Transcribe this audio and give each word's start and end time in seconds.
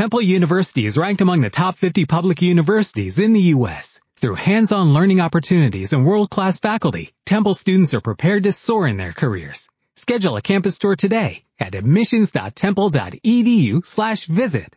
Temple 0.00 0.22
University 0.22 0.86
is 0.86 0.96
ranked 0.96 1.20
among 1.20 1.42
the 1.42 1.50
top 1.50 1.76
50 1.76 2.06
public 2.06 2.40
universities 2.40 3.18
in 3.18 3.34
the 3.34 3.42
U.S. 3.56 4.00
Through 4.16 4.36
hands-on 4.36 4.94
learning 4.94 5.20
opportunities 5.20 5.92
and 5.92 6.06
world-class 6.06 6.58
faculty, 6.58 7.12
Temple 7.26 7.52
students 7.52 7.92
are 7.92 8.00
prepared 8.00 8.44
to 8.44 8.52
soar 8.54 8.86
in 8.86 8.96
their 8.96 9.12
careers. 9.12 9.68
Schedule 9.96 10.38
a 10.38 10.40
campus 10.40 10.78
tour 10.78 10.96
today 10.96 11.44
at 11.58 11.74
admissions.temple.edu 11.74 13.84
slash 13.84 14.24
visit. 14.24 14.74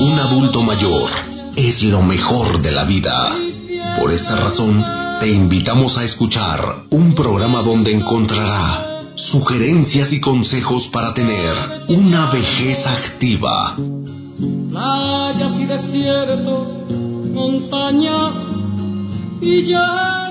Un 0.00 0.18
adulto 0.18 0.62
mayor 0.62 1.10
es 1.58 1.84
lo 1.84 2.00
mejor 2.00 2.62
de 2.62 2.70
la 2.70 2.84
vida. 2.84 3.36
Por 3.98 4.12
esta 4.12 4.36
razón, 4.36 5.03
te 5.20 5.30
invitamos 5.30 5.98
a 5.98 6.04
escuchar 6.04 6.60
un 6.90 7.14
programa 7.14 7.62
donde 7.62 7.92
encontrará 7.92 9.10
sugerencias 9.14 10.12
y 10.12 10.20
consejos 10.20 10.88
para 10.88 11.14
tener 11.14 11.54
una 11.88 12.30
vejez 12.30 12.86
activa. 12.86 13.76
Y 15.56 15.66
desiertos, 15.66 16.78
montañas 17.32 18.34
y 19.40 19.62
ya 19.62 20.30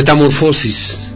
Metamorfosis. 0.00 1.12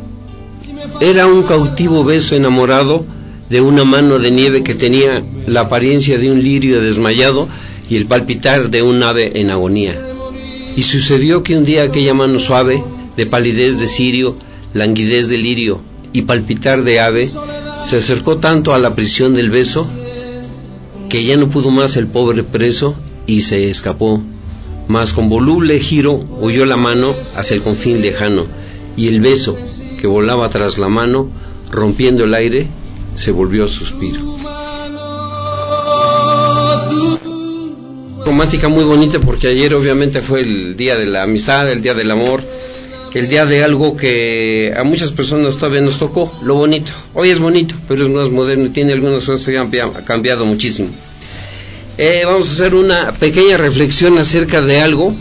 Era 1.01 1.27
un 1.27 1.43
cautivo 1.45 2.05
beso 2.05 2.37
enamorado 2.37 3.07
de 3.49 3.63
una 3.63 3.83
mano 3.85 4.19
de 4.19 4.31
nieve 4.31 4.63
que 4.63 4.75
tenía 4.75 5.25
la 5.47 5.61
apariencia 5.61 6.19
de 6.19 6.31
un 6.31 6.43
lirio 6.43 6.83
desmayado 6.83 7.49
y 7.89 7.97
el 7.97 8.05
palpitar 8.05 8.69
de 8.69 8.83
un 8.83 9.03
ave 9.03 9.41
en 9.41 9.49
agonía. 9.49 9.99
Y 10.77 10.83
sucedió 10.83 11.43
que 11.43 11.57
un 11.57 11.65
día 11.65 11.85
aquella 11.85 12.13
mano 12.13 12.39
suave, 12.39 12.85
de 13.17 13.25
palidez 13.25 13.81
de 13.81 13.87
cirio, 13.87 14.37
languidez 14.75 15.29
de 15.29 15.39
lirio 15.39 15.81
y 16.13 16.21
palpitar 16.21 16.85
de 16.85 17.01
ave, 17.01 17.27
se 17.87 17.97
acercó 17.97 18.37
tanto 18.37 18.75
a 18.75 18.79
la 18.79 18.95
prisión 18.95 19.33
del 19.33 19.49
beso, 19.49 19.89
que 21.09 21.25
ya 21.25 21.39
no 21.39 21.49
pudo 21.49 21.71
más 21.71 21.97
el 21.97 22.07
pobre 22.07 22.43
preso 22.43 22.97
y 23.27 23.41
se 23.41 23.71
escapó. 23.71 24.23
Mas 24.89 25.15
con 25.15 25.31
voluble 25.31 25.81
giro 25.81 26.23
huyó 26.39 26.67
la 26.67 26.77
mano 26.77 27.15
hacia 27.35 27.55
el 27.55 27.63
confín 27.63 28.03
lejano, 28.03 28.45
y 28.97 29.09
el 29.09 29.21
beso 29.21 29.59
que 30.01 30.07
volaba 30.07 30.49
tras 30.49 30.79
la 30.79 30.89
mano, 30.89 31.31
rompiendo 31.71 32.25
el 32.25 32.35
aire, 32.35 32.69
se 33.15 33.33
volvió 33.33 33.67
suspiro. 33.69 34.35
romántica 38.35 38.69
muy 38.69 38.83
bonita 38.83 39.21
porque 39.21 39.47
ayer 39.49 39.75
obviamente 39.75 40.21
fue 40.21 40.41
el 40.41 40.77
día 40.77 40.97
de 40.97 41.07
la 41.07 41.23
amistad, 41.23 41.71
el 41.71 41.83
día 41.83 41.95
del 41.95 42.11
amor, 42.11 42.43
el 43.15 43.29
día 43.29 43.47
de 43.47 43.63
algo 43.63 43.97
que 43.97 44.75
a 44.77 44.83
muchas 44.83 45.13
personas 45.13 45.57
todavía 45.57 45.83
nos 45.83 45.99
tocó, 46.01 46.37
lo 46.43 46.57
bonito. 46.57 46.91
Hoy 47.15 47.31
es 47.31 47.39
bonito, 47.39 47.77
pero 47.87 48.05
es 48.05 48.11
más 48.11 48.31
moderno 48.31 48.65
y 48.65 48.69
tiene 48.71 48.93
algunas 48.93 49.25
cosas 49.25 49.47
que 49.47 49.57
han 49.57 49.71
cambiado 50.05 50.47
muchísimo. 50.47 50.89
Eh, 51.97 52.23
vamos 52.27 52.49
a 52.49 52.53
hacer 52.55 52.75
una 52.75 53.13
pequeña 53.13 53.57
reflexión 53.57 54.19
acerca 54.19 54.61
de 54.63 54.81
algo 54.81 55.15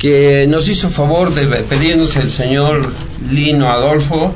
que 0.00 0.46
nos 0.48 0.66
hizo 0.70 0.88
favor 0.88 1.34
de 1.34 1.46
pedirnos 1.64 2.16
el 2.16 2.30
señor 2.30 2.90
Lino 3.30 3.70
Adolfo 3.70 4.34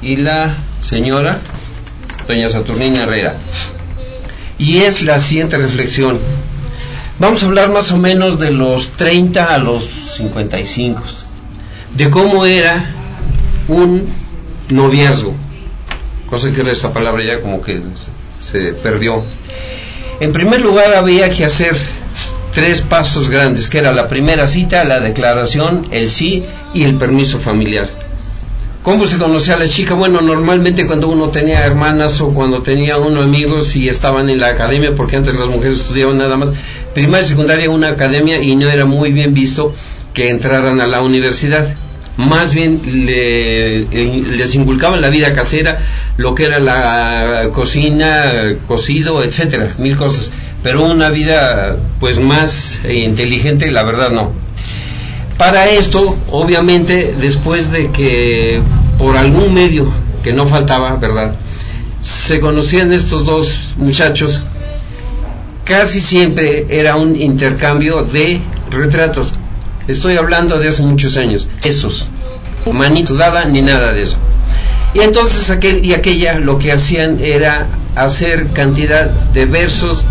y 0.00 0.16
la 0.16 0.54
señora 0.78 1.40
doña 2.28 2.48
Saturnina 2.48 3.02
Herrera. 3.02 3.34
Y 4.56 4.78
es 4.78 5.02
la 5.02 5.18
siguiente 5.18 5.58
reflexión. 5.58 6.20
Vamos 7.18 7.42
a 7.42 7.46
hablar 7.46 7.70
más 7.70 7.90
o 7.90 7.96
menos 7.96 8.38
de 8.38 8.52
los 8.52 8.90
30 8.90 9.52
a 9.52 9.58
los 9.58 9.84
55, 10.16 11.02
de 11.96 12.10
cómo 12.10 12.46
era 12.46 12.84
un 13.66 14.08
noviazgo, 14.68 15.34
cosa 16.30 16.52
que 16.52 16.70
esa 16.70 16.92
palabra 16.92 17.24
ya 17.24 17.40
como 17.40 17.62
que 17.62 17.82
se 18.40 18.72
perdió. 18.74 19.24
En 20.20 20.32
primer 20.32 20.60
lugar 20.60 20.94
había 20.94 21.30
que 21.30 21.44
hacer 21.44 21.76
tres 22.52 22.82
pasos 22.82 23.28
grandes, 23.28 23.68
que 23.68 23.78
era 23.78 23.92
la 23.92 24.08
primera 24.08 24.46
cita, 24.46 24.84
la 24.84 25.00
declaración, 25.00 25.86
el 25.90 26.08
sí 26.08 26.44
y 26.72 26.84
el 26.84 26.94
permiso 26.96 27.38
familiar. 27.38 27.88
¿Cómo 28.84 29.06
se 29.06 29.16
conocía 29.16 29.54
a 29.54 29.58
la 29.58 29.66
chica? 29.66 29.94
Bueno, 29.94 30.20
normalmente 30.20 30.86
cuando 30.86 31.08
uno 31.08 31.30
tenía 31.30 31.64
hermanas 31.64 32.20
o 32.20 32.28
cuando 32.34 32.60
tenía 32.60 32.98
uno 32.98 33.22
amigos 33.22 33.74
y 33.76 33.88
estaban 33.88 34.28
en 34.28 34.40
la 34.40 34.48
academia, 34.48 34.94
porque 34.94 35.16
antes 35.16 35.34
las 35.36 35.48
mujeres 35.48 35.80
estudiaban 35.80 36.18
nada 36.18 36.36
más, 36.36 36.52
primaria 36.92 37.24
y 37.24 37.28
secundaria 37.28 37.70
una 37.70 37.88
academia 37.88 38.42
y 38.42 38.54
no 38.56 38.68
era 38.68 38.84
muy 38.84 39.10
bien 39.10 39.32
visto 39.32 39.74
que 40.12 40.28
entraran 40.28 40.82
a 40.82 40.86
la 40.86 41.00
universidad. 41.00 41.74
Más 42.18 42.52
bien 42.52 42.80
eh, 42.84 43.86
les 44.30 44.54
inculcaban 44.54 45.00
la 45.00 45.08
vida 45.08 45.32
casera, 45.32 45.78
lo 46.18 46.34
que 46.34 46.44
era 46.44 46.60
la 46.60 47.48
cocina, 47.54 48.54
cocido, 48.68 49.24
etcétera, 49.24 49.70
mil 49.78 49.96
cosas. 49.96 50.30
Pero 50.64 50.82
una 50.82 51.10
vida 51.10 51.76
pues 52.00 52.18
más 52.18 52.80
inteligente, 52.88 53.70
la 53.70 53.82
verdad 53.82 54.10
no. 54.10 54.32
Para 55.36 55.68
esto, 55.68 56.16
obviamente, 56.30 57.14
después 57.20 57.70
de 57.70 57.90
que 57.90 58.62
por 58.96 59.18
algún 59.18 59.52
medio 59.52 59.92
que 60.22 60.32
no 60.32 60.46
faltaba, 60.46 60.96
¿verdad? 60.96 61.34
Se 62.00 62.40
conocían 62.40 62.94
estos 62.94 63.26
dos 63.26 63.74
muchachos, 63.76 64.42
casi 65.64 66.00
siempre 66.00 66.66
era 66.70 66.96
un 66.96 67.20
intercambio 67.20 68.02
de 68.02 68.40
retratos. 68.70 69.34
Estoy 69.86 70.16
hablando 70.16 70.58
de 70.58 70.68
hace 70.68 70.82
muchos 70.82 71.18
años. 71.18 71.46
Esos. 71.62 72.08
Manito 72.72 73.12
dada 73.12 73.44
ni 73.44 73.60
nada 73.60 73.92
de 73.92 74.00
eso. 74.00 74.16
Y 74.94 75.00
entonces 75.00 75.50
aquel 75.50 75.84
y 75.84 75.92
aquella 75.92 76.38
lo 76.38 76.58
que 76.58 76.72
hacían 76.72 77.20
era 77.20 77.66
hacer 77.96 78.48
cantidad 78.54 79.10
de 79.10 79.44
versos, 79.44 80.06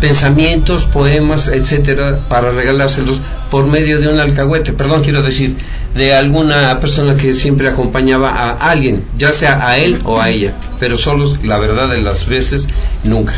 pensamientos, 0.00 0.86
poemas, 0.86 1.48
etcétera, 1.48 2.20
para 2.28 2.50
regalárselos 2.50 3.20
por 3.50 3.66
medio 3.66 4.00
de 4.00 4.08
un 4.08 4.18
alcahuete, 4.18 4.72
perdón, 4.72 5.02
quiero 5.02 5.22
decir, 5.22 5.56
de 5.94 6.14
alguna 6.14 6.80
persona 6.80 7.16
que 7.16 7.34
siempre 7.34 7.68
acompañaba 7.68 8.30
a 8.30 8.70
alguien, 8.70 9.04
ya 9.16 9.32
sea 9.32 9.66
a 9.68 9.78
él 9.78 10.00
o 10.04 10.20
a 10.20 10.30
ella, 10.30 10.54
pero 10.80 10.96
solos, 10.96 11.38
la 11.42 11.58
verdad 11.58 11.88
de 11.88 12.02
las 12.02 12.26
veces, 12.26 12.68
nunca. 13.04 13.34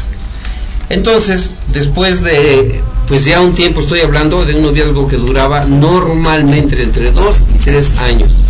Entonces, 0.88 1.52
después 1.72 2.22
de, 2.22 2.80
pues 3.08 3.24
ya 3.24 3.40
un 3.40 3.54
tiempo 3.54 3.80
estoy 3.80 4.00
hablando 4.00 4.44
de 4.44 4.54
un 4.54 4.62
noviazgo 4.62 5.08
que 5.08 5.16
duraba 5.16 5.64
normalmente 5.64 6.80
entre 6.82 7.10
dos 7.10 7.42
y 7.54 7.58
tres 7.58 7.92
años. 7.98 8.42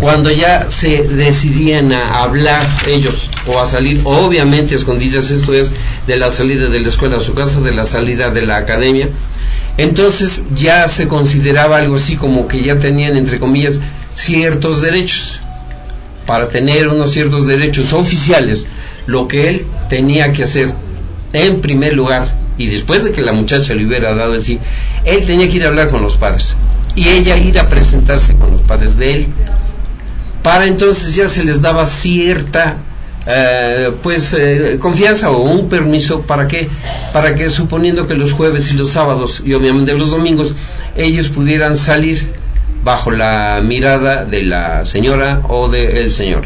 cuando 0.00 0.30
ya 0.30 0.68
se 0.68 1.02
decidían 1.02 1.92
a 1.92 2.22
hablar 2.22 2.64
ellos 2.86 3.28
o 3.48 3.58
a 3.58 3.66
salir, 3.66 4.00
obviamente 4.04 4.76
escondidas, 4.76 5.32
esto 5.32 5.52
es 5.54 5.72
de 6.08 6.16
la 6.16 6.30
salida 6.30 6.68
de 6.68 6.80
la 6.80 6.88
escuela 6.88 7.18
a 7.18 7.20
su 7.20 7.34
casa, 7.34 7.60
de 7.60 7.72
la 7.72 7.84
salida 7.84 8.30
de 8.30 8.42
la 8.42 8.56
academia, 8.56 9.10
entonces 9.76 10.42
ya 10.54 10.88
se 10.88 11.06
consideraba 11.06 11.76
algo 11.76 11.96
así 11.96 12.16
como 12.16 12.48
que 12.48 12.62
ya 12.62 12.78
tenían, 12.78 13.16
entre 13.16 13.38
comillas, 13.38 13.80
ciertos 14.12 14.80
derechos. 14.80 15.38
Para 16.26 16.48
tener 16.50 16.88
unos 16.88 17.12
ciertos 17.12 17.46
derechos 17.46 17.92
oficiales, 17.92 18.66
lo 19.06 19.28
que 19.28 19.48
él 19.48 19.66
tenía 19.88 20.32
que 20.32 20.42
hacer 20.42 20.74
en 21.32 21.60
primer 21.60 21.94
lugar, 21.94 22.34
y 22.58 22.66
después 22.66 23.04
de 23.04 23.12
que 23.12 23.22
la 23.22 23.32
muchacha 23.32 23.74
le 23.74 23.86
hubiera 23.86 24.14
dado 24.14 24.34
el 24.34 24.42
sí, 24.42 24.58
él 25.04 25.24
tenía 25.26 25.48
que 25.48 25.56
ir 25.56 25.64
a 25.64 25.68
hablar 25.68 25.88
con 25.88 26.02
los 26.02 26.16
padres 26.16 26.56
y 26.96 27.08
ella 27.08 27.36
ir 27.36 27.58
a 27.58 27.68
presentarse 27.68 28.34
con 28.34 28.50
los 28.50 28.62
padres 28.62 28.96
de 28.96 29.14
él 29.14 29.26
para 30.42 30.66
entonces 30.66 31.14
ya 31.14 31.28
se 31.28 31.44
les 31.44 31.60
daba 31.60 31.86
cierta 31.86 32.76
eh, 33.30 33.92
pues 34.02 34.32
eh, 34.32 34.78
confianza 34.80 35.30
o 35.30 35.42
un 35.42 35.68
permiso 35.68 36.22
para 36.22 36.48
que 36.48 36.70
para 37.12 37.34
que 37.34 37.50
suponiendo 37.50 38.06
que 38.06 38.14
los 38.14 38.32
jueves 38.32 38.72
y 38.72 38.76
los 38.78 38.88
sábados 38.88 39.42
y 39.44 39.52
obviamente 39.52 39.92
los 39.92 40.10
domingos 40.10 40.54
ellos 40.96 41.28
pudieran 41.28 41.76
salir 41.76 42.32
bajo 42.82 43.10
la 43.10 43.60
mirada 43.62 44.24
de 44.24 44.44
la 44.44 44.86
señora 44.86 45.42
o 45.46 45.68
del 45.68 46.10
señor. 46.10 46.44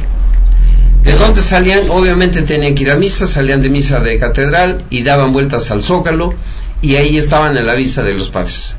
De 1.05 1.13
dónde 1.13 1.41
salían 1.41 1.89
obviamente 1.89 2.43
tenían 2.43 2.75
que 2.75 2.83
ir 2.83 2.91
a 2.91 2.97
misa 2.97 3.29
salían 3.29 3.63
de 3.63 3.69
misa 3.69 4.01
de 4.01 4.19
catedral 4.19 4.85
y 4.91 5.05
daban 5.05 5.33
vueltas 5.33 5.71
al 5.71 5.85
zócalo 5.85 6.35
y 6.81 6.97
ahí 6.97 7.17
estaban 7.17 7.57
a 7.57 7.63
la 7.63 7.75
vista 7.75 8.03
de 8.03 8.15
los 8.15 8.31
padres. 8.31 8.75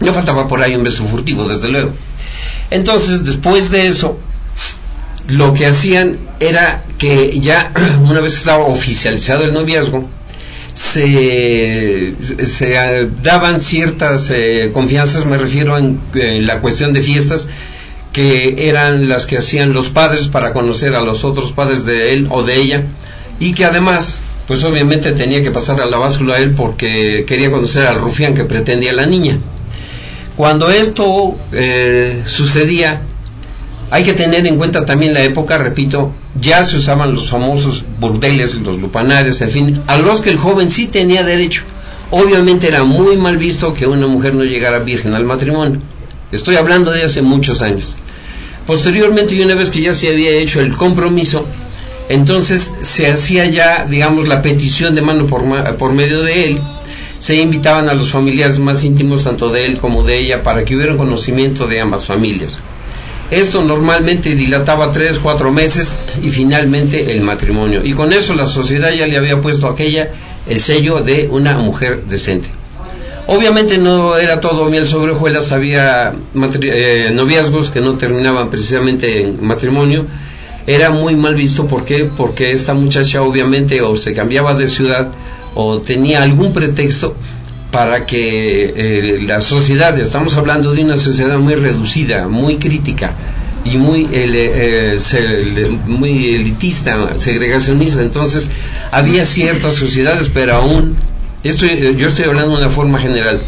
No 0.00 0.12
faltaba 0.12 0.46
por 0.46 0.60
ahí 0.60 0.76
un 0.76 0.82
beso 0.82 1.04
furtivo 1.04 1.48
desde 1.48 1.68
luego. 1.68 1.92
Entonces, 2.70 3.24
después 3.24 3.70
de 3.70 3.86
eso, 3.86 4.18
lo 5.28 5.54
que 5.54 5.66
hacían 5.66 6.18
era 6.40 6.82
que 6.98 7.38
ya 7.40 7.72
una 8.08 8.20
vez 8.20 8.34
estaba 8.34 8.64
oficializado 8.64 9.44
el 9.44 9.52
noviazgo, 9.52 10.08
se, 10.72 12.14
se 12.44 12.74
eh, 12.74 13.08
daban 13.22 13.60
ciertas 13.60 14.30
eh, 14.34 14.70
confianzas, 14.72 15.24
me 15.24 15.38
refiero 15.38 15.78
en, 15.78 16.00
la 16.46 16.60
cuestión 16.60 16.92
de 16.92 17.00
fiestas, 17.00 17.48
que 18.12 18.68
eran 18.68 19.08
las 19.08 19.26
que 19.26 19.38
hacían 19.38 19.72
los 19.72 19.90
padres 19.90 20.28
para 20.28 20.52
conocer 20.52 20.94
a 20.94 21.00
los 21.00 21.24
otros 21.24 21.52
padres 21.52 21.84
de 21.84 22.12
él 22.12 22.26
o 22.30 22.42
de 22.42 22.56
ella, 22.56 22.84
y 23.38 23.54
que 23.54 23.64
además, 23.64 24.20
pues 24.48 24.64
obviamente 24.64 25.12
tenía 25.12 25.42
que 25.42 25.52
pasar 25.52 25.80
a 25.80 25.86
la 25.86 25.96
báscula 25.96 26.34
a 26.34 26.38
él 26.38 26.54
porque 26.56 27.24
quería 27.26 27.50
conocer 27.50 27.86
al 27.86 28.00
rufián 28.00 28.34
que 28.34 28.44
pretendía 28.44 28.92
la 28.92 29.06
niña. 29.06 29.38
Cuando 30.36 30.70
esto 30.70 31.36
eh, 31.52 32.22
sucedía, 32.26 33.02
hay 33.90 34.04
que 34.04 34.14
tener 34.14 34.46
en 34.46 34.56
cuenta 34.56 34.84
también 34.84 35.14
la 35.14 35.22
época, 35.22 35.58
repito, 35.58 36.12
ya 36.40 36.64
se 36.64 36.76
usaban 36.76 37.14
los 37.14 37.30
famosos 37.30 37.84
burdeles, 38.00 38.54
los 38.56 38.78
lupanares, 38.78 39.40
en 39.40 39.50
fin, 39.50 39.82
a 39.86 39.98
los 39.98 40.20
que 40.20 40.30
el 40.30 40.38
joven 40.38 40.70
sí 40.70 40.86
tenía 40.86 41.22
derecho. 41.22 41.62
Obviamente 42.10 42.68
era 42.68 42.84
muy 42.84 43.16
mal 43.16 43.36
visto 43.36 43.74
que 43.74 43.86
una 43.86 44.06
mujer 44.06 44.34
no 44.34 44.44
llegara 44.44 44.78
virgen 44.78 45.14
al 45.14 45.24
matrimonio. 45.24 45.80
Estoy 46.32 46.56
hablando 46.56 46.90
de 46.90 47.04
hace 47.04 47.22
muchos 47.22 47.62
años. 47.62 47.96
Posteriormente, 48.66 49.34
y 49.34 49.42
una 49.42 49.54
vez 49.54 49.70
que 49.70 49.80
ya 49.80 49.92
se 49.92 50.08
había 50.08 50.32
hecho 50.32 50.60
el 50.60 50.74
compromiso, 50.74 51.46
entonces 52.08 52.72
se 52.80 53.06
hacía 53.10 53.46
ya, 53.46 53.86
digamos, 53.88 54.26
la 54.26 54.42
petición 54.42 54.94
de 54.94 55.02
mano 55.02 55.26
por, 55.26 55.42
por 55.76 55.92
medio 55.92 56.22
de 56.22 56.44
él, 56.44 56.60
se 57.18 57.36
invitaban 57.36 57.88
a 57.88 57.94
los 57.94 58.10
familiares 58.10 58.58
más 58.60 58.84
íntimos, 58.84 59.24
tanto 59.24 59.50
de 59.50 59.66
él 59.66 59.78
como 59.78 60.02
de 60.02 60.18
ella, 60.18 60.42
para 60.42 60.64
que 60.64 60.76
hubiera 60.76 60.96
conocimiento 60.96 61.66
de 61.66 61.80
ambas 61.80 62.06
familias. 62.06 62.60
Esto 63.34 63.64
normalmente 63.64 64.36
dilataba 64.36 64.92
tres, 64.92 65.18
cuatro 65.18 65.50
meses 65.50 65.96
y 66.22 66.30
finalmente 66.30 67.10
el 67.10 67.20
matrimonio. 67.20 67.80
Y 67.84 67.92
con 67.92 68.12
eso 68.12 68.32
la 68.34 68.46
sociedad 68.46 68.92
ya 68.92 69.08
le 69.08 69.16
había 69.16 69.40
puesto 69.40 69.66
a 69.66 69.72
aquella 69.72 70.10
el 70.48 70.60
sello 70.60 71.00
de 71.00 71.26
una 71.28 71.58
mujer 71.58 72.04
decente. 72.04 72.48
Obviamente 73.26 73.76
no 73.78 74.16
era 74.16 74.38
todo 74.38 74.70
miel 74.70 74.86
sobre 74.86 75.12
hojuelas, 75.12 75.50
había 75.50 76.14
eh, 76.62 77.10
noviazgos 77.12 77.72
que 77.72 77.80
no 77.80 77.94
terminaban 77.94 78.50
precisamente 78.50 79.22
en 79.22 79.44
matrimonio. 79.44 80.06
Era 80.68 80.90
muy 80.90 81.16
mal 81.16 81.34
visto, 81.34 81.66
¿por 81.66 81.84
qué? 81.84 82.04
Porque 82.04 82.52
esta 82.52 82.72
muchacha 82.72 83.22
obviamente 83.22 83.82
o 83.82 83.96
se 83.96 84.14
cambiaba 84.14 84.54
de 84.54 84.68
ciudad 84.68 85.08
o 85.56 85.78
tenía 85.78 86.22
algún 86.22 86.52
pretexto 86.52 87.16
para 87.74 88.06
que 88.06 88.72
eh, 88.76 89.18
la 89.26 89.40
sociedad, 89.40 89.98
estamos 89.98 90.36
hablando 90.36 90.72
de 90.72 90.84
una 90.84 90.96
sociedad 90.96 91.36
muy 91.38 91.56
reducida, 91.56 92.28
muy 92.28 92.54
crítica 92.58 93.14
y 93.64 93.78
muy, 93.78 94.08
eh, 94.12 94.96
muy 95.84 96.36
elitista, 96.36 97.18
segregacionista, 97.18 98.00
entonces 98.00 98.48
había 98.92 99.26
ciertas 99.26 99.74
sociedades, 99.74 100.30
pero 100.32 100.54
aún, 100.54 100.94
esto, 101.42 101.66
yo 101.66 102.06
estoy 102.06 102.26
hablando 102.26 102.52
de 102.52 102.58
una 102.58 102.68
forma 102.70 103.00
general, 103.00 103.40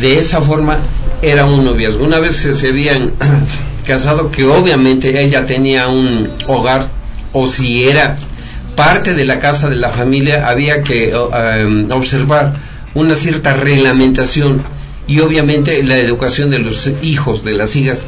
de 0.00 0.18
esa 0.18 0.40
forma 0.40 0.78
era 1.22 1.46
un 1.46 1.64
noviazgo. 1.64 2.04
Una 2.04 2.18
vez 2.18 2.44
que 2.44 2.54
se 2.54 2.66
habían 2.66 3.12
casado, 3.86 4.32
que 4.32 4.44
obviamente 4.44 5.22
ella 5.22 5.44
tenía 5.44 5.86
un 5.86 6.28
hogar, 6.48 6.88
o 7.32 7.46
si 7.46 7.84
era 7.84 8.18
parte 8.74 9.14
de 9.14 9.24
la 9.24 9.38
casa 9.38 9.68
de 9.68 9.76
la 9.76 9.90
familia 9.90 10.48
había 10.48 10.82
que 10.82 11.14
um, 11.14 11.92
observar 11.92 12.54
una 12.94 13.14
cierta 13.14 13.54
reglamentación 13.54 14.62
y 15.06 15.20
obviamente 15.20 15.82
la 15.82 15.96
educación 15.98 16.50
de 16.50 16.58
los 16.58 16.90
hijos, 17.02 17.44
de 17.44 17.54
las 17.54 17.76
hijas, 17.76 18.02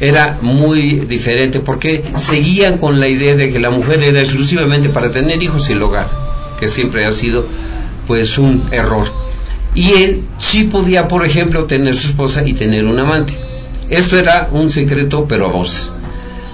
era 0.00 0.38
muy 0.40 1.00
diferente 1.00 1.60
porque 1.60 2.02
seguían 2.14 2.78
con 2.78 3.00
la 3.00 3.08
idea 3.08 3.36
de 3.36 3.52
que 3.52 3.60
la 3.60 3.70
mujer 3.70 4.02
era 4.02 4.20
exclusivamente 4.20 4.88
para 4.88 5.10
tener 5.10 5.42
hijos 5.42 5.68
y 5.68 5.72
el 5.72 5.82
hogar, 5.82 6.08
que 6.58 6.68
siempre 6.68 7.04
ha 7.04 7.12
sido 7.12 7.44
pues 8.06 8.38
un 8.38 8.64
error. 8.70 9.06
Y 9.74 9.92
él 10.02 10.24
sí 10.38 10.64
podía, 10.64 11.06
por 11.06 11.24
ejemplo, 11.24 11.66
tener 11.66 11.94
su 11.94 12.08
esposa 12.08 12.42
y 12.44 12.54
tener 12.54 12.86
un 12.86 12.98
amante. 12.98 13.34
Esto 13.88 14.18
era 14.18 14.48
un 14.50 14.70
secreto, 14.70 15.26
pero 15.28 15.46
a 15.46 15.52
voces 15.52 15.92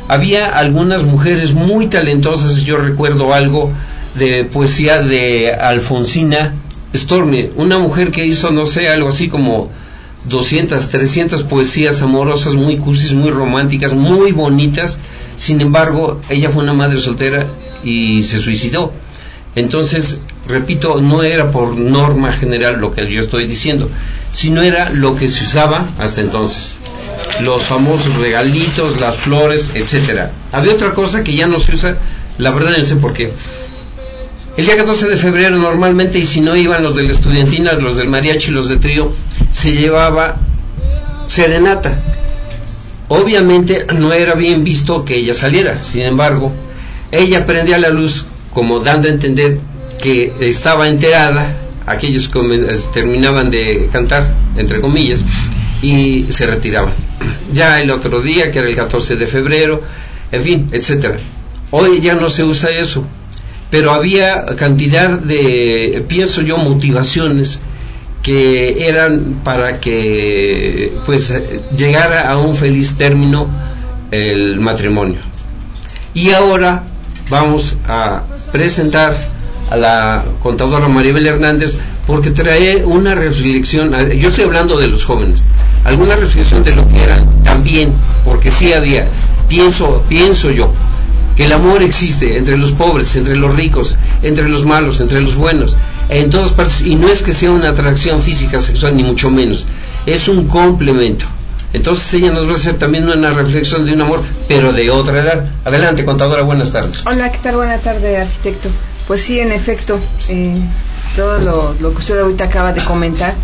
había 0.08 0.56
algunas 0.56 1.02
mujeres 1.02 1.52
muy 1.52 1.86
talentosas, 1.88 2.62
yo 2.62 2.76
recuerdo 2.76 3.34
algo 3.34 3.72
de 4.14 4.44
poesía 4.44 5.02
de 5.02 5.52
Alfonsina 5.52 6.54
Stormy, 6.96 7.50
una 7.56 7.78
mujer 7.78 8.10
que 8.10 8.24
hizo, 8.24 8.50
no 8.50 8.66
sé, 8.66 8.88
algo 8.88 9.08
así 9.08 9.28
como 9.28 9.70
200, 10.24 10.88
300 10.88 11.42
poesías 11.44 12.02
amorosas, 12.02 12.54
muy 12.54 12.76
cursis, 12.78 13.12
muy 13.12 13.30
románticas, 13.30 13.94
muy 13.94 14.32
bonitas. 14.32 14.98
Sin 15.36 15.60
embargo, 15.60 16.20
ella 16.28 16.50
fue 16.50 16.62
una 16.62 16.72
madre 16.72 17.00
soltera 17.00 17.46
y 17.84 18.22
se 18.22 18.38
suicidó. 18.38 18.92
Entonces, 19.54 20.26
repito, 20.48 21.00
no 21.00 21.22
era 21.22 21.50
por 21.50 21.76
norma 21.76 22.32
general 22.32 22.78
lo 22.78 22.92
que 22.92 23.10
yo 23.10 23.20
estoy 23.20 23.46
diciendo, 23.46 23.88
sino 24.32 24.62
era 24.62 24.90
lo 24.90 25.16
que 25.16 25.28
se 25.28 25.44
usaba 25.44 25.86
hasta 25.98 26.20
entonces 26.20 26.76
los 27.42 27.62
famosos 27.62 28.16
regalitos, 28.16 29.00
las 29.00 29.16
flores, 29.16 29.72
etcétera. 29.74 30.30
Había 30.52 30.74
otra 30.74 30.92
cosa 30.92 31.24
que 31.24 31.34
ya 31.34 31.46
no 31.46 31.58
se 31.58 31.74
usa, 31.74 31.96
la 32.38 32.50
verdad 32.50 32.76
no 32.76 32.84
sé 32.84 32.96
por 32.96 33.12
qué. 33.12 33.32
El 34.56 34.64
día 34.64 34.78
14 34.78 35.08
de 35.08 35.18
febrero 35.18 35.58
normalmente, 35.58 36.18
y 36.18 36.24
si 36.24 36.40
no 36.40 36.56
iban 36.56 36.82
los 36.82 36.96
del 36.96 37.10
estudiantina, 37.10 37.74
los 37.74 37.98
del 37.98 38.08
mariachi, 38.08 38.50
los 38.52 38.70
de 38.70 38.78
trío, 38.78 39.12
se 39.50 39.72
llevaba 39.72 40.38
serenata. 41.26 42.00
Obviamente 43.08 43.86
no 43.94 44.14
era 44.14 44.34
bien 44.34 44.64
visto 44.64 45.04
que 45.04 45.18
ella 45.18 45.34
saliera, 45.34 45.82
sin 45.82 46.02
embargo, 46.02 46.52
ella 47.12 47.44
prendía 47.44 47.78
la 47.78 47.90
luz 47.90 48.24
como 48.50 48.80
dando 48.80 49.08
a 49.08 49.10
entender 49.10 49.58
que 50.02 50.32
estaba 50.40 50.88
enterada, 50.88 51.54
aquellos 51.84 52.28
que 52.28 52.40
terminaban 52.94 53.50
de 53.50 53.90
cantar, 53.92 54.32
entre 54.56 54.80
comillas, 54.80 55.22
y 55.82 56.26
se 56.30 56.46
retiraban. 56.46 56.94
Ya 57.52 57.82
el 57.82 57.90
otro 57.90 58.22
día, 58.22 58.50
que 58.50 58.60
era 58.60 58.68
el 58.68 58.74
14 58.74 59.16
de 59.16 59.26
febrero, 59.26 59.82
en 60.32 60.40
fin, 60.40 60.68
etcétera. 60.72 61.18
Hoy 61.72 62.00
ya 62.00 62.14
no 62.14 62.30
se 62.30 62.42
usa 62.42 62.70
eso, 62.70 63.04
pero 63.70 63.92
había 63.92 64.44
cantidad 64.56 65.10
de, 65.10 66.04
pienso 66.08 66.42
yo, 66.42 66.56
motivaciones 66.58 67.60
que 68.22 68.88
eran 68.88 69.40
para 69.44 69.80
que 69.80 70.92
pues 71.06 71.32
llegara 71.76 72.28
a 72.28 72.38
un 72.38 72.56
feliz 72.56 72.96
término 72.96 73.48
el 74.10 74.58
matrimonio. 74.58 75.20
Y 76.14 76.30
ahora 76.30 76.84
vamos 77.30 77.76
a 77.86 78.22
presentar 78.52 79.16
a 79.70 79.76
la 79.76 80.24
contadora 80.42 80.88
Maribel 80.88 81.26
Hernández 81.26 81.76
porque 82.06 82.30
trae 82.30 82.84
una 82.84 83.14
reflexión, 83.14 83.90
yo 84.16 84.28
estoy 84.28 84.44
hablando 84.44 84.78
de 84.78 84.86
los 84.86 85.04
jóvenes, 85.04 85.44
alguna 85.84 86.14
reflexión 86.14 86.62
de 86.62 86.72
lo 86.72 86.86
que 86.86 87.02
eran 87.02 87.42
también, 87.42 87.92
porque 88.24 88.50
sí 88.50 88.72
había, 88.72 89.08
pienso, 89.48 90.04
pienso 90.08 90.50
yo, 90.50 90.72
que 91.36 91.44
el 91.44 91.52
amor 91.52 91.82
existe 91.82 92.38
entre 92.38 92.56
los 92.56 92.72
pobres, 92.72 93.14
entre 93.14 93.36
los 93.36 93.54
ricos, 93.54 93.96
entre 94.22 94.48
los 94.48 94.64
malos, 94.64 95.00
entre 95.00 95.20
los 95.20 95.36
buenos, 95.36 95.76
en 96.08 96.30
todas 96.30 96.52
partes, 96.52 96.80
y 96.80 96.96
no 96.96 97.08
es 97.08 97.22
que 97.22 97.32
sea 97.32 97.50
una 97.50 97.68
atracción 97.68 98.22
física, 98.22 98.58
sexual, 98.58 98.96
ni 98.96 99.04
mucho 99.04 99.30
menos, 99.30 99.66
es 100.06 100.28
un 100.28 100.48
complemento. 100.48 101.26
Entonces 101.74 102.14
ella 102.14 102.32
nos 102.32 102.48
va 102.48 102.52
a 102.52 102.54
hacer 102.54 102.78
también 102.78 103.08
una 103.08 103.32
reflexión 103.32 103.84
de 103.84 103.92
un 103.92 104.00
amor, 104.00 104.22
pero 104.48 104.72
de 104.72 104.88
otra 104.90 105.22
edad. 105.22 105.50
Adelante, 105.64 106.06
contadora, 106.06 106.42
buenas 106.42 106.72
tardes. 106.72 107.04
Hola, 107.06 107.30
¿qué 107.30 107.38
tal? 107.38 107.56
Buenas 107.56 107.82
tardes, 107.82 108.26
arquitecto. 108.26 108.70
Pues 109.06 109.22
sí, 109.22 109.38
en 109.38 109.52
efecto, 109.52 110.00
eh, 110.30 110.56
todo 111.16 111.74
lo, 111.78 111.90
que 111.92 111.98
usted 111.98 112.18
ahorita 112.18 112.44
acaba 112.44 112.72
de 112.72 112.82
comentar, 112.82 113.34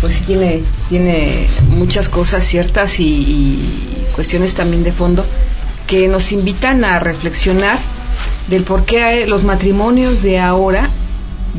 pues 0.00 0.14
sí 0.14 0.24
tiene, 0.26 0.62
tiene 0.88 1.48
muchas 1.68 2.08
cosas 2.08 2.44
ciertas 2.46 2.98
y, 2.98 3.04
y 3.04 4.06
cuestiones 4.14 4.54
también 4.54 4.82
de 4.82 4.92
fondo 4.92 5.24
que 5.90 6.06
nos 6.06 6.30
invitan 6.30 6.84
a 6.84 7.00
reflexionar 7.00 7.76
del 8.46 8.62
por 8.62 8.84
qué 8.84 9.26
los 9.26 9.42
matrimonios 9.42 10.22
de 10.22 10.38
ahora 10.38 10.88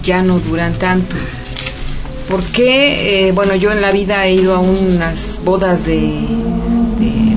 ya 0.02 0.24
no 0.24 0.40
duran 0.40 0.80
tanto. 0.80 1.18
¿Por 2.30 2.42
qué? 2.42 3.28
Eh, 3.28 3.34
bueno, 3.34 3.56
yo 3.56 3.74
en 3.74 3.82
la 3.82 3.92
vida 3.92 4.26
he 4.26 4.36
ido 4.36 4.56
a 4.56 4.60
unas 4.60 5.38
bodas 5.44 5.84
de, 5.84 6.14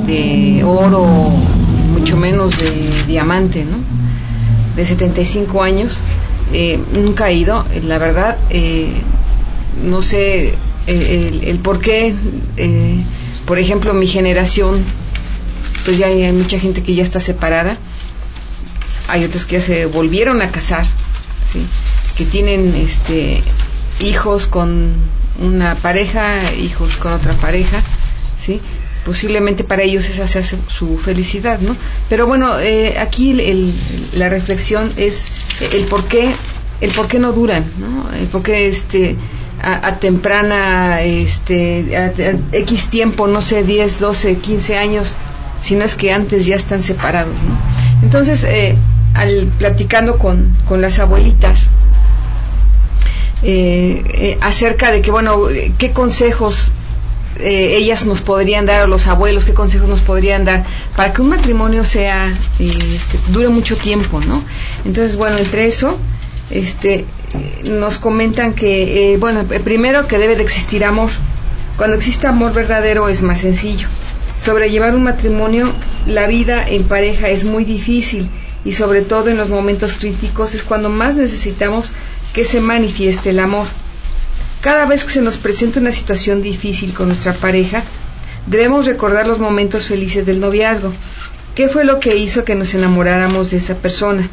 de, 0.06 0.62
oro, 0.62 1.04
mucho 1.98 2.16
menos 2.16 2.56
de 2.60 2.70
diamante, 3.08 3.64
¿no? 3.64 3.78
De 4.76 4.86
75 4.86 5.64
años. 5.64 6.00
Eh, 6.52 6.78
nunca 6.92 7.28
he 7.28 7.34
ido, 7.34 7.64
la 7.82 7.98
verdad, 7.98 8.38
eh, 8.50 8.92
no 9.82 10.00
sé 10.00 10.54
el, 10.86 11.42
el 11.42 11.58
por 11.58 11.80
qué. 11.80 12.14
por 13.46 13.58
ejemplo, 13.58 13.94
mi 13.94 14.06
generación, 14.06 14.76
pues 15.84 15.98
ya 15.98 16.06
hay 16.06 16.30
mucha 16.32 16.58
gente 16.58 16.82
que 16.82 16.94
ya 16.94 17.02
está 17.02 17.20
separada. 17.20 17.78
Hay 19.08 19.24
otros 19.24 19.44
que 19.44 19.56
ya 19.56 19.60
se 19.60 19.86
volvieron 19.86 20.40
a 20.42 20.50
casar, 20.50 20.86
que 22.16 22.24
tienen 22.24 22.74
este 22.74 23.42
hijos 24.00 24.46
con 24.46 24.94
una 25.38 25.74
pareja, 25.74 26.52
hijos 26.54 26.96
con 26.96 27.12
otra 27.12 27.32
pareja, 27.34 27.82
¿sí? 28.38 28.60
Posiblemente 29.04 29.64
para 29.64 29.82
ellos 29.82 30.08
esa 30.08 30.26
sea 30.26 30.42
su 30.42 30.98
felicidad, 30.98 31.60
¿no? 31.60 31.76
Pero 32.08 32.26
bueno, 32.26 32.58
eh, 32.58 32.98
aquí 32.98 33.30
el, 33.32 33.72
la 34.14 34.28
reflexión 34.28 34.90
es 34.96 35.28
el 35.72 35.84
por 35.84 36.04
qué, 36.04 36.30
el 36.80 36.90
por 36.92 37.06
qué 37.08 37.18
no 37.18 37.32
duran, 37.32 37.64
¿no? 37.78 38.10
El 38.16 38.26
por 38.28 38.42
qué 38.42 38.68
este, 38.68 39.16
a, 39.60 39.96
temprana, 39.96 41.02
este, 41.02 41.96
a, 41.96 42.12
X 42.52 42.88
tiempo, 42.88 43.26
no 43.26 43.42
sé, 43.42 43.62
10, 43.62 44.00
12, 44.00 44.36
15 44.36 44.78
años, 44.78 45.16
si 45.62 45.75
no 45.75 45.84
es 45.84 45.94
que 45.94 46.12
antes 46.12 46.46
ya 46.46 46.56
están 46.56 46.82
separados, 46.82 47.42
¿no? 47.42 47.58
Entonces, 48.02 48.44
eh, 48.44 48.76
al 49.14 49.50
platicando 49.58 50.18
con, 50.18 50.56
con 50.66 50.80
las 50.82 50.99
abuelitas, 50.99 51.68
eh, 53.46 54.02
eh, 54.14 54.38
acerca 54.40 54.90
de 54.90 55.02
que, 55.02 55.11
bueno, 55.11 55.42
qué 55.76 55.92
consejos 55.92 56.73
eh, 57.38 57.76
ellas 57.76 58.06
nos 58.06 58.23
podrían 58.23 58.64
dar, 58.64 58.84
o 58.84 58.87
los 58.87 59.06
abuelos, 59.06 59.44
qué 59.44 59.52
consejos 59.52 59.87
nos 59.87 60.00
podrían 60.00 60.46
dar 60.46 60.64
para 60.96 61.12
que 61.12 61.20
un 61.20 61.28
matrimonio 61.28 61.84
sea, 61.84 62.32
este, 62.58 63.18
dure 63.28 63.49
mucho 63.49 63.76
tiempo, 63.76 64.20
¿no? 64.20 64.42
Entonces, 64.87 65.16
bueno, 65.16 65.37
entre 65.37 65.66
eso, 65.66 65.99
este, 66.50 67.04
nos 67.64 67.99
comentan 67.99 68.54
que, 68.54 69.18
bueno, 69.20 69.44
primero 69.62 70.06
que 70.08 70.16
debe 70.16 70.37
de 70.37 70.42
existir 70.42 70.82
amor. 70.82 71.11
Cuando 71.76 71.96
existe 71.96 72.26
amor 72.26 72.54
verdadero 72.54 73.08
es 73.08 73.20
más 73.20 73.40
sencillo. 73.40 73.88
Sobrellevar 74.40 74.94
un 74.94 75.04
matrimonio, 75.04 75.72
la 76.06 76.26
vida 76.26 76.66
en 76.68 76.84
pareja 76.84 77.28
es 77.28 77.44
muy 77.44 77.64
difícil 77.64 78.28
y 78.64 78.72
sobre 78.72 79.02
todo 79.02 79.30
en 79.30 79.36
los 79.36 79.48
momentos 79.48 79.94
críticos 79.94 80.54
es 80.54 80.62
cuando 80.62 80.88
más 80.88 81.16
necesitamos 81.16 81.92
que 82.34 82.44
se 82.44 82.60
manifieste 82.60 83.30
el 83.30 83.38
amor. 83.38 83.66
Cada 84.60 84.86
vez 84.86 85.04
que 85.04 85.10
se 85.10 85.20
nos 85.20 85.36
presenta 85.36 85.80
una 85.80 85.92
situación 85.92 86.42
difícil 86.42 86.94
con 86.94 87.08
nuestra 87.08 87.32
pareja, 87.32 87.82
debemos 88.46 88.86
recordar 88.86 89.26
los 89.26 89.38
momentos 89.38 89.86
felices 89.86 90.26
del 90.26 90.40
noviazgo. 90.40 90.92
¿Qué 91.54 91.68
fue 91.68 91.84
lo 91.84 92.00
que 92.00 92.16
hizo 92.16 92.44
que 92.44 92.54
nos 92.54 92.74
enamoráramos 92.74 93.50
de 93.50 93.58
esa 93.58 93.76
persona? 93.76 94.28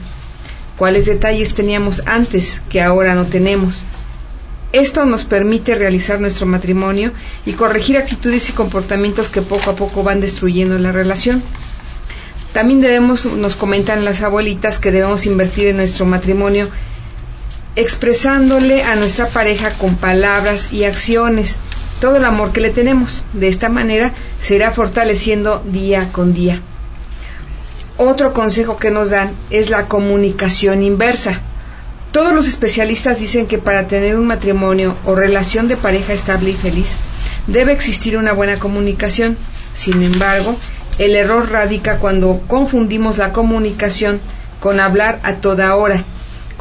¿Cuáles 0.78 1.06
detalles 1.06 1.54
teníamos 1.54 2.02
antes 2.06 2.62
que 2.70 2.82
ahora 2.82 3.14
no 3.14 3.26
tenemos? 3.26 3.84
Esto 4.74 5.06
nos 5.06 5.26
permite 5.26 5.76
realizar 5.76 6.22
nuestro 6.22 6.46
matrimonio 6.46 7.12
y 7.46 7.54
corregir 7.54 7.98
actitudes 7.98 8.50
y 8.50 8.54
comportamientos 8.54 9.30
que 9.30 9.42
poco 9.42 9.72
a 9.72 9.76
poco 9.76 10.04
van 10.04 10.22
destruyendo 10.22 10.78
la 10.80 10.92
relación. 10.92 11.44
También 12.54 12.82
debemos, 12.82 13.26
nos 13.26 13.56
comentan 13.56 14.06
las 14.06 14.22
abuelitas, 14.22 14.80
que 14.80 14.92
debemos 14.92 15.26
invertir 15.26 15.68
en 15.68 15.78
nuestro 15.78 16.06
matrimonio 16.06 16.70
expresándole 17.76 18.84
a 18.84 18.96
nuestra 18.96 19.28
pareja 19.28 19.72
con 19.72 19.96
palabras 19.96 20.74
y 20.74 20.84
acciones 20.84 21.56
todo 22.02 22.18
el 22.18 22.26
amor 22.26 22.52
que 22.52 22.62
le 22.62 22.72
tenemos. 22.72 23.24
De 23.34 23.48
esta 23.48 23.70
manera 23.70 24.12
se 24.42 24.56
irá 24.56 24.72
fortaleciendo 24.72 25.62
día 25.66 26.10
con 26.12 26.34
día. 26.34 26.62
Otro 27.98 28.34
consejo 28.34 28.78
que 28.78 28.90
nos 28.90 29.12
dan 29.12 29.34
es 29.52 29.70
la 29.70 29.88
comunicación 29.88 30.84
inversa. 30.84 31.42
Todos 32.12 32.34
los 32.34 32.48
especialistas 32.48 33.20
dicen 33.20 33.48
que 33.48 33.58
para 33.58 33.88
tener 33.88 34.18
un 34.18 34.28
matrimonio 34.28 34.96
o 35.06 35.16
relación 35.16 35.68
de 35.68 35.78
pareja 35.78 36.14
estable 36.14 36.52
y 36.52 36.56
feliz 36.56 36.96
debe 37.48 37.72
existir 37.72 38.18
una 38.18 38.34
buena 38.34 38.58
comunicación. 38.58 39.38
Sin 39.74 40.02
embargo, 40.04 40.56
el 40.98 41.16
error 41.16 41.50
radica 41.50 42.00
cuando 42.00 42.42
confundimos 42.48 43.18
la 43.18 43.32
comunicación 43.32 44.20
con 44.60 44.80
hablar 44.80 45.20
a 45.24 45.36
toda 45.36 45.76
hora 45.76 46.04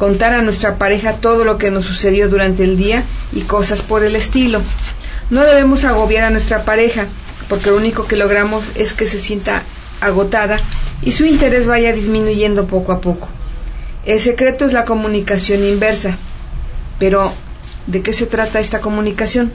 contar 0.01 0.33
a 0.33 0.41
nuestra 0.41 0.79
pareja 0.79 1.17
todo 1.17 1.43
lo 1.43 1.59
que 1.59 1.69
nos 1.69 1.85
sucedió 1.85 2.27
durante 2.27 2.63
el 2.63 2.75
día 2.75 3.03
y 3.33 3.41
cosas 3.41 3.83
por 3.83 4.03
el 4.03 4.15
estilo. 4.15 4.59
No 5.29 5.43
debemos 5.43 5.83
agobiar 5.83 6.23
a 6.23 6.31
nuestra 6.31 6.65
pareja, 6.65 7.05
porque 7.47 7.69
lo 7.69 7.77
único 7.77 8.05
que 8.05 8.15
logramos 8.15 8.71
es 8.73 8.95
que 8.95 9.05
se 9.05 9.19
sienta 9.19 9.61
agotada 10.01 10.57
y 11.03 11.11
su 11.11 11.25
interés 11.25 11.67
vaya 11.67 11.93
disminuyendo 11.93 12.65
poco 12.65 12.93
a 12.93 12.99
poco. 12.99 13.29
El 14.05 14.19
secreto 14.19 14.65
es 14.65 14.73
la 14.73 14.85
comunicación 14.85 15.63
inversa. 15.63 16.17
Pero, 16.97 17.31
¿de 17.87 18.01
qué 18.01 18.13
se 18.13 18.25
trata 18.25 18.59
esta 18.59 18.81
comunicación? 18.81 19.51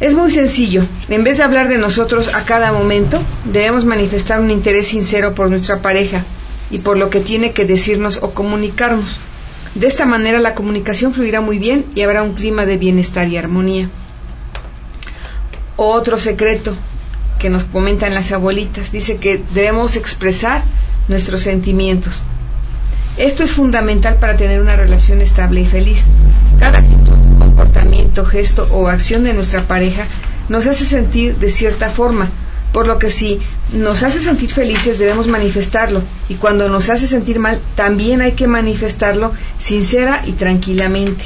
Es 0.00 0.14
muy 0.14 0.30
sencillo. 0.30 0.84
En 1.08 1.22
vez 1.24 1.36
de 1.36 1.44
hablar 1.44 1.68
de 1.68 1.78
nosotros 1.78 2.34
a 2.34 2.44
cada 2.44 2.72
momento, 2.72 3.20
debemos 3.44 3.84
manifestar 3.84 4.40
un 4.40 4.50
interés 4.50 4.88
sincero 4.88 5.34
por 5.34 5.50
nuestra 5.50 5.80
pareja 5.80 6.24
y 6.70 6.78
por 6.78 6.96
lo 6.96 7.10
que 7.10 7.20
tiene 7.20 7.52
que 7.52 7.66
decirnos 7.66 8.18
o 8.22 8.30
comunicarnos. 8.30 9.18
De 9.74 9.86
esta 9.86 10.06
manera 10.06 10.40
la 10.40 10.54
comunicación 10.54 11.12
fluirá 11.12 11.40
muy 11.40 11.58
bien 11.58 11.84
y 11.94 12.00
habrá 12.00 12.22
un 12.22 12.32
clima 12.32 12.66
de 12.66 12.78
bienestar 12.78 13.28
y 13.28 13.36
armonía. 13.36 13.88
Otro 15.76 16.18
secreto 16.18 16.74
que 17.38 17.50
nos 17.50 17.64
comentan 17.64 18.14
las 18.14 18.32
abuelitas 18.32 18.90
dice 18.90 19.18
que 19.18 19.40
debemos 19.54 19.96
expresar 19.96 20.62
nuestros 21.08 21.42
sentimientos. 21.42 22.24
Esto 23.16 23.42
es 23.42 23.52
fundamental 23.52 24.16
para 24.16 24.36
tener 24.36 24.60
una 24.60 24.76
relación 24.76 25.20
estable 25.20 25.62
y 25.62 25.66
feliz. 25.66 26.06
Cada 26.58 26.78
actitud, 26.78 27.38
comportamiento, 27.38 28.24
gesto 28.24 28.68
o 28.70 28.88
acción 28.88 29.24
de 29.24 29.34
nuestra 29.34 29.64
pareja 29.64 30.04
nos 30.48 30.66
hace 30.66 30.86
sentir 30.86 31.36
de 31.36 31.50
cierta 31.50 31.88
forma, 31.88 32.28
por 32.72 32.86
lo 32.86 32.98
que 32.98 33.10
si 33.10 33.40
nos 33.72 34.02
hace 34.02 34.20
sentir 34.20 34.50
felices 34.50 34.98
debemos 34.98 35.26
manifestarlo 35.26 36.02
y 36.28 36.34
cuando 36.34 36.68
nos 36.68 36.88
hace 36.88 37.06
sentir 37.06 37.38
mal 37.38 37.60
también 37.74 38.20
hay 38.20 38.32
que 38.32 38.46
manifestarlo 38.46 39.32
sincera 39.58 40.22
y 40.24 40.32
tranquilamente. 40.32 41.24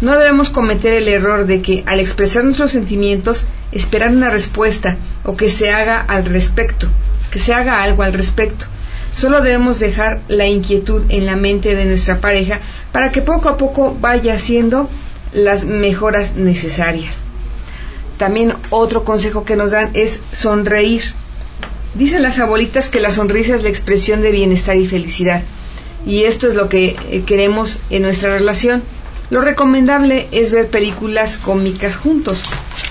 No 0.00 0.16
debemos 0.16 0.50
cometer 0.50 0.92
el 0.92 1.08
error 1.08 1.46
de 1.46 1.62
que 1.62 1.82
al 1.86 2.00
expresar 2.00 2.44
nuestros 2.44 2.72
sentimientos 2.72 3.46
esperar 3.72 4.10
una 4.10 4.28
respuesta 4.28 4.96
o 5.24 5.36
que 5.36 5.50
se 5.50 5.70
haga 5.70 6.00
al 6.00 6.26
respecto, 6.26 6.86
que 7.30 7.38
se 7.38 7.54
haga 7.54 7.82
algo 7.82 8.02
al 8.02 8.12
respecto. 8.12 8.66
Solo 9.12 9.40
debemos 9.40 9.78
dejar 9.78 10.20
la 10.28 10.46
inquietud 10.46 11.04
en 11.08 11.26
la 11.26 11.36
mente 11.36 11.74
de 11.74 11.86
nuestra 11.86 12.20
pareja 12.20 12.60
para 12.92 13.12
que 13.12 13.22
poco 13.22 13.48
a 13.48 13.56
poco 13.56 13.96
vaya 14.00 14.34
haciendo 14.34 14.88
las 15.32 15.64
mejoras 15.64 16.34
necesarias. 16.36 17.24
También 18.18 18.54
otro 18.70 19.04
consejo 19.04 19.44
que 19.44 19.56
nos 19.56 19.72
dan 19.72 19.90
es 19.94 20.20
sonreír. 20.32 21.02
Dicen 21.94 22.22
las 22.22 22.38
abuelitas 22.38 22.88
que 22.88 23.00
la 23.00 23.10
sonrisa 23.10 23.54
es 23.54 23.62
la 23.62 23.68
expresión 23.68 24.22
de 24.22 24.30
bienestar 24.30 24.76
y 24.76 24.86
felicidad. 24.86 25.42
Y 26.06 26.24
esto 26.24 26.46
es 26.46 26.54
lo 26.54 26.68
que 26.68 26.96
eh, 27.10 27.22
queremos 27.26 27.80
en 27.90 28.02
nuestra 28.02 28.36
relación. 28.36 28.82
Lo 29.28 29.40
recomendable 29.40 30.28
es 30.30 30.52
ver 30.52 30.68
películas 30.68 31.36
cómicas 31.36 31.96
juntos, 31.96 32.42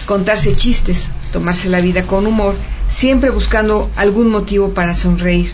contarse 0.05 0.55
chistes, 0.55 1.09
tomarse 1.31 1.69
la 1.69 1.81
vida 1.81 2.05
con 2.05 2.27
humor, 2.27 2.55
siempre 2.89 3.29
buscando 3.29 3.89
algún 3.95 4.29
motivo 4.29 4.73
para 4.73 4.93
sonreír. 4.93 5.53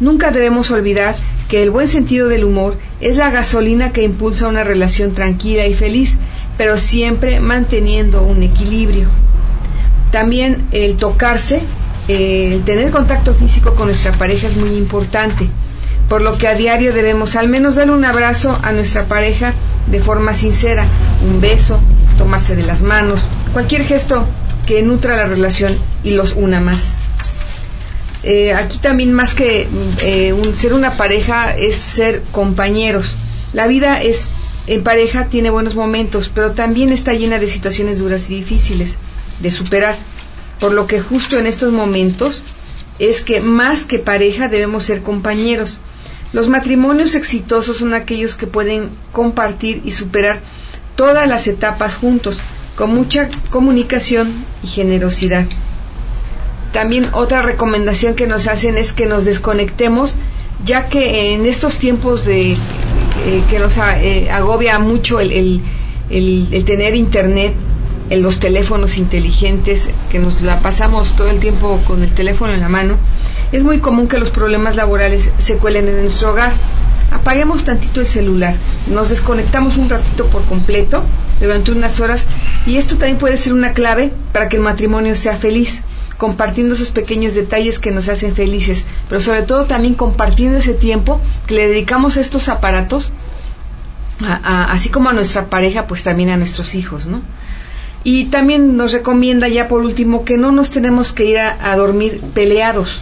Nunca 0.00 0.30
debemos 0.30 0.70
olvidar 0.70 1.14
que 1.48 1.62
el 1.62 1.70
buen 1.70 1.88
sentido 1.88 2.28
del 2.28 2.44
humor 2.44 2.76
es 3.00 3.16
la 3.16 3.30
gasolina 3.30 3.92
que 3.92 4.02
impulsa 4.02 4.48
una 4.48 4.64
relación 4.64 5.12
tranquila 5.12 5.66
y 5.66 5.74
feliz 5.74 6.18
pero 6.56 6.78
siempre 6.78 7.40
manteniendo 7.40 8.22
un 8.22 8.42
equilibrio. 8.42 9.08
También 10.10 10.64
el 10.72 10.96
tocarse, 10.96 11.62
el 12.08 12.62
tener 12.64 12.90
contacto 12.90 13.34
físico 13.34 13.74
con 13.74 13.86
nuestra 13.86 14.12
pareja 14.12 14.46
es 14.46 14.56
muy 14.56 14.76
importante, 14.76 15.48
por 16.08 16.20
lo 16.20 16.38
que 16.38 16.46
a 16.46 16.54
diario 16.54 16.92
debemos 16.92 17.34
al 17.34 17.48
menos 17.48 17.76
darle 17.76 17.94
un 17.94 18.04
abrazo 18.04 18.58
a 18.62 18.72
nuestra 18.72 19.06
pareja 19.06 19.52
de 19.88 20.00
forma 20.00 20.34
sincera, 20.34 20.86
un 21.28 21.40
beso, 21.40 21.80
tomarse 22.18 22.54
de 22.54 22.62
las 22.62 22.82
manos, 22.82 23.28
cualquier 23.52 23.84
gesto 23.84 24.24
que 24.66 24.82
nutra 24.82 25.16
la 25.16 25.26
relación 25.26 25.76
y 26.04 26.12
los 26.12 26.34
una 26.34 26.60
más. 26.60 26.94
Eh, 28.24 28.54
aquí 28.54 28.78
también 28.78 29.12
más 29.12 29.34
que 29.34 29.68
eh, 30.00 30.34
ser 30.54 30.72
una 30.72 30.96
pareja 30.96 31.54
es 31.56 31.76
ser 31.76 32.22
compañeros. 32.32 33.16
La 33.52 33.66
vida 33.66 34.00
es 34.00 34.26
en 34.66 34.82
pareja 34.82 35.26
tiene 35.26 35.50
buenos 35.50 35.74
momentos, 35.74 36.30
pero 36.34 36.52
también 36.52 36.90
está 36.90 37.12
llena 37.12 37.38
de 37.38 37.46
situaciones 37.46 37.98
duras 37.98 38.30
y 38.30 38.36
difíciles 38.36 38.96
de 39.40 39.50
superar. 39.50 39.94
Por 40.58 40.72
lo 40.72 40.86
que 40.86 41.00
justo 41.00 41.38
en 41.38 41.46
estos 41.46 41.70
momentos 41.70 42.42
es 42.98 43.20
que 43.20 43.40
más 43.40 43.84
que 43.84 43.98
pareja 43.98 44.48
debemos 44.48 44.84
ser 44.84 45.02
compañeros. 45.02 45.80
Los 46.32 46.48
matrimonios 46.48 47.14
exitosos 47.14 47.76
son 47.76 47.92
aquellos 47.92 48.36
que 48.36 48.46
pueden 48.46 48.88
compartir 49.12 49.82
y 49.84 49.92
superar 49.92 50.40
todas 50.96 51.28
las 51.28 51.46
etapas 51.46 51.96
juntos, 51.96 52.38
con 52.74 52.94
mucha 52.94 53.28
comunicación 53.50 54.32
y 54.62 54.68
generosidad. 54.68 55.44
También 56.74 57.06
otra 57.12 57.40
recomendación 57.40 58.16
que 58.16 58.26
nos 58.26 58.48
hacen 58.48 58.76
es 58.76 58.92
que 58.92 59.06
nos 59.06 59.24
desconectemos, 59.24 60.16
ya 60.64 60.88
que 60.88 61.32
en 61.32 61.46
estos 61.46 61.78
tiempos 61.78 62.24
de 62.24 62.50
eh, 62.50 62.56
que 63.48 63.60
nos 63.60 63.78
eh, 63.78 64.28
agobia 64.28 64.80
mucho 64.80 65.20
el, 65.20 65.62
el, 66.10 66.64
tener 66.66 66.96
internet, 66.96 67.54
en 68.10 68.22
los 68.24 68.40
teléfonos 68.40 68.98
inteligentes, 68.98 69.88
que 70.10 70.18
nos 70.18 70.40
la 70.40 70.58
pasamos 70.58 71.14
todo 71.14 71.30
el 71.30 71.38
tiempo 71.38 71.80
con 71.86 72.02
el 72.02 72.12
teléfono 72.12 72.52
en 72.52 72.60
la 72.60 72.68
mano, 72.68 72.96
es 73.52 73.62
muy 73.62 73.78
común 73.78 74.08
que 74.08 74.18
los 74.18 74.30
problemas 74.30 74.74
laborales 74.74 75.30
se 75.38 75.56
cuelen 75.58 75.86
en 75.86 76.00
nuestro 76.00 76.32
hogar. 76.32 76.54
Apaguemos 77.12 77.62
tantito 77.62 78.00
el 78.00 78.06
celular, 78.08 78.56
nos 78.90 79.10
desconectamos 79.10 79.76
un 79.76 79.88
ratito 79.88 80.26
por 80.26 80.44
completo 80.46 81.04
durante 81.40 81.70
unas 81.70 82.00
horas 82.00 82.26
y 82.66 82.78
esto 82.78 82.96
también 82.96 83.18
puede 83.18 83.36
ser 83.36 83.52
una 83.52 83.74
clave 83.74 84.12
para 84.32 84.48
que 84.48 84.56
el 84.56 84.62
matrimonio 84.62 85.14
sea 85.14 85.36
feliz 85.36 85.84
compartiendo 86.18 86.74
esos 86.74 86.90
pequeños 86.90 87.34
detalles 87.34 87.78
que 87.78 87.90
nos 87.90 88.08
hacen 88.08 88.34
felices, 88.34 88.84
pero 89.08 89.20
sobre 89.20 89.42
todo 89.42 89.64
también 89.64 89.94
compartiendo 89.94 90.58
ese 90.58 90.74
tiempo 90.74 91.20
que 91.46 91.54
le 91.54 91.68
dedicamos 91.68 92.16
a 92.16 92.20
estos 92.20 92.48
aparatos, 92.48 93.12
así 94.20 94.90
como 94.90 95.08
a 95.08 95.12
nuestra 95.12 95.50
pareja, 95.50 95.86
pues 95.86 96.04
también 96.04 96.30
a 96.30 96.36
nuestros 96.36 96.74
hijos, 96.74 97.06
¿no? 97.06 97.22
Y 98.04 98.26
también 98.26 98.76
nos 98.76 98.92
recomienda 98.92 99.48
ya 99.48 99.66
por 99.66 99.80
último 99.80 100.24
que 100.24 100.36
no 100.36 100.52
nos 100.52 100.70
tenemos 100.70 101.12
que 101.12 101.24
ir 101.24 101.38
a 101.38 101.76
dormir 101.76 102.20
peleados. 102.34 103.00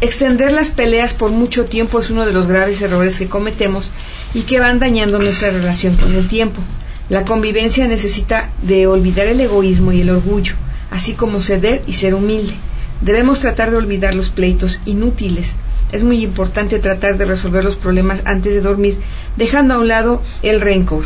Extender 0.00 0.52
las 0.52 0.70
peleas 0.70 1.12
por 1.12 1.32
mucho 1.32 1.64
tiempo 1.64 1.98
es 1.98 2.08
uno 2.08 2.24
de 2.24 2.32
los 2.32 2.46
graves 2.46 2.80
errores 2.80 3.18
que 3.18 3.28
cometemos 3.28 3.90
y 4.32 4.42
que 4.42 4.60
van 4.60 4.78
dañando 4.78 5.18
nuestra 5.18 5.50
relación 5.50 5.96
con 5.96 6.14
el 6.14 6.28
tiempo. 6.28 6.60
La 7.08 7.24
convivencia 7.24 7.88
necesita 7.88 8.50
de 8.62 8.86
olvidar 8.86 9.26
el 9.26 9.40
egoísmo 9.40 9.90
y 9.92 10.02
el 10.02 10.10
orgullo 10.10 10.54
así 10.90 11.14
como 11.14 11.40
ceder 11.40 11.82
y 11.86 11.94
ser 11.94 12.14
humilde. 12.14 12.54
Debemos 13.00 13.40
tratar 13.40 13.70
de 13.70 13.76
olvidar 13.76 14.14
los 14.14 14.30
pleitos 14.30 14.80
inútiles. 14.84 15.54
Es 15.92 16.02
muy 16.02 16.22
importante 16.22 16.78
tratar 16.78 17.16
de 17.16 17.24
resolver 17.24 17.64
los 17.64 17.76
problemas 17.76 18.22
antes 18.24 18.54
de 18.54 18.60
dormir, 18.60 18.98
dejando 19.36 19.74
a 19.74 19.78
un 19.78 19.88
lado 19.88 20.20
el 20.42 20.60
rencor, 20.60 21.04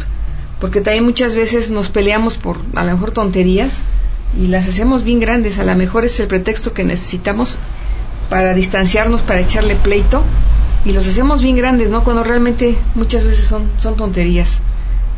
porque 0.61 0.81
también 0.81 1.05
muchas 1.05 1.37
veces 1.37 1.71
nos 1.71 1.89
peleamos 1.89 2.37
por 2.37 2.59
a 2.75 2.85
lo 2.85 2.93
mejor 2.93 3.11
tonterías 3.11 3.81
y 4.41 4.47
las 4.47 4.67
hacemos 4.67 5.05
bien 5.05 5.21
grandes. 5.21 5.59
A 5.59 5.65
lo 5.65 5.77
mejor 5.77 6.05
es 6.05 6.19
el 6.19 6.27
pretexto 6.27 6.73
que 6.73 6.85
necesitamos 6.85 7.59
para 8.31 8.55
distanciarnos, 8.55 9.21
para 9.21 9.41
echarle 9.41 9.77
pleito 9.77 10.23
y 10.85 10.93
los 10.93 11.07
hacemos 11.07 11.43
bien 11.43 11.57
grandes, 11.57 11.91
¿no? 11.91 12.03
Cuando 12.03 12.25
realmente 12.25 12.77
muchas 12.95 13.25
veces 13.25 13.45
son, 13.45 13.71
son 13.79 13.97
tonterías. 13.97 14.61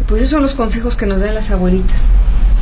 Pues 0.07 0.21
esos 0.21 0.33
son 0.33 0.43
los 0.43 0.55
consejos 0.55 0.97
que 0.97 1.07
nos 1.07 1.21
dan 1.21 1.35
las 1.35 1.51
abuelitas. 1.51 2.09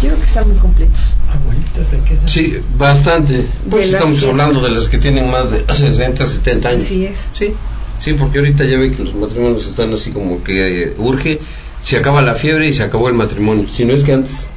Yo 0.03 0.09
creo 0.09 0.19
que 0.19 0.27
están 0.27 0.49
muy 0.49 0.59
completos. 0.59 1.01
¿Abuelitas 1.33 1.91
de 1.91 1.99
qué 2.01 2.19
Sí, 2.27 2.57
bastante. 2.77 3.47
Pues 3.71 3.93
estamos 3.93 4.23
hablando 4.25 4.61
de 4.61 4.71
las 4.71 4.89
que 4.89 4.99
tienen 4.99 5.31
más 5.31 5.51
de 5.51 5.65
60, 5.73 6.27
70 6.27 6.69
años. 6.69 6.85
Así 6.85 7.07
es. 7.07 7.29
Sí, 7.33 7.53
sí, 7.99 8.13
porque 8.15 8.39
ahorita 8.39 8.65
ya 8.65 8.79
ve 8.79 8.93
que 8.93 9.03
los 9.03 9.15
matrimonios 9.15 9.67
están 9.67 9.93
así 9.93 10.11
como 10.11 10.43
que 10.43 10.83
eh, 10.83 10.95
urge, 10.99 11.41
se 11.81 11.97
acaba 11.97 12.23
la 12.23 12.35
fiebre 12.35 12.69
y 12.69 12.73
se 12.73 12.83
acabó 12.83 13.09
el 13.09 13.15
matrimonio, 13.15 13.67
si 13.69 13.85
no 13.85 13.95
es 13.95 14.05
que 14.05 14.13
antes. 14.13 14.49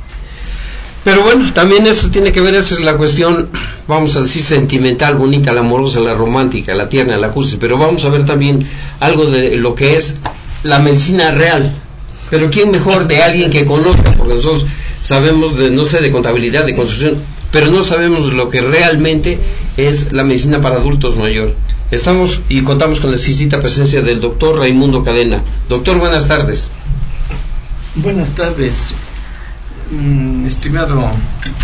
Pero 1.06 1.22
bueno, 1.22 1.54
también 1.54 1.86
eso 1.86 2.10
tiene 2.10 2.32
que 2.32 2.42
ver, 2.42 2.56
esa 2.56 2.74
es 2.74 2.80
la 2.80 2.98
cuestión, 2.98 3.50
vamos 3.88 4.16
a 4.16 4.22
decir, 4.22 4.42
sentimental, 4.42 5.14
bonita, 5.14 5.54
la 5.54 5.62
amorosa, 5.62 6.00
la 6.00 6.16
romántica, 6.16 6.74
la 6.74 6.90
tierna, 6.90 7.16
la 7.18 7.30
cursi, 7.30 7.58
pero 7.58 7.78
vamos 7.78 8.04
a 8.06 8.10
ver 8.10 8.26
también 8.26 8.68
algo 9.00 9.28
de 9.28 9.56
lo 9.56 9.76
que 9.76 9.98
es 9.98 10.18
la 10.64 10.80
medicina 10.80 11.30
real. 11.30 11.72
Pero 12.32 12.50
¿quién 12.50 12.72
mejor 12.72 13.08
de 13.08 13.22
alguien 13.22 13.52
que 13.52 13.66
conozca? 13.66 14.16
Porque 14.18 14.34
nosotros 14.34 14.66
sabemos 15.02 15.58
de, 15.58 15.72
no 15.72 15.86
sé, 15.86 16.02
de 16.02 16.12
contabilidad, 16.12 16.66
de 16.66 16.76
construcción, 16.76 17.18
pero 17.52 17.68
no 17.72 17.84
sabemos 17.84 18.34
lo 18.34 18.50
que 18.50 18.62
realmente 18.62 19.40
es 19.78 20.12
la 20.12 20.24
medicina 20.24 20.62
para 20.62 20.78
adultos 20.78 21.18
mayor. 21.18 21.56
Estamos 21.92 22.42
y 22.50 22.62
contamos 22.62 23.00
con 23.00 23.12
la 23.12 23.16
exquisita 23.16 23.60
presencia 23.60 24.02
del 24.02 24.20
doctor 24.20 24.58
Raimundo 24.58 25.04
Cadena. 25.04 25.44
Doctor, 25.70 26.00
buenas 26.00 26.28
tardes. 26.28 26.72
Buenas 27.96 28.32
tardes, 28.32 28.92
mm, 29.92 30.46
estimado 30.48 31.10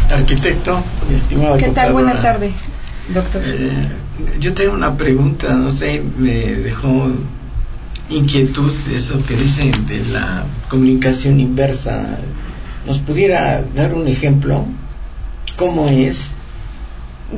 arquitecto, 0.10 0.82
estimado 1.14 1.58
¿Qué 1.58 1.70
tal? 1.70 1.92
Buenas 1.92 2.22
tardes, 2.22 2.54
doctor. 3.14 3.42
Eh, 3.44 3.88
yo 4.40 4.54
tengo 4.54 4.74
una 4.74 4.96
pregunta, 4.96 5.54
no 5.56 5.74
sé, 5.74 6.02
me 6.18 6.32
dejó 6.32 7.10
inquietud 8.10 8.72
eso 8.96 9.22
que 9.26 9.36
dicen 9.36 9.86
de 9.88 10.06
la 10.06 10.46
comunicación 10.70 11.40
inversa 11.40 12.20
¿Nos 12.92 13.00
pudiera 13.00 13.64
dar 13.74 13.94
un 13.94 14.06
ejemplo? 14.10 14.66
¿Cómo 15.56 15.88
es? 15.88 16.34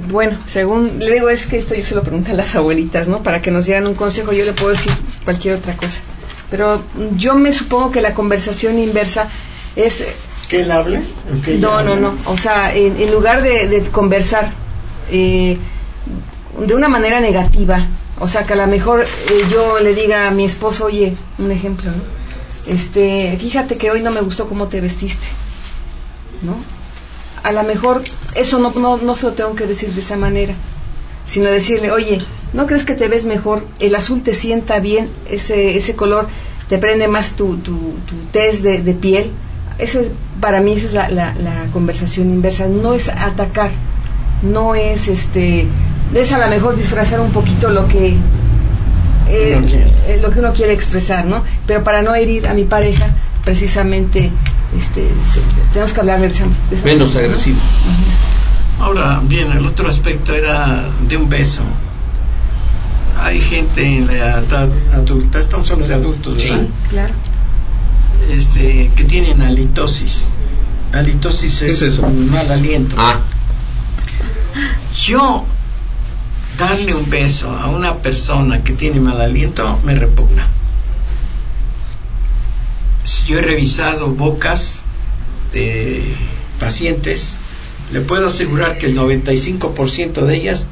Bueno, 0.10 0.39
según 0.48 0.98
le 0.98 1.13
digo, 1.13 1.30
es 1.30 1.46
que 1.46 1.60
esto 1.60 1.76
yo 1.76 1.84
se 1.84 1.94
lo 1.94 2.02
pregunto 2.02 2.32
a 2.32 2.34
las 2.34 2.56
abuelitas, 2.56 3.08
¿no? 3.08 3.22
Para 3.22 3.39
que 3.39 3.52
nos 3.52 3.68
dieran 3.68 3.86
un 3.86 3.94
consejo, 3.94 4.34
yo 4.34 4.46
le 4.46 4.54
puedo 4.54 4.72
decir 4.72 4.92
cualquier 5.24 5.54
otra 5.54 5.78
cosa. 5.78 6.02
Pero 6.50 6.82
yo 7.18 7.36
me 7.36 7.54
supongo 7.54 7.92
que 7.92 8.02
la 8.02 8.16
conversación 8.16 8.80
inversa 8.80 9.28
es... 9.76 10.04
¿Que 10.50 10.62
él 10.62 10.72
hable? 10.72 11.02
no, 11.60 11.84
no, 11.84 11.98
no. 11.98 12.16
O 12.26 12.36
sea, 12.36 12.76
en, 12.76 13.12
lugar 13.12 13.44
de, 13.44 13.84
conversar 13.92 14.52
eh, 15.12 15.60
de 16.66 16.74
una 16.74 16.88
manera 16.88 17.20
negativa, 17.20 17.86
o 18.20 18.28
sea, 18.28 18.44
que 18.44 18.54
a 18.54 18.56
lo 18.56 18.66
mejor 18.66 19.02
eh, 19.02 19.44
yo 19.52 19.78
le 19.84 19.94
diga 19.94 20.30
a 20.30 20.32
mi 20.32 20.46
esposo, 20.46 20.86
oye, 20.86 21.13
un 21.38 21.52
ejemplo, 21.52 21.92
¿no? 21.92 22.23
Este, 22.66 23.38
fíjate 23.38 23.78
que 23.78 23.92
hoy 23.92 24.02
no 24.02 24.12
me 24.12 24.22
gustó 24.22 24.48
cómo 24.48 24.68
te 24.68 24.82
vestiste, 24.82 25.26
¿no? 26.42 26.56
A 27.44 27.52
lo 27.52 27.63
mejor 27.63 28.02
eso 28.36 28.60
no, 28.60 28.72
no, 28.72 28.98
no 28.98 29.16
se 29.16 29.26
lo 29.26 29.34
tengo 29.34 29.56
que 29.56 29.68
decir 29.68 29.89
de 29.89 30.00
esa 30.00 30.16
manera, 30.16 30.54
sino 31.26 31.50
decirle, 31.50 31.92
oye, 31.92 32.22
¿no 32.54 32.66
crees 32.68 32.86
que 32.86 32.96
te 32.96 33.08
ves 33.08 33.26
mejor? 33.26 33.66
El 33.80 33.96
azul 33.96 34.24
te 34.24 34.34
sienta 34.34 34.80
bien, 34.80 35.10
ese, 35.30 35.76
ese 35.76 35.96
color 35.96 36.28
te 36.70 36.78
prende 36.78 37.08
más 37.08 37.36
tu, 37.36 37.58
tu, 37.58 37.76
tu 38.06 38.16
test 38.32 38.63
de, 38.63 38.94
piel. 38.94 39.32
Eso, 39.78 40.02
para 40.39 40.62
mí 40.62 40.74
esa 40.74 40.86
es 40.86 40.94
la, 40.94 41.10
la, 41.10 41.34
la, 41.36 41.72
conversación 41.72 42.30
inversa, 42.30 42.68
no 42.68 42.94
es 42.94 43.10
atacar, 43.10 43.72
no 44.42 44.76
es 44.76 45.08
este, 45.08 45.68
es 46.13 46.32
a 46.32 46.38
lo 46.38 46.48
mejor 46.48 46.76
disfrazar 46.76 47.20
un 47.20 47.32
poquito 47.32 47.70
lo 47.70 47.88
que 47.88 48.16
eh, 49.28 49.60
eh, 50.08 50.20
lo 50.22 50.32
que 50.32 50.40
uno 50.40 50.54
quiere 50.54 50.74
expresar, 50.74 51.26
¿no? 51.26 51.44
Pero 51.66 51.84
para 51.84 52.02
no 52.02 52.14
herir 52.16 52.48
a 52.48 52.54
mi 52.54 52.64
pareja, 52.66 53.16
precisamente, 53.44 54.32
este, 54.78 55.08
tenemos 55.72 55.94
que 55.94 56.00
hablar 56.00 56.22
de 56.22 56.28
esa, 56.28 56.46
menos 56.84 57.16
agresivo. 57.16 57.60
Ahora, 58.80 59.22
bien, 59.24 59.52
el 59.52 59.66
otro 59.66 59.88
aspecto 59.88 60.34
era 60.34 60.84
de 61.08 61.18
un 61.18 61.30
beso. 61.30 61.62
Hay 63.20 63.40
gente 63.40 63.86
en 63.86 64.08
la 64.08 64.14
edad 64.14 64.70
adulta, 64.94 65.40
estamos 65.40 65.70
hablando 65.72 65.88
de 65.88 66.02
adultos, 66.02 66.38
¿verdad? 66.38 66.62
Sí, 66.62 66.70
claro. 66.90 67.14
Este, 68.30 68.92
que 68.96 69.04
tienen 69.04 69.42
halitosis. 69.42 70.30
Halitosis 70.92 71.62
es, 71.62 71.82
es 71.82 71.94
eso? 71.94 72.04
un 72.04 72.32
mal 72.32 72.52
aliento. 72.52 72.96
Ah. 73.00 73.20
Yo 75.06 75.46
darle 76.58 76.93
un 76.93 77.10
beso 77.10 77.49
a 77.49 77.69
una 77.69 77.97
persona 77.97 78.63
que 78.63 78.73
tiene 78.73 78.99
mal 78.99 79.19
aliento 79.19 79.79
me 79.84 79.95
repugna. 79.95 80.47
Si 83.06 83.25
yo 83.25 83.39
he 83.39 83.41
revisado 83.41 84.10
bocas 84.10 84.84
de 85.51 86.03
pacientes, 86.60 87.36
le 87.91 88.01
puedo 88.01 88.27
asegurar 88.27 88.77
que 88.77 88.86
el 88.86 88.97
95% 88.97 90.25
de 90.25 90.36
ellas 90.36 90.67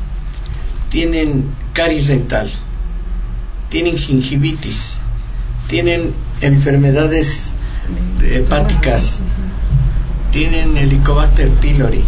tienen 0.89 1.53
caries 1.73 2.07
dental, 2.07 2.49
tienen 3.69 3.97
gingivitis, 3.97 4.97
tienen 5.67 6.13
enfermedades 6.41 7.53
hepáticas, 8.23 9.19
tienen 10.31 10.77
Helicobacter 10.77 11.49
pylori 11.49 12.03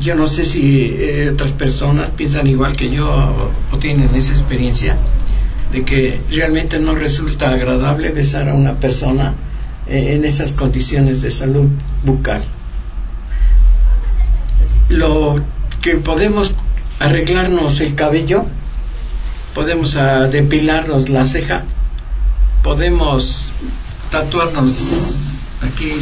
yo 0.00 0.14
no 0.14 0.28
sé 0.28 0.44
si 0.44 0.94
eh, 0.98 1.30
otras 1.32 1.52
personas 1.52 2.10
piensan 2.10 2.46
igual 2.46 2.76
que 2.76 2.90
yo 2.90 3.52
o, 3.72 3.78
tienen 3.78 4.14
esa 4.14 4.32
experiencia 4.32 4.96
de 5.72 5.84
que 5.84 6.20
realmente 6.30 6.78
no 6.78 6.94
resulta 6.94 7.50
agradable 7.50 8.10
besar 8.10 8.48
a 8.48 8.54
una 8.54 8.78
persona 8.78 9.34
eh, 9.86 10.14
en 10.14 10.24
esas 10.24 10.52
condiciones 10.52 11.22
de 11.22 11.30
salud 11.30 11.66
bucal. 12.04 12.44
Lo 14.88 15.36
que 15.82 15.96
podemos 15.96 16.54
arreglarnos 17.00 17.80
el 17.80 17.94
cabello, 17.94 18.46
podemos 19.54 19.96
ah, 19.96 20.28
depilarnos 20.28 21.08
la 21.08 21.24
ceja, 21.24 21.64
podemos 22.62 23.50
tatuarnos 24.10 25.36
aquí 25.62 25.92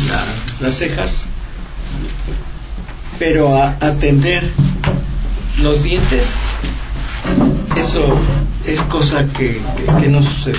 las 0.60 0.74
cejas, 0.74 1.28
pero 3.18 3.54
a 3.54 3.70
atender 3.80 4.42
los 5.62 5.84
dientes, 5.84 6.34
eso 7.76 8.18
es 8.66 8.80
cosa 8.82 9.26
que, 9.26 9.60
que, 10.00 10.08
no 10.08 10.22
sucede. 10.22 10.58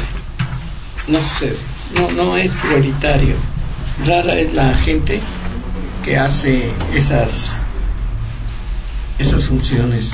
No 1.07 1.21
sucede. 1.21 1.57
No, 1.95 2.11
no 2.11 2.37
es 2.37 2.53
prioritario. 2.53 3.35
Rara 4.05 4.37
es 4.37 4.53
la 4.53 4.75
gente 4.75 5.19
que 6.03 6.17
hace 6.17 6.71
esas, 6.93 7.61
esas 9.19 9.45
funciones. 9.45 10.11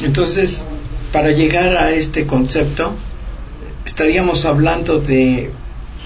Entonces, 0.00 0.64
para 1.12 1.30
llegar 1.30 1.76
a 1.76 1.90
este 1.90 2.26
concepto, 2.26 2.94
estaríamos 3.84 4.44
hablando 4.44 5.00
de 5.00 5.50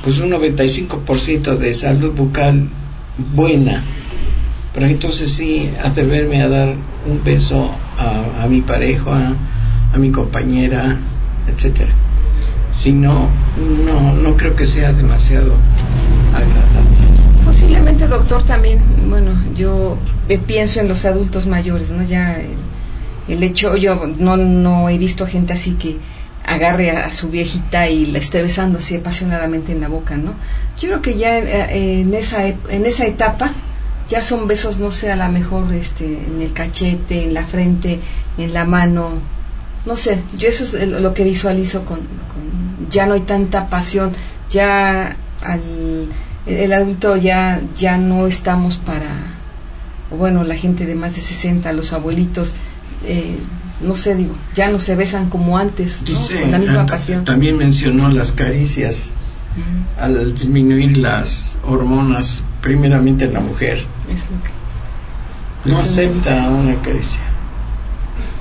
pues 0.03 0.19
un 0.19 0.31
95% 0.31 1.57
de 1.57 1.75
salud 1.75 2.13
bucal 2.13 2.69
buena. 3.17 3.85
Pero 4.77 4.89
entonces 4.89 5.33
sí, 5.33 5.71
atreverme 5.83 6.43
a 6.43 6.51
dar 6.51 6.75
un 7.07 7.25
beso 7.25 7.75
a, 7.97 8.47
mi 8.47 8.61
pareja, 8.61 9.33
a, 9.95 9.97
mi 9.97 10.11
compañera, 10.11 10.99
etcétera. 11.49 11.93
Si 12.75 12.93
no, 12.93 13.31
no, 13.87 14.13
no 14.13 14.37
creo 14.37 14.55
que 14.55 14.67
sea 14.67 14.93
demasiado 14.93 15.55
agradable. 16.35 17.43
Posiblemente, 17.47 18.07
doctor, 18.07 18.43
también, 18.43 18.83
bueno, 19.09 19.33
yo 19.57 19.97
pienso 20.47 20.81
en 20.81 20.89
los 20.89 21.07
adultos 21.07 21.47
mayores, 21.47 21.91
¿no? 21.91 22.03
Ya 22.03 22.37
el, 23.29 23.43
hecho, 23.43 23.79
yo 23.79 24.07
no, 24.19 24.37
no 24.37 24.91
he 24.91 24.99
visto 24.99 25.27
gente 25.27 25.55
así 25.55 25.73
que 25.77 25.97
agarre 26.45 26.91
a, 26.91 27.11
su 27.13 27.31
viejita 27.31 27.89
y 27.89 28.05
la 28.05 28.19
esté 28.19 28.43
besando 28.43 28.77
así 28.77 28.97
apasionadamente 28.97 29.73
en 29.73 29.81
la 29.81 29.89
boca, 29.89 30.19
¿no? 30.19 30.35
Yo 30.79 30.89
creo 30.89 31.01
que 31.01 31.17
ya 31.17 31.39
eh, 31.39 32.03
en, 32.03 32.13
esa, 32.13 32.47
en 32.47 32.85
esa 32.85 33.07
etapa 33.07 33.55
ya 34.09 34.23
son 34.23 34.47
besos, 34.47 34.79
no 34.79 34.93
sé, 34.93 35.11
a 35.11 35.17
lo 35.17 35.29
mejor 35.31 35.73
este, 35.73 36.05
en 36.05 36.41
el 36.41 36.53
cachete, 36.53 37.25
en 37.25 37.35
la 37.35 37.45
frente, 37.45 38.01
en 38.39 38.53
la 38.53 38.65
mano, 38.65 39.11
no 39.85 39.97
sé, 39.97 40.21
yo 40.39 40.49
eso 40.49 40.65
es 40.65 40.89
lo 40.89 41.15
que 41.15 41.25
visualizo 41.25 41.85
con, 41.85 42.01
ya 42.91 43.07
no 43.07 43.15
hay 43.15 43.21
tanta 43.21 43.69
pasión, 43.69 44.13
ya 44.49 45.17
al, 45.43 46.09
el 46.47 46.73
adulto 46.73 47.17
ya, 47.17 47.61
ya 47.77 47.97
no 47.97 48.27
estamos 48.27 48.77
para, 48.77 49.09
bueno, 50.17 50.45
la 50.45 50.55
gente 50.55 50.87
de 50.87 50.95
más 50.95 51.17
de 51.17 51.23
60, 51.23 51.73
los 51.73 51.93
abuelitos, 51.93 52.55
eh, 53.05 53.37
no 53.81 53.97
sé, 53.97 54.15
digo, 54.15 54.35
ya 54.55 54.71
no 54.71 54.81
se 54.81 54.97
besan 54.97 55.29
como 55.29 55.59
antes, 55.59 56.03
con 56.41 56.51
la 56.51 56.59
misma 56.59 56.87
pasión. 56.87 57.25
También 57.25 57.59
mencionó 57.59 58.09
las 58.09 58.33
caricias 58.33 59.11
al 59.99 60.35
disminuir 60.35 60.97
las 60.97 61.59
hormonas, 61.65 62.43
primeramente 62.61 63.25
en 63.25 63.35
la 63.35 63.41
mujer. 63.41 63.85
no 65.65 65.79
acepta 65.79 66.49
una 66.51 66.81
caricia, 66.83 67.21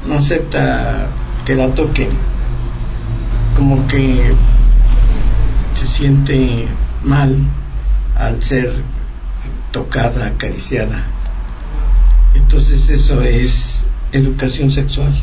no 0.08 0.16
acepta 0.16 1.08
que 1.46 1.56
la 1.56 1.74
toquen, 1.74 2.10
como 3.56 3.88
que 3.88 4.34
se 5.74 5.86
siente 5.86 6.68
mal 7.04 7.36
al 8.16 8.42
ser 8.44 8.72
tocada, 9.72 10.28
acariciada. 10.28 11.08
Entonces 12.36 12.90
eso 12.90 13.22
es 13.22 13.86
educación 14.12 14.72
sexual. 14.72 15.14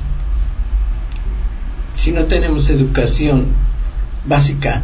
Si 1.94 2.10
no 2.10 2.24
tenemos 2.24 2.68
educación 2.70 3.46
básica 4.24 4.82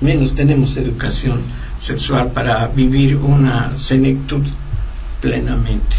menos 0.00 0.34
tenemos 0.34 0.76
educación 0.76 1.42
sexual 1.78 2.32
para 2.32 2.66
vivir 2.68 3.16
una 3.16 3.76
senectud 3.76 4.44
plenamente. 5.20 5.96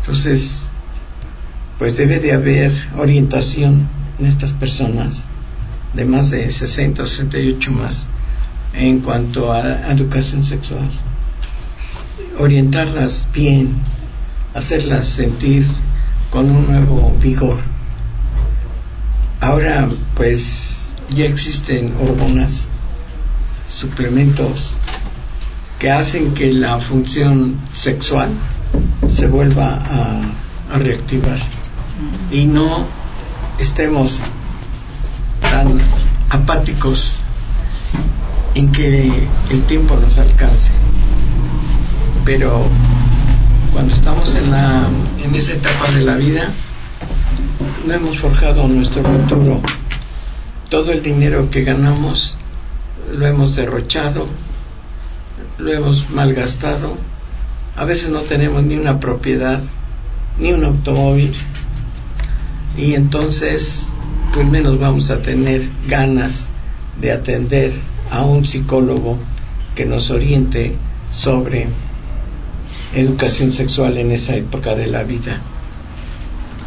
Entonces, 0.00 0.66
pues 1.78 1.96
debe 1.96 2.18
de 2.20 2.32
haber 2.32 2.72
orientación 2.96 3.88
en 4.18 4.26
estas 4.26 4.52
personas 4.52 5.24
de 5.94 6.04
más 6.04 6.30
de 6.30 6.50
60 6.50 7.02
o 7.02 7.06
68 7.06 7.70
más 7.72 8.06
en 8.74 9.00
cuanto 9.00 9.52
a 9.52 9.90
educación 9.90 10.44
sexual. 10.44 10.90
Orientarlas 12.38 13.28
bien, 13.32 13.74
hacerlas 14.54 15.06
sentir 15.06 15.66
con 16.30 16.50
un 16.50 16.66
nuevo 16.66 17.16
vigor. 17.20 17.58
Ahora, 19.40 19.88
pues 20.14 20.94
ya 21.10 21.24
existen 21.24 21.94
hormonas, 22.00 22.68
suplementos 23.70 24.74
que 25.78 25.90
hacen 25.90 26.34
que 26.34 26.52
la 26.52 26.78
función 26.78 27.58
sexual 27.72 28.28
se 29.08 29.26
vuelva 29.26 29.76
a, 29.76 30.76
reactivar 30.78 31.38
y 32.30 32.44
no 32.44 32.86
estemos 33.58 34.20
tan 35.40 35.80
apáticos 36.28 37.16
en 38.54 38.70
que 38.70 39.10
el 39.50 39.64
tiempo 39.64 39.96
nos 39.96 40.18
alcance. 40.18 40.70
Pero 42.24 42.68
cuando 43.72 43.92
estamos 43.92 44.36
en, 44.36 44.52
la, 44.52 44.86
en 45.24 45.34
esa 45.34 45.54
etapa 45.54 45.90
de 45.90 46.04
la 46.04 46.14
vida, 46.14 46.48
no 47.84 47.94
hemos 47.94 48.18
forjado 48.18 48.68
nuestro 48.68 49.02
futuro 49.02 49.60
todo 50.68 50.92
el 50.92 51.02
dinero 51.02 51.50
que 51.50 51.64
ganamos 51.64 52.36
lo 53.12 53.26
hemos 53.26 53.56
derrochado, 53.56 54.26
lo 55.58 55.72
hemos 55.72 56.10
malgastado, 56.10 56.96
a 57.76 57.84
veces 57.84 58.10
no 58.10 58.20
tenemos 58.20 58.62
ni 58.62 58.76
una 58.76 59.00
propiedad, 59.00 59.62
ni 60.38 60.52
un 60.52 60.64
automóvil, 60.64 61.32
y 62.76 62.94
entonces 62.94 63.88
pues 64.32 64.48
menos 64.48 64.78
vamos 64.78 65.10
a 65.10 65.22
tener 65.22 65.68
ganas 65.88 66.48
de 67.00 67.12
atender 67.12 67.72
a 68.10 68.22
un 68.22 68.46
psicólogo 68.46 69.18
que 69.74 69.86
nos 69.86 70.10
oriente 70.10 70.76
sobre 71.10 71.66
educación 72.94 73.52
sexual 73.52 73.98
en 73.98 74.12
esa 74.12 74.36
época 74.36 74.74
de 74.74 74.86
la 74.86 75.02
vida. 75.02 75.40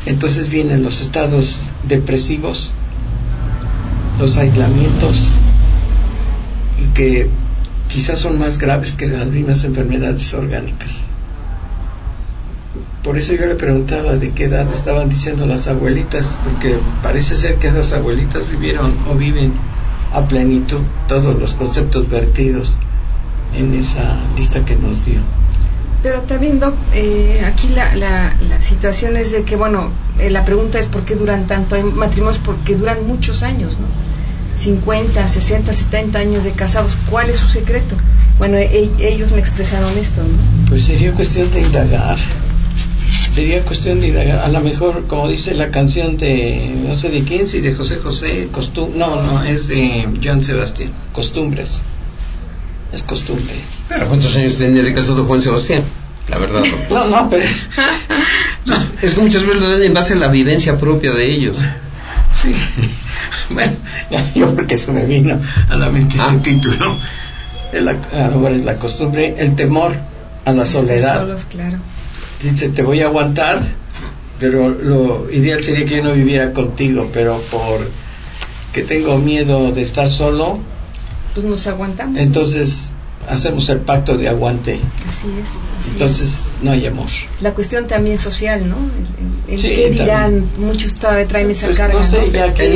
Entonces 0.05 0.49
vienen 0.49 0.83
los 0.83 1.01
estados 1.01 1.69
depresivos, 1.87 2.73
los 4.19 4.37
aislamientos 4.37 5.31
y 6.83 6.87
que 6.87 7.29
quizás 7.87 8.19
son 8.19 8.39
más 8.39 8.57
graves 8.57 8.95
que 8.95 9.07
las 9.07 9.27
mismas 9.27 9.63
enfermedades 9.63 10.33
orgánicas. 10.33 11.07
Por 13.03 13.17
eso 13.17 13.33
yo 13.33 13.45
le 13.45 13.55
preguntaba 13.55 14.13
de 14.13 14.31
qué 14.31 14.45
edad 14.45 14.71
estaban 14.71 15.09
diciendo 15.09 15.45
las 15.45 15.67
abuelitas, 15.67 16.37
porque 16.43 16.77
parece 17.01 17.35
ser 17.35 17.57
que 17.57 17.67
esas 17.67 17.91
abuelitas 17.93 18.49
vivieron 18.49 18.95
o 19.09 19.15
viven 19.15 19.53
a 20.13 20.27
plenitud 20.27 20.81
todos 21.07 21.37
los 21.37 21.53
conceptos 21.53 22.09
vertidos 22.09 22.79
en 23.55 23.73
esa 23.73 24.19
lista 24.37 24.63
que 24.63 24.75
nos 24.75 25.05
dio. 25.05 25.19
Pero 26.01 26.21
también, 26.21 26.59
eh, 26.93 27.43
aquí 27.45 27.69
la, 27.69 27.95
la, 27.95 28.35
la, 28.39 28.61
situación 28.61 29.15
es 29.15 29.31
de 29.31 29.43
que, 29.43 29.55
bueno, 29.55 29.91
eh, 30.19 30.29
la 30.29 30.43
pregunta 30.43 30.79
es 30.79 30.87
por 30.87 31.03
qué 31.03 31.15
duran 31.15 31.47
tanto. 31.47 31.75
Hay 31.75 31.83
matrimonios 31.83 32.39
porque 32.39 32.75
duran 32.75 33.07
muchos 33.07 33.41
años, 33.41 33.79
¿no? 33.79 33.85
50, 34.55 35.27
60, 35.27 35.73
70 35.73 36.19
años 36.19 36.43
de 36.43 36.51
casados. 36.51 36.97
¿Cuál 37.09 37.29
es 37.29 37.37
su 37.37 37.47
secreto? 37.47 37.95
Bueno, 38.37 38.57
e, 38.57 38.89
ellos 38.99 39.31
me 39.31 39.39
expresaron 39.39 39.97
esto, 39.97 40.21
¿no? 40.21 40.69
Pues 40.69 40.85
sería 40.85 41.11
cuestión 41.13 41.51
de 41.51 41.61
indagar. 41.61 42.17
Sería 43.31 43.61
cuestión 43.61 43.99
de 43.99 44.09
indagar. 44.09 44.39
A 44.39 44.47
lo 44.47 44.59
mejor, 44.61 45.07
como 45.07 45.27
dice 45.27 45.53
la 45.53 45.71
canción 45.71 46.17
de, 46.17 46.71
no 46.87 46.95
sé 46.95 47.09
de 47.09 47.23
quién, 47.23 47.47
si 47.47 47.61
de 47.61 47.73
José 47.73 47.97
José, 47.97 48.49
costum 48.51 48.97
no, 48.97 49.21
no, 49.21 49.43
es 49.43 49.67
de 49.67 50.07
John 50.23 50.43
Sebastián, 50.43 50.91
Costumbres 51.13 51.83
es 52.93 53.03
costumbre. 53.03 53.55
Pero 53.89 54.07
¿cuántos 54.07 54.35
años 54.37 54.57
tenía 54.57 54.83
de 54.83 54.93
casado 54.93 55.25
Juan 55.25 55.41
Sebastián? 55.41 55.83
La 56.29 56.37
verdad. 56.37 56.63
No, 56.89 57.05
no, 57.07 57.29
pero... 57.29 57.43
Es 59.01 59.15
que 59.15 59.21
muchas 59.21 59.45
veces 59.45 59.61
lo 59.61 59.69
dan 59.69 59.81
en 59.81 59.93
base 59.93 60.13
a 60.13 60.17
la 60.17 60.27
vivencia 60.27 60.77
propia 60.77 61.11
de 61.11 61.29
ellos. 61.29 61.57
Sí. 62.41 62.55
Bueno, 63.49 63.73
yo 64.35 64.53
porque 64.55 64.75
eso 64.75 64.93
me 64.93 65.05
vino 65.05 65.39
a 65.69 65.75
la 65.75 65.89
mente 65.89 66.15
ese 66.15 66.25
ah. 66.25 66.41
título. 66.41 66.97
El, 67.71 67.89
ahora 67.89 68.55
es 68.55 68.65
la 68.65 68.77
costumbre, 68.77 69.35
el 69.37 69.55
temor 69.55 69.95
a 70.45 70.53
la 70.53 70.65
soledad. 70.65 71.21
Solos, 71.21 71.45
claro. 71.45 71.77
Dice, 72.41 72.69
te 72.69 72.83
voy 72.83 73.01
a 73.01 73.07
aguantar, 73.07 73.61
pero 74.39 74.69
lo 74.69 75.31
ideal 75.31 75.63
sería 75.63 75.85
que 75.85 75.97
yo 75.97 76.03
no 76.03 76.13
viviera 76.13 76.53
contigo, 76.53 77.09
pero 77.11 77.39
por 77.49 77.89
que 78.73 78.81
tengo 78.81 79.17
miedo 79.17 79.71
de 79.71 79.81
estar 79.83 80.09
solo, 80.09 80.59
pues 81.33 81.45
nos 81.45 81.67
aguantamos. 81.67 82.19
Entonces, 82.19 82.91
hacemos 83.29 83.69
el 83.69 83.79
pacto 83.79 84.17
de 84.17 84.29
aguante. 84.29 84.79
Así 85.07 85.27
es. 85.41 85.91
Entonces 85.91 86.47
no 86.61 86.71
hay 86.71 86.85
amor. 86.85 87.07
La 87.41 87.53
cuestión 87.53 87.87
también 87.87 88.17
social, 88.17 88.69
¿no? 88.69 88.75
El, 89.47 89.61
qué 89.61 89.89
dirán, 89.89 90.43
muchos 90.57 90.95
todavía 90.95 91.27
traen 91.27 91.51
esa 91.51 91.67
pues, 91.67 91.77
carga. 91.77 91.99
No 91.99 92.05
sé, 92.05 92.31
ya 92.31 92.53
que 92.53 92.73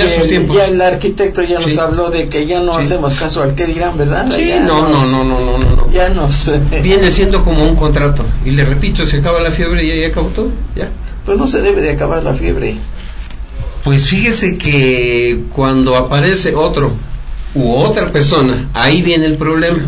ya 0.54 0.66
el 0.66 0.82
arquitecto 0.82 1.42
ya 1.44 1.60
nos 1.60 1.78
habló 1.78 2.10
de 2.10 2.30
que 2.30 2.46
ya 2.46 2.62
no 2.62 2.74
hacemos 2.74 3.16
caso 3.16 3.42
al 3.42 3.56
qué 3.56 3.66
dirán, 3.66 3.98
¿verdad? 3.98 4.30
Sí, 4.30 4.52
no, 4.66 4.88
no, 4.88 5.06
no, 5.06 5.24
no, 5.24 5.40
no, 5.40 5.58
no, 5.58 5.92
Ya 5.92 6.10
nos... 6.10 6.52
Viene 6.84 7.10
siendo 7.12 7.44
como 7.44 7.64
un 7.64 7.76
contrato. 7.76 8.26
Y 8.46 8.52
le 8.52 8.66
repito, 8.66 9.06
se 9.06 9.18
acaba 9.18 9.42
la 9.42 9.52
fiebre 9.52 9.84
y 9.84 10.02
ya 10.02 10.08
acabó 10.08 10.30
todo, 10.30 10.52
ya. 10.76 10.90
Pues 11.26 11.38
no 11.38 11.48
se 11.48 11.62
debe 11.62 11.82
de 11.82 11.92
acabar 11.92 12.24
la 12.24 12.34
fiebre. 12.34 12.78
Pues 13.84 14.08
fíjese 14.08 14.58
que 14.58 15.44
cuando 15.54 15.96
aparece 15.96 16.56
otro 16.56 16.92
u 17.56 17.74
otra 17.74 18.12
persona, 18.12 18.70
ahí 18.74 19.02
viene 19.02 19.26
el 19.26 19.36
problema. 19.36 19.80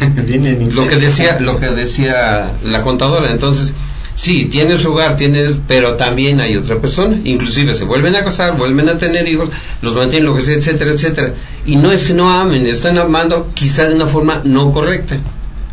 lo 0.74 0.88
que 0.88 0.96
decía, 0.96 1.38
lo 1.40 1.58
que 1.58 1.68
decía 1.68 2.52
la 2.64 2.82
contadora. 2.82 3.30
Entonces, 3.30 3.74
sí, 4.14 4.46
tiene 4.46 4.76
su 4.76 4.92
hogar, 4.92 5.16
tiene, 5.16 5.46
pero 5.68 5.94
también 5.94 6.40
hay 6.40 6.56
otra 6.56 6.80
persona. 6.80 7.18
Inclusive 7.24 7.74
se 7.74 7.84
vuelven 7.84 8.16
a 8.16 8.24
casar, 8.24 8.56
vuelven 8.56 8.88
a 8.88 8.98
tener 8.98 9.28
hijos, 9.28 9.50
los 9.82 9.94
mantienen, 9.94 10.26
lo 10.26 10.34
que 10.34 10.42
sea, 10.42 10.56
etcétera, 10.56 10.92
etcétera. 10.92 11.34
Y 11.66 11.76
no 11.76 11.92
es 11.92 12.04
que 12.04 12.14
no 12.14 12.32
amen, 12.32 12.66
están 12.66 12.98
amando 12.98 13.50
quizá 13.54 13.88
de 13.88 13.94
una 13.94 14.06
forma 14.06 14.40
no 14.44 14.72
correcta. 14.72 15.18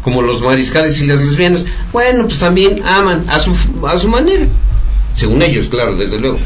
Como 0.01 0.21
los 0.21 0.41
mariscales 0.41 1.01
y 1.01 1.07
las 1.07 1.19
lesbianas. 1.19 1.65
Bueno, 1.91 2.25
pues 2.25 2.39
también 2.39 2.81
aman 2.85 3.25
a 3.27 3.39
su, 3.39 3.55
a 3.87 3.97
su 3.97 4.07
manera. 4.07 4.47
Según 5.13 5.41
ellos, 5.41 5.67
claro, 5.67 5.95
desde 5.95 6.19
luego. 6.19 6.37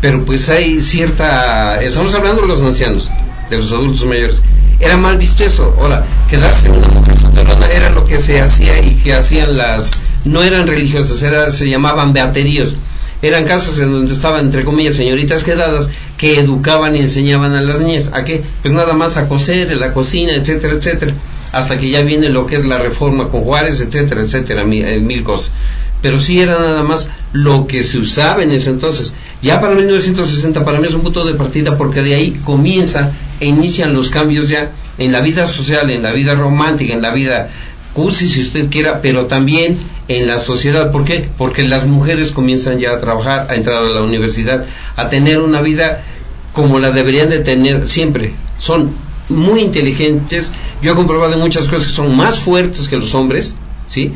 Pero 0.00 0.24
pues 0.24 0.48
hay 0.50 0.82
cierta... 0.82 1.80
Estamos 1.80 2.12
hablando 2.14 2.42
de 2.42 2.48
los 2.48 2.60
ancianos 2.60 3.10
de 3.56 3.62
los 3.62 3.72
adultos 3.72 4.04
mayores. 4.06 4.42
Era 4.80 4.96
mal 4.96 5.18
visto 5.18 5.44
eso. 5.44 5.74
Ahora, 5.78 6.04
quedarse 6.28 6.68
una 6.70 6.88
mujer 6.88 7.70
era 7.74 7.90
lo 7.90 8.04
que 8.04 8.20
se 8.20 8.40
hacía 8.40 8.80
y 8.80 8.96
que 8.96 9.14
hacían 9.14 9.56
las... 9.56 9.92
No 10.24 10.42
eran 10.42 10.66
religiosas, 10.66 11.22
era, 11.22 11.50
se 11.50 11.68
llamaban 11.68 12.12
beateríos. 12.12 12.76
Eran 13.22 13.44
casas 13.44 13.78
en 13.78 13.92
donde 13.92 14.12
estaban, 14.12 14.46
entre 14.46 14.64
comillas, 14.64 14.96
señoritas 14.96 15.44
quedadas 15.44 15.88
que 16.16 16.40
educaban 16.40 16.96
y 16.96 17.00
enseñaban 17.00 17.54
a 17.54 17.60
las 17.60 17.80
niñas. 17.80 18.10
¿A 18.12 18.24
qué? 18.24 18.42
Pues 18.62 18.74
nada 18.74 18.94
más 18.94 19.16
a 19.16 19.28
coser, 19.28 19.70
en 19.70 19.80
la 19.80 19.92
cocina, 19.92 20.34
etcétera, 20.34 20.74
etcétera. 20.74 21.14
Hasta 21.52 21.78
que 21.78 21.90
ya 21.90 22.02
viene 22.02 22.30
lo 22.30 22.46
que 22.46 22.56
es 22.56 22.64
la 22.64 22.78
reforma 22.78 23.28
con 23.28 23.42
Juárez, 23.42 23.80
etcétera, 23.80 24.22
etcétera, 24.22 24.64
mil, 24.64 24.84
eh, 24.84 24.98
mil 24.98 25.22
cosas 25.22 25.52
pero 26.02 26.18
sí 26.18 26.40
era 26.40 26.58
nada 26.58 26.82
más 26.82 27.08
lo 27.32 27.66
que 27.66 27.82
se 27.82 27.98
usaba 27.98 28.42
en 28.42 28.50
ese 28.50 28.70
entonces. 28.70 29.14
Ya 29.40 29.60
para 29.60 29.74
1960 29.74 30.64
para 30.64 30.80
mí 30.80 30.86
es 30.86 30.94
un 30.94 31.02
punto 31.02 31.24
de 31.24 31.34
partida 31.34 31.78
porque 31.78 32.02
de 32.02 32.14
ahí 32.14 32.40
comienza 32.44 33.12
e 33.40 33.46
inician 33.46 33.94
los 33.94 34.10
cambios 34.10 34.48
ya 34.48 34.72
en 34.98 35.12
la 35.12 35.20
vida 35.20 35.46
social, 35.46 35.88
en 35.90 36.02
la 36.02 36.12
vida 36.12 36.34
romántica, 36.34 36.92
en 36.92 37.02
la 37.02 37.12
vida 37.12 37.48
cursi 37.94 38.28
si 38.28 38.40
usted 38.40 38.70
quiera, 38.70 39.00
pero 39.00 39.26
también 39.26 39.78
en 40.08 40.26
la 40.26 40.38
sociedad. 40.38 40.90
¿Por 40.90 41.04
qué? 41.04 41.28
Porque 41.38 41.62
las 41.62 41.86
mujeres 41.86 42.32
comienzan 42.32 42.78
ya 42.78 42.92
a 42.92 43.00
trabajar, 43.00 43.46
a 43.50 43.54
entrar 43.54 43.82
a 43.82 43.88
la 43.88 44.02
universidad, 44.02 44.64
a 44.96 45.08
tener 45.08 45.40
una 45.40 45.60
vida 45.60 46.02
como 46.52 46.78
la 46.78 46.90
deberían 46.90 47.30
de 47.30 47.40
tener 47.40 47.86
siempre. 47.86 48.34
Son 48.58 48.92
muy 49.28 49.60
inteligentes. 49.60 50.52
Yo 50.82 50.92
he 50.92 50.94
comprobado 50.94 51.38
muchas 51.38 51.68
cosas 51.68 51.86
que 51.86 51.92
son 51.92 52.16
más 52.16 52.38
fuertes 52.40 52.88
que 52.88 52.96
los 52.96 53.14
hombres, 53.14 53.56
¿sí? 53.86 54.12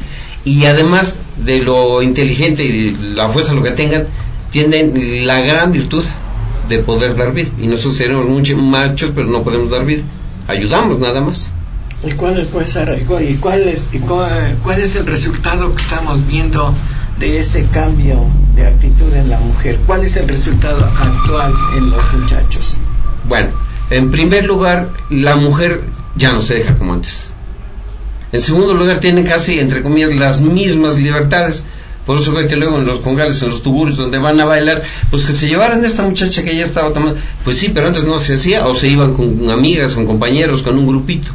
Y 0.46 0.64
además 0.64 1.18
de 1.44 1.60
lo 1.60 2.00
inteligente 2.02 2.64
y 2.64 2.94
la 2.94 3.28
fuerza 3.28 3.52
lo 3.52 3.64
que 3.64 3.72
tengan, 3.72 4.04
tienen 4.52 5.26
la 5.26 5.40
gran 5.40 5.72
virtud 5.72 6.04
de 6.68 6.78
poder 6.78 7.16
dar 7.16 7.32
vida. 7.32 7.50
Y 7.60 7.66
nosotros 7.66 7.96
seremos 7.96 8.26
muchos 8.26 8.56
machos, 8.56 9.10
pero 9.12 9.26
no 9.26 9.42
podemos 9.42 9.70
dar 9.70 9.84
vida. 9.84 10.04
Ayudamos 10.46 11.00
nada 11.00 11.20
más. 11.20 11.50
¿Y 12.06 12.12
cuál 12.12 12.38
es, 12.38 12.46
pues, 12.46 12.78
y 12.78 13.34
cuál 13.34 13.62
es, 13.62 13.90
y 13.92 13.98
cuál, 13.98 14.80
es 14.80 14.94
el 14.94 15.06
resultado 15.06 15.74
que 15.74 15.82
estamos 15.82 16.24
viendo 16.28 16.72
de 17.18 17.38
ese 17.40 17.66
cambio 17.66 18.24
de 18.54 18.68
actitud 18.68 19.12
en 19.14 19.28
la 19.28 19.40
mujer? 19.40 19.80
¿Cuál 19.84 20.04
es 20.04 20.16
el 20.16 20.28
resultado 20.28 20.84
actual 20.84 21.54
en 21.76 21.90
los 21.90 22.12
muchachos? 22.12 22.74
Bueno, 23.28 23.48
en 23.90 24.12
primer 24.12 24.44
lugar, 24.44 24.90
la 25.10 25.34
mujer 25.34 25.82
ya 26.14 26.32
no 26.32 26.40
se 26.40 26.54
deja 26.54 26.76
como 26.76 26.94
antes. 26.94 27.25
En 28.32 28.40
segundo 28.40 28.74
lugar, 28.74 28.98
tienen 28.98 29.24
casi, 29.24 29.58
entre 29.58 29.82
comillas, 29.82 30.14
las 30.14 30.40
mismas 30.40 30.98
libertades. 30.98 31.62
Por 32.04 32.18
eso 32.18 32.32
ve 32.32 32.46
que 32.46 32.56
luego 32.56 32.78
en 32.78 32.86
los 32.86 33.00
congales, 33.00 33.42
en 33.42 33.50
los 33.50 33.62
tuburios 33.62 33.96
donde 33.96 34.18
van 34.18 34.38
a 34.40 34.44
bailar, 34.44 34.82
pues 35.10 35.24
que 35.24 35.32
se 35.32 35.48
llevaran 35.48 35.82
a 35.82 35.86
esta 35.86 36.02
muchacha 36.02 36.42
que 36.42 36.56
ya 36.56 36.62
estaba 36.62 36.92
tomando. 36.92 37.18
Pues 37.44 37.58
sí, 37.58 37.70
pero 37.74 37.88
antes 37.88 38.04
no 38.04 38.18
se 38.18 38.34
hacía, 38.34 38.66
o 38.66 38.74
se 38.74 38.88
iban 38.88 39.14
con 39.14 39.50
amigas, 39.50 39.94
con 39.94 40.06
compañeros, 40.06 40.62
con 40.62 40.78
un 40.78 40.86
grupito. 40.86 41.30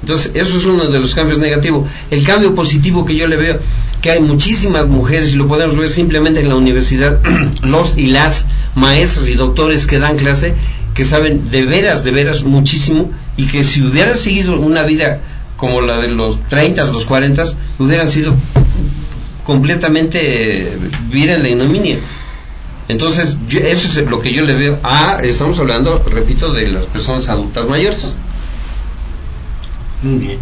Entonces, 0.00 0.30
eso 0.34 0.56
es 0.56 0.64
uno 0.64 0.86
de 0.86 1.00
los 1.00 1.14
cambios 1.14 1.38
negativos. 1.38 1.88
El 2.10 2.24
cambio 2.24 2.54
positivo 2.54 3.04
que 3.04 3.16
yo 3.16 3.26
le 3.26 3.36
veo, 3.36 3.58
que 4.00 4.10
hay 4.10 4.20
muchísimas 4.20 4.86
mujeres, 4.86 5.32
y 5.32 5.36
lo 5.36 5.48
podemos 5.48 5.76
ver 5.76 5.88
simplemente 5.88 6.40
en 6.40 6.48
la 6.48 6.56
universidad, 6.56 7.20
los 7.62 7.96
y 7.98 8.06
las 8.06 8.46
maestros 8.74 9.28
y 9.28 9.34
doctores 9.34 9.86
que 9.86 9.98
dan 9.98 10.16
clase, 10.16 10.54
que 10.94 11.04
saben 11.04 11.50
de 11.50 11.64
veras, 11.66 12.04
de 12.04 12.12
veras 12.12 12.44
muchísimo, 12.44 13.10
y 13.36 13.46
que 13.46 13.64
si 13.64 13.82
hubieran 13.82 14.16
seguido 14.16 14.58
una 14.58 14.84
vida 14.84 15.20
como 15.58 15.80
la 15.80 15.98
de 15.98 16.06
los 16.06 16.46
30, 16.46 16.84
los 16.84 17.04
40, 17.04 17.42
hubieran 17.80 18.08
sido 18.08 18.32
completamente 19.44 20.78
vivir 21.10 21.30
en 21.30 21.42
la 21.42 21.48
ignominia. 21.48 21.98
Entonces, 22.86 23.36
eso 23.50 24.00
es 24.00 24.08
lo 24.08 24.20
que 24.20 24.32
yo 24.32 24.44
le 24.44 24.54
veo. 24.54 24.78
Ah, 24.84 25.18
estamos 25.20 25.58
hablando, 25.58 26.02
repito, 26.10 26.52
de 26.52 26.68
las 26.68 26.86
personas 26.86 27.28
adultas 27.28 27.66
mayores. 27.66 28.16
Muy 30.00 30.18
bien. 30.18 30.38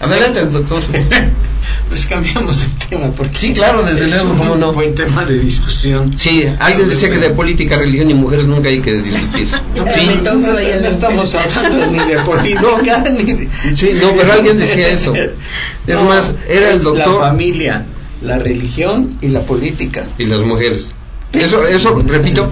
Adelante, 0.00 0.46
doctor. 0.46 0.80
pues 1.88 2.06
cambiamos 2.06 2.60
de 2.60 2.86
tema 2.88 3.10
porque 3.12 3.38
sí 3.38 3.52
claro 3.52 3.82
desde 3.82 4.08
luego 4.08 4.34
como 4.36 4.56
no 4.56 4.72
buen 4.72 4.94
tema 4.94 5.24
de 5.24 5.38
discusión. 5.38 6.16
Sí 6.16 6.44
alguien 6.58 6.88
decía 6.88 7.10
que 7.10 7.18
de 7.18 7.30
política 7.30 7.76
religión 7.76 8.10
y 8.10 8.14
mujeres 8.14 8.46
nunca 8.46 8.68
hay 8.68 8.80
que 8.80 8.94
discutir. 8.94 9.48
Sí. 9.94 10.20
no, 10.22 10.88
estamos 10.88 11.34
hablando 11.34 11.86
ni 11.86 11.98
de 11.98 12.18
política. 12.20 13.04
Ni 13.10 13.32
de... 13.32 13.48
sí 13.74 13.90
no 14.00 14.12
pero 14.16 14.32
alguien 14.32 14.58
decía 14.58 14.88
eso. 14.88 15.14
Es 15.86 16.02
más 16.02 16.34
era 16.48 16.72
el 16.72 16.82
doctor 16.82 17.20
la 17.20 17.28
familia 17.28 17.86
la 18.22 18.38
religión 18.38 19.16
y 19.20 19.28
la 19.28 19.42
política. 19.42 20.06
Y 20.18 20.26
las 20.26 20.42
mujeres. 20.42 20.90
Eso 21.32 21.66
eso 21.66 22.02
repito 22.06 22.50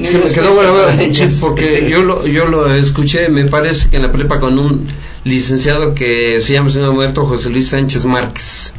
se 0.00 0.18
me 0.18 0.30
quedó 0.30 0.56
grabado 0.56 0.90
porque 1.40 1.88
yo 1.90 2.02
lo 2.02 2.26
yo 2.26 2.46
lo 2.46 2.74
escuché 2.74 3.28
me 3.28 3.44
parece 3.46 3.90
que 3.90 3.96
en 3.96 4.02
la 4.02 4.12
prepa 4.12 4.40
con 4.40 4.58
un 4.58 4.86
licenciado 5.24 5.94
que 5.94 6.40
se 6.40 6.52
llama 6.52 6.70
señor 6.70 6.92
muerto 6.92 7.24
José 7.26 7.50
Luis 7.50 7.68
Sánchez 7.68 8.04
Márquez, 8.04 8.74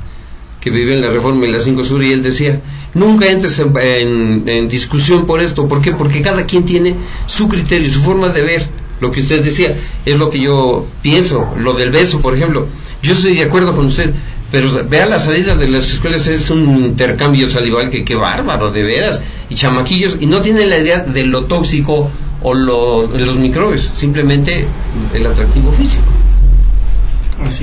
que 0.59 0.69
vive 0.69 0.93
en 0.93 1.01
la 1.01 1.09
Reforma 1.09 1.45
y 1.45 1.51
la 1.51 1.59
5 1.59 1.83
Sur, 1.83 2.03
y 2.03 2.11
él 2.11 2.23
decía, 2.23 2.61
nunca 2.93 3.27
entres 3.27 3.59
en, 3.59 4.67
discusión 4.69 5.25
por 5.25 5.41
esto, 5.41 5.67
¿por 5.67 5.81
qué? 5.81 5.91
Porque 5.91 6.21
cada 6.21 6.45
quien 6.45 6.65
tiene 6.65 6.95
su 7.25 7.47
criterio, 7.47 7.91
su 7.91 8.01
forma 8.01 8.29
de 8.29 8.41
ver. 8.41 8.83
Lo 9.01 9.11
que 9.11 9.19
usted 9.19 9.43
decía 9.43 9.75
es 10.05 10.17
lo 10.17 10.29
que 10.29 10.39
yo 10.39 10.85
pienso, 11.01 11.53
lo 11.59 11.73
del 11.73 11.89
beso, 11.89 12.21
por 12.21 12.35
ejemplo. 12.35 12.67
Yo 13.01 13.11
estoy 13.11 13.35
de 13.35 13.43
acuerdo 13.43 13.75
con 13.75 13.87
usted, 13.87 14.13
pero 14.49 14.69
vea 14.87 15.05
la 15.05 15.19
salida 15.19 15.57
de 15.57 15.67
las 15.67 15.91
escuelas 15.91 16.27
es 16.27 16.49
un 16.49 16.85
intercambio 16.85 17.49
salival 17.49 17.89
que 17.89 18.05
qué 18.05 18.15
bárbaro, 18.15 18.71
de 18.71 18.83
veras, 18.83 19.21
y 19.49 19.55
chamaquillos, 19.55 20.17
y 20.21 20.27
no 20.27 20.41
tienen 20.41 20.69
la 20.69 20.77
idea 20.77 20.99
de 20.99 21.25
lo 21.25 21.45
tóxico 21.45 22.09
o 22.41 22.53
lo, 22.53 23.07
de 23.07 23.25
los 23.25 23.37
microbios, 23.37 23.81
simplemente 23.81 24.65
el 25.13 25.25
atractivo 25.25 25.71
físico. 25.73 26.05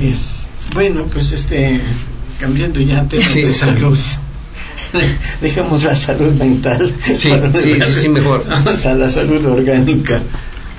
Así 0.01 0.09
es. 0.09 0.45
Bueno, 0.73 1.05
pues 1.13 1.31
este, 1.31 1.79
cambiando 2.39 2.81
ya 2.81 3.03
temas 3.03 3.35
de 3.35 3.51
salud. 3.51 3.99
Dejamos 5.41 5.83
la 5.83 5.95
salud 5.95 6.33
mental. 6.33 6.91
Sí, 7.13 7.31
sí, 7.59 7.79
sí, 7.99 8.09
mejor. 8.09 8.45
Vamos 8.47 8.83
a 8.87 8.95
la 8.95 9.09
salud 9.09 9.45
orgánica. 9.45 10.23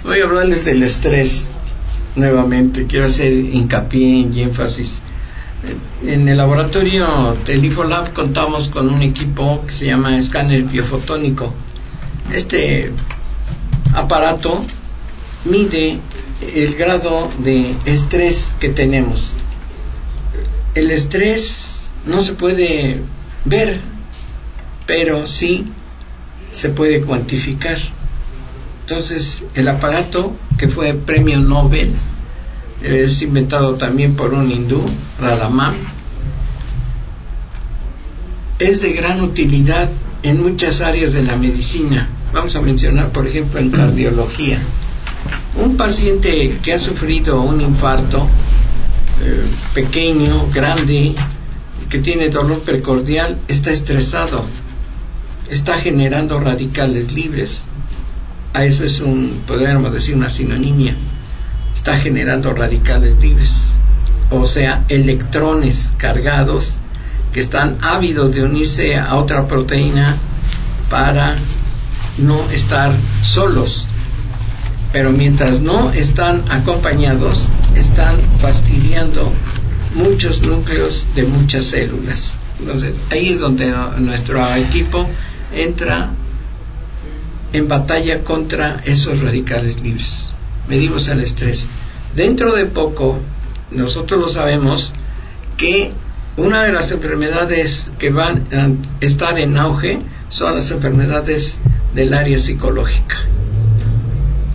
Voy 0.03 0.19
a 0.19 0.25
hablarles 0.25 0.65
del 0.65 0.83
estrés 0.83 1.47
nuevamente. 2.17 2.89
Quiero 2.89 3.07
hacer 3.07 3.33
hincapié 3.33 4.29
y 4.33 4.41
énfasis. 4.41 5.01
En 6.05 6.29
el 6.29 6.37
laboratorio 6.37 7.37
del 7.47 7.65
IFOLAB 7.65 8.13
contamos 8.13 8.69
con 8.69 8.89
un 8.89 9.03
equipo 9.03 9.65
que 9.69 9.73
se 9.73 9.87
llama 9.87 10.19
escáner 10.19 10.65
biofotónico. 10.65 11.55
Este 12.35 12.91
aparato 13.95 14.65
mide 15.45 15.99
el 16.55 16.75
grado 16.75 17.31
de 17.39 17.75
estrés 17.85 18.57
que 18.59 18.69
tenemos. 18.69 19.35
El 20.75 20.91
estrés 20.91 21.89
no 22.07 22.23
se 22.23 22.33
puede 22.33 23.01
ver, 23.45 23.81
pero 24.87 25.27
sí 25.27 25.67
se 26.51 26.69
puede 26.69 27.03
cuantificar. 27.03 27.79
Entonces, 28.83 29.45
el 29.55 29.69
aparato 29.69 30.33
que 30.59 30.69
fue 30.69 30.95
premio 30.95 31.39
Nobel 31.41 31.93
es 32.83 33.23
inventado 33.23 33.75
también 33.75 34.17
por 34.17 34.35
un 34.35 34.51
hindú, 34.51 34.85
Radhaman, 35.21 35.77
es 38.59 38.81
de 38.81 38.93
gran 38.93 39.21
utilidad 39.21 39.89
en 40.23 40.43
muchas 40.43 40.81
áreas 40.81 41.13
de 41.13 41.23
la 41.23 41.37
medicina. 41.37 42.09
Vamos 42.33 42.57
a 42.57 42.61
mencionar, 42.61 43.11
por 43.11 43.27
ejemplo, 43.27 43.61
en 43.61 43.71
cardiología. 43.71 44.59
Un 45.63 45.77
paciente 45.77 46.59
que 46.63 46.73
ha 46.73 46.79
sufrido 46.79 47.41
un 47.43 47.61
infarto 47.61 48.27
eh, 49.23 49.45
pequeño, 49.75 50.49
grande, 50.53 51.15
que 51.89 51.99
tiene 51.99 52.31
dolor 52.31 52.61
precordial, 52.61 53.39
está 53.49 53.71
estresado, 53.71 54.45
está 55.51 55.79
generando 55.79 56.41
radicales 56.41 57.13
libres. 57.13 57.65
A 58.55 58.65
eso 58.65 58.85
es 58.85 59.01
un, 59.01 59.43
podríamos 59.47 59.93
decir, 59.93 60.15
una 60.15 60.31
sinonimia. 60.31 60.97
Está 61.75 61.97
generando 61.97 62.53
radicales 62.53 63.19
libres, 63.19 63.73
o 64.31 64.47
sea, 64.47 64.85
electrones 64.89 65.93
cargados 65.97 66.79
que 67.33 67.41
están 67.41 67.79
ávidos 67.83 68.33
de 68.35 68.45
unirse 68.45 68.97
a 68.97 69.17
otra 69.17 69.47
proteína 69.47 70.17
para 70.91 71.37
no 72.19 72.51
estar 72.51 72.93
solos. 73.23 73.87
Pero 74.93 75.11
mientras 75.11 75.61
no 75.61 75.93
están 75.93 76.43
acompañados, 76.51 77.49
están 77.75 78.17
fastidiando 78.41 79.33
muchos 79.95 80.43
núcleos 80.43 81.07
de 81.15 81.25
muchas 81.25 81.67
células. 81.67 82.35
Entonces, 82.61 83.01
ahí 83.11 83.31
es 83.31 83.41
donde 83.41 83.73
nuestro 83.99 84.55
equipo 84.55 85.09
entra 85.55 86.11
en 87.53 87.69
batalla 87.69 88.23
contra 88.23 88.81
esos 88.85 89.23
radicales 89.23 89.81
libres. 89.81 90.33
Medimos 90.69 91.09
el 91.09 91.21
estrés. 91.21 91.67
Dentro 92.15 92.55
de 92.55 92.67
poco, 92.67 93.19
nosotros 93.71 94.21
lo 94.21 94.29
sabemos, 94.29 94.95
que 95.57 95.91
una 96.37 96.65
de 96.65 96.73
las 96.73 96.91
enfermedades 96.91 97.93
que 97.99 98.11
van 98.11 98.47
a 98.53 99.05
estar 99.05 99.39
en 99.39 99.57
auge 99.57 100.01
son 100.29 100.55
las 100.55 100.71
enfermedades 100.71 101.59
del 101.95 102.15
área 102.15 102.39
psicológica. 102.39 103.17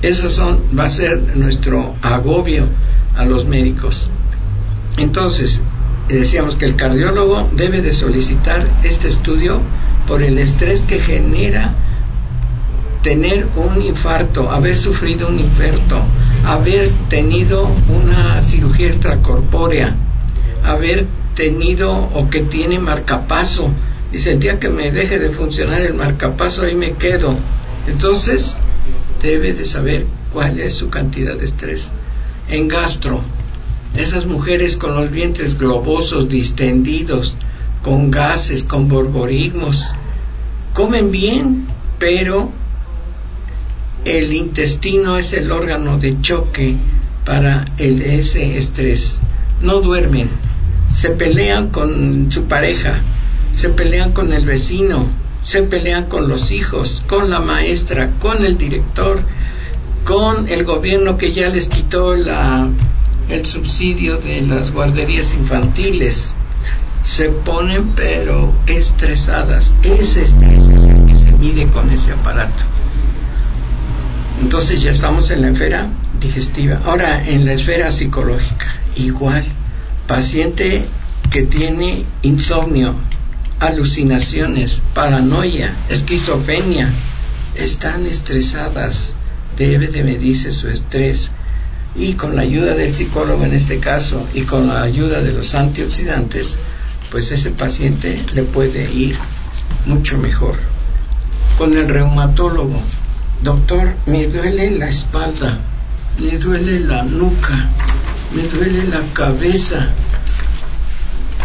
Eso 0.01 0.29
son, 0.29 0.59
va 0.77 0.85
a 0.85 0.89
ser 0.89 1.35
nuestro 1.35 1.95
agobio 2.01 2.65
a 3.15 3.25
los 3.25 3.45
médicos. 3.45 4.09
Entonces, 4.97 5.61
decíamos 6.07 6.55
que 6.55 6.65
el 6.65 6.75
cardiólogo 6.75 7.49
debe 7.55 7.81
de 7.81 7.91
solicitar 7.91 8.67
este 8.83 9.07
estudio 9.07 9.59
por 10.07 10.23
el 10.23 10.37
estrés 10.37 10.81
que 10.81 10.99
genera 10.99 11.73
tener 13.01 13.47
un 13.55 13.81
infarto, 13.81 14.51
haber 14.51 14.75
sufrido 14.75 15.27
un 15.27 15.39
infarto, 15.39 16.01
haber 16.45 16.89
tenido 17.09 17.67
una 17.89 18.41
cirugía 18.41 18.87
extracorpórea, 18.87 19.95
haber 20.63 21.05
tenido 21.35 21.93
o 21.93 22.29
que 22.29 22.41
tiene 22.41 22.79
marcapaso. 22.79 23.69
Dice, 24.11 24.31
el 24.31 24.39
día 24.39 24.59
que 24.59 24.69
me 24.69 24.91
deje 24.91 25.19
de 25.19 25.29
funcionar 25.29 25.81
el 25.81 25.93
marcapaso, 25.93 26.63
ahí 26.63 26.75
me 26.75 26.93
quedo. 26.93 27.35
Entonces, 27.87 28.57
debe 29.21 29.53
de 29.53 29.65
saber 29.65 30.05
cuál 30.33 30.59
es 30.59 30.73
su 30.73 30.89
cantidad 30.89 31.35
de 31.35 31.45
estrés. 31.45 31.89
En 32.49 32.67
gastro, 32.67 33.21
esas 33.95 34.25
mujeres 34.25 34.77
con 34.77 34.95
los 34.95 35.11
vientres 35.11 35.57
globosos, 35.57 36.29
distendidos, 36.29 37.35
con 37.83 38.11
gases, 38.11 38.63
con 38.63 38.87
borborismos, 38.87 39.91
comen 40.73 41.11
bien, 41.11 41.65
pero 41.99 42.51
el 44.05 44.33
intestino 44.33 45.17
es 45.17 45.33
el 45.33 45.51
órgano 45.51 45.97
de 45.97 46.21
choque 46.21 46.77
para 47.25 47.65
el, 47.77 48.01
ese 48.01 48.57
estrés. 48.57 49.19
No 49.61 49.81
duermen, 49.81 50.29
se 50.93 51.09
pelean 51.09 51.69
con 51.69 52.31
su 52.31 52.43
pareja, 52.43 52.93
se 53.53 53.69
pelean 53.69 54.13
con 54.13 54.31
el 54.31 54.45
vecino, 54.45 55.07
se 55.47 55.63
pelean 55.63 56.07
con 56.07 56.27
los 56.27 56.51
hijos, 56.51 57.01
con 57.07 57.29
la 57.29 57.39
maestra, 57.39 58.09
con 58.19 58.43
el 58.43 58.57
director, 58.57 59.21
con 60.03 60.49
el 60.49 60.65
gobierno 60.65 61.17
que 61.17 61.31
ya 61.31 61.47
les 61.47 61.69
quitó 61.69 62.15
la, 62.15 62.67
el 63.29 63.45
subsidio 63.45 64.17
de 64.17 64.41
las 64.41 64.73
guarderías 64.73 65.33
infantiles. 65.33 66.35
Se 67.01 67.29
ponen 67.29 67.93
pero 67.95 68.53
estresadas. 68.67 69.73
Ese 69.83 70.23
estrés 70.23 70.67
es 70.67 70.83
el 70.83 71.05
que 71.05 71.15
se 71.15 71.31
mide 71.31 71.67
con 71.67 71.89
ese 71.91 72.11
aparato. 72.11 72.65
Entonces 74.41 74.81
ya 74.81 74.91
estamos 74.91 75.31
en 75.31 75.43
la 75.43 75.51
esfera 75.51 75.87
digestiva. 76.19 76.81
Ahora 76.85 77.25
en 77.25 77.45
la 77.45 77.53
esfera 77.53 77.89
psicológica, 77.91 78.67
igual. 78.97 79.45
Paciente 80.07 80.83
que 81.31 81.43
tiene 81.43 82.03
insomnio, 82.21 82.95
alucinaciones, 83.59 84.81
paranoia, 84.93 85.73
esquizofrenia, 85.89 86.89
están 87.55 88.05
estresadas, 88.05 89.13
debe 89.57 89.87
de 89.87 90.03
medirse 90.03 90.51
su 90.51 90.69
estrés 90.69 91.29
y 91.95 92.13
con 92.13 92.35
la 92.35 92.43
ayuda 92.43 92.75
del 92.75 92.93
psicólogo 92.93 93.43
en 93.43 93.53
este 93.53 93.79
caso 93.79 94.27
y 94.33 94.41
con 94.41 94.67
la 94.67 94.83
ayuda 94.83 95.21
de 95.21 95.33
los 95.33 95.55
antioxidantes, 95.55 96.57
pues 97.11 97.31
ese 97.31 97.49
paciente 97.49 98.23
le 98.33 98.43
puede 98.43 98.91
ir 98.93 99.17
mucho 99.85 100.17
mejor. 100.17 100.55
Con 101.57 101.75
el 101.75 101.87
reumatólogo, 101.87 102.79
doctor, 103.41 103.95
me 104.05 104.27
duele 104.27 104.71
la 104.71 104.89
espalda, 104.89 105.59
me 106.19 106.37
duele 106.37 106.81
la 106.81 107.03
nuca, 107.03 107.69
me 108.35 108.43
duele 108.43 108.85
la 108.87 109.01
cabeza, 109.13 109.89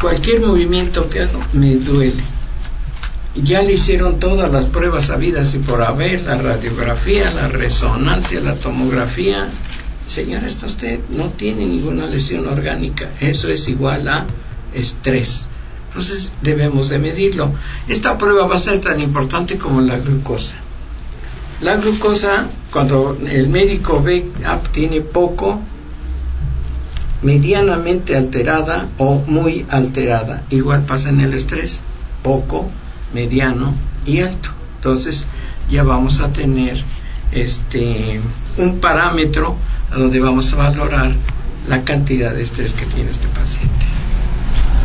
cualquier 0.03 0.41
movimiento 0.41 1.09
que 1.09 1.21
hago 1.21 1.41
me 1.53 1.77
duele. 1.77 2.23
Ya 3.37 3.63
le 3.63 3.75
hicieron 3.75 4.19
todas 4.19 4.51
las 4.51 4.67
pruebas 4.67 5.09
habidas 5.11 5.55
y 5.55 5.59
por 5.59 5.81
haber, 5.83 6.23
la 6.23 6.37
radiografía, 6.37 7.31
la 7.31 7.47
resonancia, 7.47 8.41
la 8.41 8.57
tomografía. 8.57 9.49
Señora, 10.07 10.45
esto 10.45 10.67
usted 10.67 10.99
no 11.11 11.29
tiene 11.29 11.65
ninguna 11.67 12.07
lesión 12.07 12.47
orgánica. 12.49 13.11
Eso 13.21 13.49
es 13.49 13.69
igual 13.69 14.09
a 14.09 14.27
estrés. 14.75 15.47
Entonces 15.89 16.33
debemos 16.43 16.89
de 16.89 16.99
medirlo. 16.99 17.53
Esta 17.87 18.19
prueba 18.19 18.47
va 18.47 18.57
a 18.57 18.59
ser 18.59 18.81
tan 18.81 19.01
importante 19.01 19.57
como 19.57 19.81
la 19.81 19.99
glucosa. 19.99 20.57
La 21.61 21.77
glucosa, 21.77 22.49
cuando 22.73 23.17
el 23.31 23.47
médico 23.49 24.03
ve 24.03 24.27
ah, 24.45 24.61
tiene 24.73 25.01
poco, 25.01 25.61
medianamente 27.23 28.17
alterada 28.17 28.89
o 28.99 29.23
muy 29.27 29.65
alterada. 29.71 30.43
Igual 30.51 30.83
pasa 30.83 31.09
en 31.09 31.21
el 31.21 31.35
estrés, 31.35 31.81
poco, 32.23 32.69
mediano 33.15 33.75
y 34.07 34.21
alto. 34.21 34.51
Entonces 34.77 35.27
ya 35.71 35.83
vamos 35.83 36.21
a 36.21 36.33
tener 36.33 36.83
este 37.31 38.21
un 38.59 38.79
parámetro 38.81 39.57
a 39.91 39.97
donde 39.97 40.21
vamos 40.21 40.53
a 40.53 40.57
valorar 40.57 41.15
la 41.69 41.83
cantidad 41.83 42.35
de 42.35 42.43
estrés 42.43 42.73
que 42.73 42.87
tiene 42.87 43.11
este 43.11 43.29
paciente. 43.29 43.87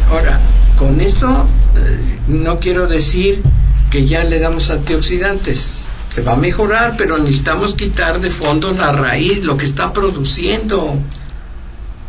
Ahora, 0.10 0.39
con 0.78 1.02
esto 1.02 1.47
eh, 1.76 2.19
no 2.28 2.60
quiero 2.60 2.88
decir 2.88 3.41
que 3.89 4.08
ya 4.08 4.23
le 4.23 4.39
damos 4.39 4.69
antioxidantes. 4.69 5.84
Se 6.10 6.21
va 6.21 6.34
a 6.34 6.38
mejorar, 6.38 6.95
pero 6.97 7.17
necesitamos 7.17 7.76
quitar 7.76 8.21
de 8.21 8.30
fondo 8.30 8.71
la 8.71 8.91
raíz, 8.91 9.43
lo 9.43 9.58
que 9.58 9.65
está 9.65 9.91
produciendo 9.91 10.97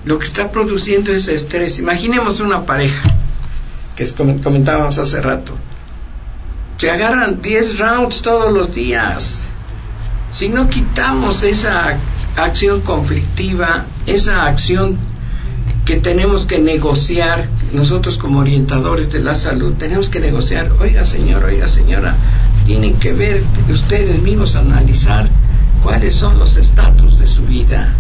lo 0.09 0.19
que 0.19 0.25
está 0.25 0.51
produciendo 0.51 1.13
es 1.13 1.29
estrés. 1.29 1.79
Imaginemos 1.79 2.41
una 2.41 2.65
pareja, 2.65 3.11
que 3.95 4.11
comentábamos 4.43 4.97
hace 4.97 5.21
rato. 5.21 5.53
Se 6.79 6.91
agarran 6.91 7.43
10 7.43 7.79
rounds 7.79 8.23
todos 8.23 8.51
los 8.51 8.75
días. 8.75 9.43
Si 10.31 10.49
no 10.49 10.71
quitamos 10.71 11.43
esa 11.43 11.99
acción 12.37 12.81
conflictiva, 12.81 13.85
esa 14.07 14.47
acción 14.47 14.97
que 15.85 15.97
tenemos 15.97 16.47
que 16.47 16.59
negociar, 16.59 17.47
nosotros 17.75 18.17
como 18.17 18.39
orientadores 18.39 19.13
de 19.13 19.21
la 19.21 19.35
salud, 19.35 19.75
tenemos 19.75 20.09
que 20.09 20.21
negociar, 20.21 20.73
oiga 20.81 21.05
señor, 21.05 21.45
oiga 21.45 21.67
señora, 21.67 22.17
tienen 22.65 22.99
que 22.99 23.13
ver 23.13 23.45
ustedes 23.71 24.23
mismos 24.23 24.57
analizar 24.57 25.29
cuáles 25.83 26.15
son 26.15 26.39
los 26.39 26.57
estatus 26.57 27.19
de 27.19 27.27
su 27.27 27.43
vida 27.43 27.95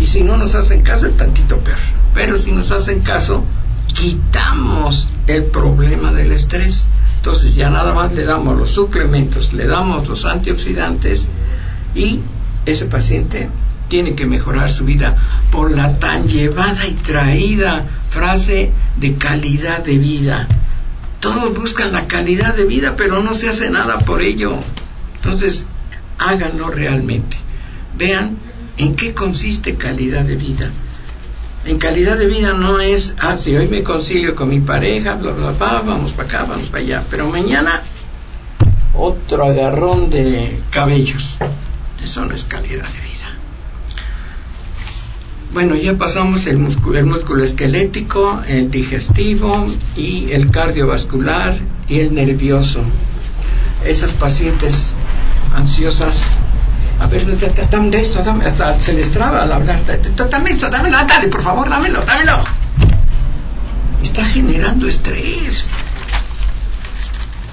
y 0.00 0.06
si 0.06 0.22
no 0.22 0.36
nos 0.36 0.54
hacen 0.54 0.82
caso, 0.82 1.06
el 1.06 1.14
tantito 1.14 1.58
peor. 1.58 1.78
Pero 2.14 2.38
si 2.38 2.52
nos 2.52 2.70
hacen 2.70 3.00
caso, 3.00 3.44
quitamos 3.92 5.10
el 5.26 5.44
problema 5.44 6.12
del 6.12 6.32
estrés. 6.32 6.86
Entonces 7.16 7.54
ya 7.54 7.68
nada 7.68 7.92
más 7.94 8.12
le 8.12 8.24
damos 8.24 8.56
los 8.56 8.70
suplementos, 8.70 9.52
le 9.52 9.66
damos 9.66 10.06
los 10.08 10.24
antioxidantes 10.24 11.28
y 11.94 12.20
ese 12.64 12.86
paciente 12.86 13.48
tiene 13.88 14.14
que 14.14 14.26
mejorar 14.26 14.70
su 14.70 14.84
vida 14.84 15.16
por 15.50 15.70
la 15.70 15.98
tan 15.98 16.28
llevada 16.28 16.86
y 16.86 16.92
traída 16.92 17.86
frase 18.10 18.70
de 18.96 19.14
calidad 19.16 19.84
de 19.84 19.98
vida. 19.98 20.46
Todos 21.20 21.56
buscan 21.56 21.92
la 21.92 22.06
calidad 22.06 22.54
de 22.54 22.64
vida, 22.64 22.94
pero 22.96 23.22
no 23.22 23.34
se 23.34 23.48
hace 23.48 23.70
nada 23.70 23.98
por 23.98 24.22
ello. 24.22 24.54
Entonces, 25.16 25.66
háganlo 26.18 26.70
realmente. 26.70 27.38
Vean 27.96 28.36
¿En 28.78 28.94
qué 28.94 29.12
consiste 29.12 29.76
calidad 29.76 30.24
de 30.24 30.36
vida? 30.36 30.70
En 31.64 31.78
calidad 31.78 32.16
de 32.16 32.26
vida 32.26 32.52
no 32.52 32.80
es, 32.80 33.14
ah, 33.18 33.36
si 33.36 33.54
hoy 33.56 33.68
me 33.68 33.82
concilio 33.82 34.34
con 34.34 34.48
mi 34.48 34.60
pareja, 34.60 35.16
bla, 35.16 35.32
bla, 35.32 35.50
bla, 35.50 35.82
vamos 35.84 36.12
para 36.12 36.28
acá, 36.28 36.44
vamos 36.44 36.68
para 36.68 36.82
allá, 36.82 37.04
pero 37.10 37.28
mañana 37.28 37.82
otro 38.94 39.44
agarrón 39.44 40.10
de 40.10 40.60
cabellos. 40.70 41.38
Eso 42.02 42.24
no 42.24 42.34
es 42.34 42.44
calidad 42.44 42.86
de 42.86 43.00
vida. 43.00 43.18
Bueno, 45.52 45.74
ya 45.74 45.94
pasamos 45.94 46.46
el 46.46 46.58
músculo, 46.58 46.98
el 46.98 47.06
músculo 47.06 47.42
esquelético, 47.42 48.42
el 48.46 48.70
digestivo 48.70 49.66
y 49.96 50.30
el 50.30 50.50
cardiovascular 50.50 51.58
y 51.88 52.00
el 52.00 52.14
nervioso. 52.14 52.80
Esas 53.84 54.12
pacientes 54.12 54.92
ansiosas, 55.54 56.26
a 57.00 57.06
ver, 57.06 57.24
dame 57.70 58.00
esto, 58.00 58.22
dame, 58.22 58.44
hasta 58.46 58.80
se 58.80 58.92
les 58.92 59.10
traba 59.10 59.42
al 59.42 59.52
hablar, 59.52 59.80
dame 60.30 60.50
esto, 60.50 60.68
dámelo, 60.68 60.98
dale, 61.06 61.28
por 61.28 61.42
favor, 61.42 61.68
dámelo, 61.68 62.00
dámelo. 62.02 62.38
Está 64.02 64.24
generando 64.24 64.88
estrés. 64.88 65.68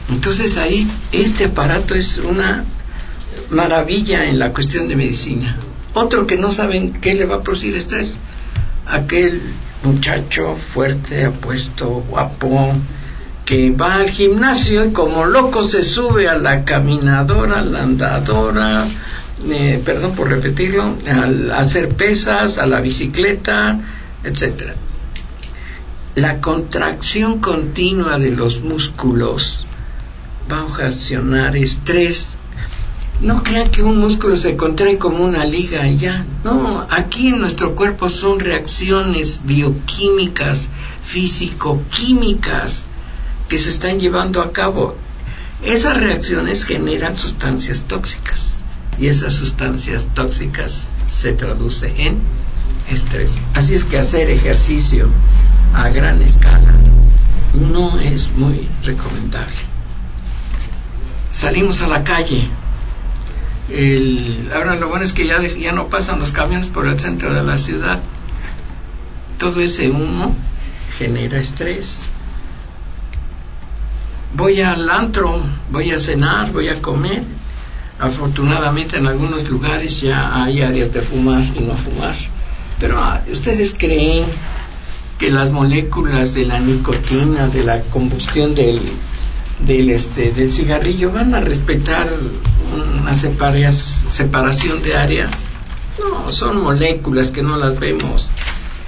Entonces 0.10 0.58
ahí 0.58 0.88
este 1.12 1.46
aparato 1.46 1.96
es 1.96 2.18
una 2.20 2.64
maravilla 3.50 4.26
en 4.26 4.40
la 4.40 4.52
cuestión 4.52 4.88
de 4.88 4.96
medicina. 4.96 5.58
Otro 5.94 6.28
que 6.28 6.38
no 6.38 6.52
saben 6.52 6.94
qué 6.94 7.14
le 7.14 7.26
va 7.26 7.38
a 7.38 7.44
producir 7.44 7.76
estrés, 7.76 8.18
aquel 8.86 9.42
muchacho 9.84 10.56
fuerte, 10.56 11.26
apuesto, 11.26 12.04
guapo, 12.10 12.74
que 13.46 13.72
va 13.72 13.96
al 13.96 14.10
gimnasio 14.10 14.86
y 14.86 14.92
como 14.92 15.26
loco 15.26 15.64
se 15.64 15.84
sube 15.84 16.28
a 16.28 16.38
la 16.38 16.66
caminadora, 16.66 17.60
a 17.60 17.62
la 17.62 17.84
andadora, 17.84 18.86
eh, 19.44 19.82
perdón 19.84 20.16
por 20.16 20.30
repetirlo, 20.30 20.96
al 21.08 21.52
hacer 21.52 21.90
pesas, 21.90 22.58
a 22.58 22.66
la 22.66 22.80
bicicleta, 22.80 23.80
etcétera. 24.24 24.76
La 26.16 26.40
contracción 26.40 27.40
continua 27.40 28.18
de 28.18 28.32
los 28.32 28.62
músculos 28.62 29.66
va 30.50 30.60
a 30.60 30.64
ocasionar 30.64 31.58
estrés. 31.58 32.30
No 33.20 33.44
crean 33.44 33.70
que 33.70 33.84
un 33.84 33.98
músculo 33.98 34.38
se 34.38 34.56
contrae 34.56 34.98
como 34.98 35.24
una 35.24 35.46
liga 35.46 35.86
ya. 35.90 36.26
No, 36.46 36.88
aquí 36.90 37.28
en 37.28 37.40
nuestro 37.40 37.76
cuerpo 37.76 38.08
son 38.08 38.40
reacciones 38.40 39.42
bioquímicas, 39.44 40.70
físico-químicas 41.04 42.86
que 43.50 43.58
se 43.58 43.70
están 43.70 44.00
llevando 44.00 44.42
a 44.42 44.54
cabo. 44.54 44.96
Esas 45.64 45.98
reacciones 45.98 46.64
generan 46.64 47.18
sustancias 47.18 47.84
tóxicas 47.88 48.56
y 49.00 49.08
esas 49.08 49.34
sustancias 49.34 50.08
tóxicas 50.14 50.92
se 51.06 51.34
traduce 51.34 51.94
en 51.98 52.20
estrés. 52.92 53.40
Así 53.56 53.74
es 53.74 53.84
que 53.84 53.98
hacer 53.98 54.30
ejercicio 54.30 55.10
a 55.74 55.90
gran 55.90 56.22
escala 56.22 56.74
no 57.54 58.00
es 58.00 58.32
muy 58.34 58.68
recomendable 58.84 59.76
salimos 61.36 61.82
a 61.82 61.88
la 61.88 62.04
calle. 62.04 62.48
Ahora 64.54 64.76
lo 64.76 64.88
bueno 64.88 65.04
es 65.04 65.14
que 65.14 65.28
ya, 65.28 65.42
ya 65.42 65.72
no 65.74 65.88
pasan 65.88 66.20
los 66.20 66.32
camiones 66.32 66.70
por 66.70 66.88
el 66.88 67.00
centro 67.00 67.34
de 67.34 67.44
la 67.44 67.58
ciudad. 67.58 68.00
Todo 69.38 69.60
ese 69.60 69.90
humo 69.90 70.36
genera 70.98 71.38
estrés. 71.38 72.00
Voy 74.34 74.62
al 74.62 74.90
antro, 74.90 75.44
voy 75.72 75.92
a 75.92 76.00
cenar, 76.00 76.52
voy 76.52 76.70
a 76.70 76.82
comer. 76.82 77.24
Afortunadamente 78.00 78.98
en 78.98 79.08
algunos 79.08 79.50
lugares 79.50 80.02
ya 80.02 80.44
hay 80.44 80.62
áreas 80.62 80.92
de 80.92 81.02
fumar 81.02 81.44
y 81.56 81.60
no 81.60 81.74
fumar. 81.74 82.16
Pero 82.80 83.00
ah, 83.00 83.22
ustedes 83.32 83.74
creen 83.78 84.26
que 85.18 85.32
las 85.32 85.50
moléculas 85.50 86.34
de 86.34 86.46
la 86.46 86.60
nicotina, 86.60 87.48
de 87.48 87.64
la 87.64 87.82
combustión 87.84 88.54
del, 88.54 88.82
del 89.66 89.90
este 89.90 90.32
del 90.32 90.52
cigarrillo 90.52 91.12
van 91.12 91.34
a 91.34 91.40
respetar 91.40 92.10
una 93.02 93.14
separación 93.14 94.82
de 94.84 94.96
área 94.96 95.30
no 96.00 96.34
son 96.34 96.62
moléculas 96.62 97.32
que 97.32 97.42
no 97.42 97.58
las 97.58 97.80
vemos. 97.80 98.30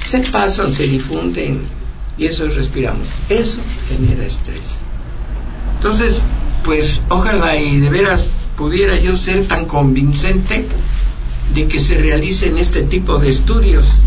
Se 0.08 0.20
pasan 0.20 0.74
se 0.74 0.88
difunden 0.88 1.62
y 2.18 2.26
eso 2.26 2.48
respiramos. 2.48 3.08
Eso 3.30 3.60
genera 3.88 4.26
estrés. 4.26 4.66
Entonces 5.76 6.24
pues 6.64 7.02
ojalá 7.10 7.56
y 7.56 7.80
de 7.80 7.90
veras 7.90 8.30
pudiera 8.58 8.98
yo 8.98 9.16
ser 9.16 9.48
tan 9.48 9.66
convincente 9.66 10.66
de 11.54 11.68
que 11.68 11.80
se 11.80 11.98
realicen 11.98 12.58
este 12.58 12.82
tipo 12.82 13.20
de 13.20 13.30
estudios. 13.30 14.02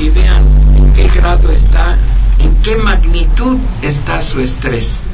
Y 0.00 0.08
vean 0.08 0.44
en 0.76 0.92
qué 0.92 1.08
grado 1.08 1.52
está 1.52 1.96
en 2.38 2.54
qué 2.56 2.76
magnitud 2.76 3.58
está 3.82 4.20
su 4.20 4.40
estrés. 4.40 5.04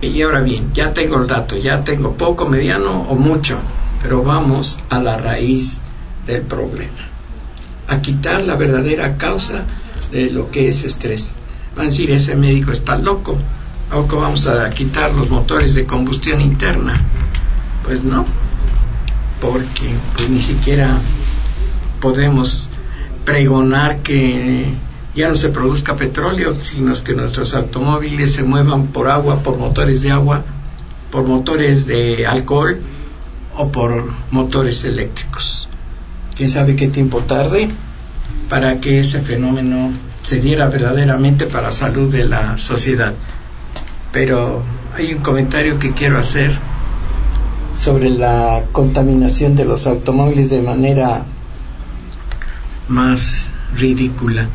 Y 0.00 0.22
ahora 0.22 0.40
bien, 0.40 0.72
ya 0.72 0.92
tengo 0.92 1.20
el 1.20 1.26
dato, 1.26 1.56
ya 1.56 1.84
tengo 1.84 2.14
poco, 2.14 2.48
mediano 2.48 3.02
o 3.02 3.14
mucho, 3.14 3.58
pero 4.02 4.22
vamos 4.22 4.78
a 4.88 4.98
la 4.98 5.18
raíz 5.18 5.78
del 6.26 6.42
problema, 6.42 7.08
a 7.86 8.00
quitar 8.00 8.42
la 8.42 8.56
verdadera 8.56 9.18
causa 9.18 9.64
de 10.10 10.30
lo 10.30 10.50
que 10.50 10.68
es 10.68 10.84
estrés. 10.84 11.36
Van 11.76 11.86
a 11.86 11.90
decir, 11.90 12.10
ese 12.10 12.34
médico 12.34 12.72
está 12.72 12.96
loco, 12.96 13.36
que 13.90 14.16
vamos 14.16 14.46
a 14.46 14.70
quitar 14.70 15.12
los 15.12 15.30
motores 15.30 15.74
de 15.74 15.84
combustión 15.84 16.40
interna. 16.40 17.00
Pues 17.82 18.04
no, 18.04 18.24
porque 19.40 19.90
pues 20.16 20.28
ni 20.28 20.40
siquiera 20.40 20.96
podemos 22.00 22.68
pregonar 23.24 23.98
que 23.98 24.74
ya 25.14 25.28
no 25.28 25.34
se 25.34 25.48
produzca 25.48 25.96
petróleo, 25.96 26.56
sino 26.60 26.94
que 27.02 27.14
nuestros 27.14 27.54
automóviles 27.54 28.32
se 28.32 28.44
muevan 28.44 28.88
por 28.88 29.08
agua, 29.08 29.42
por 29.42 29.58
motores 29.58 30.02
de 30.02 30.12
agua, 30.12 30.44
por 31.10 31.26
motores 31.26 31.86
de 31.86 32.26
alcohol 32.26 32.78
o 33.56 33.72
por 33.72 34.04
motores 34.30 34.84
eléctricos. 34.84 35.68
¿Quién 36.36 36.48
sabe 36.48 36.76
qué 36.76 36.88
tiempo 36.88 37.18
tarde 37.20 37.68
para 38.48 38.80
que 38.80 39.00
ese 39.00 39.20
fenómeno 39.20 39.92
se 40.22 40.40
diera 40.40 40.68
verdaderamente 40.68 41.46
para 41.46 41.64
la 41.64 41.72
salud 41.72 42.10
de 42.10 42.24
la 42.24 42.56
sociedad? 42.56 43.14
Pero 44.12 44.62
hay 44.96 45.14
un 45.14 45.22
comentario 45.22 45.78
que 45.78 45.92
quiero 45.92 46.18
hacer 46.18 46.58
sobre 47.76 48.10
la 48.10 48.64
contaminación 48.72 49.56
de 49.56 49.64
los 49.64 49.86
automóviles 49.86 50.50
de 50.50 50.62
manera 50.62 51.24
más 52.88 53.50
ridícula 53.76 54.48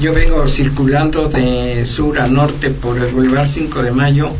yo 0.00 0.14
vengo 0.14 0.48
circulando 0.48 1.28
de 1.28 1.84
sur 1.84 2.20
a 2.20 2.26
norte 2.26 2.70
por 2.70 2.96
el 2.96 3.12
Boulevard 3.12 3.46
5 3.46 3.82
de 3.82 3.90
Mayo 3.90 4.30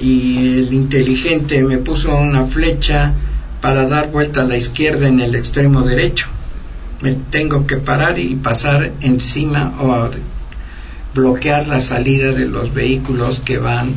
y 0.00 0.58
el 0.58 0.72
inteligente 0.72 1.62
me 1.64 1.78
puso 1.78 2.16
una 2.16 2.46
flecha 2.46 3.14
para 3.60 3.88
dar 3.88 4.12
vuelta 4.12 4.42
a 4.42 4.44
la 4.44 4.56
izquierda 4.56 5.08
en 5.08 5.18
el 5.20 5.34
extremo 5.34 5.82
derecho. 5.82 6.28
Me 7.00 7.14
tengo 7.14 7.66
que 7.66 7.78
parar 7.78 8.18
y 8.20 8.36
pasar 8.36 8.92
encima 9.00 9.74
o 9.80 9.92
bloquear 11.16 11.66
la 11.66 11.80
salida 11.80 12.32
de 12.32 12.46
los 12.46 12.72
vehículos 12.74 13.40
que 13.40 13.58
van 13.58 13.94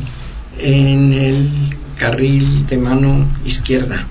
en 0.58 1.12
el 1.12 1.50
carril 1.96 2.66
de 2.66 2.78
mano 2.78 3.28
izquierda. 3.44 4.06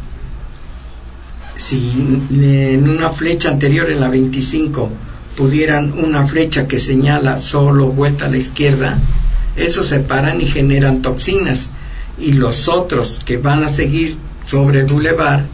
Si 1.56 1.92
en 2.30 2.88
una 2.88 3.10
flecha 3.10 3.50
anterior 3.50 3.90
en 3.90 4.00
la 4.00 4.08
25 4.08 4.92
pudieran 5.36 5.94
una 5.94 6.26
flecha 6.26 6.68
que 6.68 6.80
señala 6.80 7.38
solo 7.38 7.88
vuelta 7.88 8.26
a 8.26 8.30
la 8.30 8.38
izquierda, 8.38 8.98
esos 9.58 9.88
se 9.88 10.00
paran 10.00 10.40
y 10.40 10.46
generan 10.46 11.02
toxinas. 11.02 11.72
Y 12.18 12.34
los 12.34 12.68
otros 12.68 13.22
que 13.26 13.38
van 13.38 13.64
a 13.64 13.70
seguir 13.70 14.18
sobre 14.46 14.82
el 14.82 14.86
bulevar 14.86 15.46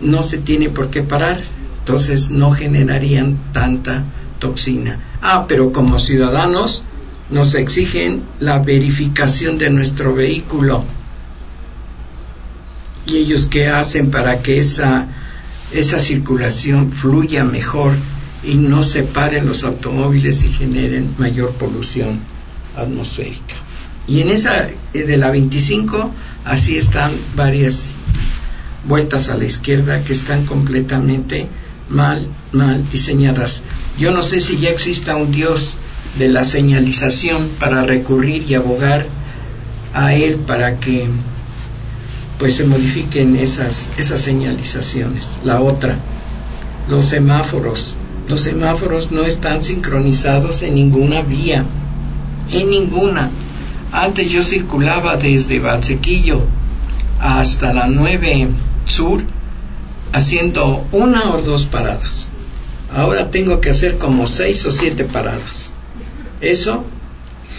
no 0.00 0.22
se 0.22 0.38
tiene 0.38 0.68
por 0.68 0.90
qué 0.90 1.02
parar, 1.02 1.40
entonces 1.80 2.30
no 2.30 2.52
generarían 2.52 3.52
tanta 3.52 4.04
toxina. 4.38 4.98
Ah, 5.22 5.46
pero 5.48 5.72
como 5.72 5.98
ciudadanos 5.98 6.82
nos 7.30 7.54
exigen 7.54 8.24
la 8.40 8.58
verificación 8.58 9.56
de 9.56 9.70
nuestro 9.70 10.14
vehículo. 10.14 10.84
¿Y 13.06 13.16
ellos 13.16 13.46
qué 13.46 13.68
hacen 13.68 14.10
para 14.10 14.42
que 14.42 14.58
esa, 14.58 15.06
esa 15.72 16.00
circulación 16.00 16.92
fluya 16.92 17.44
mejor? 17.44 17.92
y 18.44 18.54
no 18.54 18.82
separen 18.82 19.46
los 19.46 19.64
automóviles 19.64 20.42
y 20.42 20.52
generen 20.52 21.14
mayor 21.18 21.52
polución 21.52 22.20
atmosférica. 22.76 23.54
Y 24.08 24.20
en 24.20 24.30
esa 24.30 24.68
eh, 24.68 25.04
de 25.04 25.16
la 25.16 25.30
25, 25.30 26.10
así 26.44 26.76
están 26.76 27.12
varias 27.36 27.94
vueltas 28.88 29.28
a 29.28 29.36
la 29.36 29.44
izquierda 29.44 30.02
que 30.02 30.12
están 30.12 30.44
completamente 30.44 31.46
mal, 31.92 32.26
mal 32.52 32.82
diseñadas. 32.90 33.62
Yo 33.98 34.10
no 34.10 34.22
sé 34.22 34.40
si 34.40 34.58
ya 34.58 34.70
exista 34.70 35.16
un 35.16 35.30
Dios 35.30 35.76
de 36.18 36.28
la 36.28 36.44
señalización 36.44 37.48
para 37.60 37.84
recurrir 37.84 38.50
y 38.50 38.54
abogar 38.54 39.06
a 39.94 40.14
él 40.14 40.36
para 40.36 40.80
que 40.80 41.06
pues 42.38 42.56
se 42.56 42.64
modifiquen 42.64 43.36
esas, 43.36 43.88
esas 43.98 44.20
señalizaciones. 44.20 45.38
La 45.44 45.60
otra, 45.60 45.96
los 46.88 47.06
semáforos 47.06 47.96
los 48.28 48.40
semáforos 48.40 49.10
no 49.10 49.24
están 49.24 49.62
sincronizados 49.62 50.62
en 50.62 50.76
ninguna 50.76 51.22
vía, 51.22 51.64
en 52.52 52.70
ninguna. 52.70 53.30
Antes 53.92 54.30
yo 54.30 54.42
circulaba 54.42 55.16
desde 55.16 55.58
Valsequillo 55.58 56.40
hasta 57.20 57.72
la 57.74 57.88
9 57.88 58.48
Sur 58.86 59.24
haciendo 60.12 60.84
una 60.92 61.30
o 61.34 61.42
dos 61.42 61.66
paradas. 61.66 62.28
Ahora 62.94 63.30
tengo 63.30 63.60
que 63.60 63.70
hacer 63.70 63.98
como 63.98 64.26
seis 64.26 64.64
o 64.66 64.70
siete 64.72 65.04
paradas. 65.04 65.72
Eso 66.40 66.84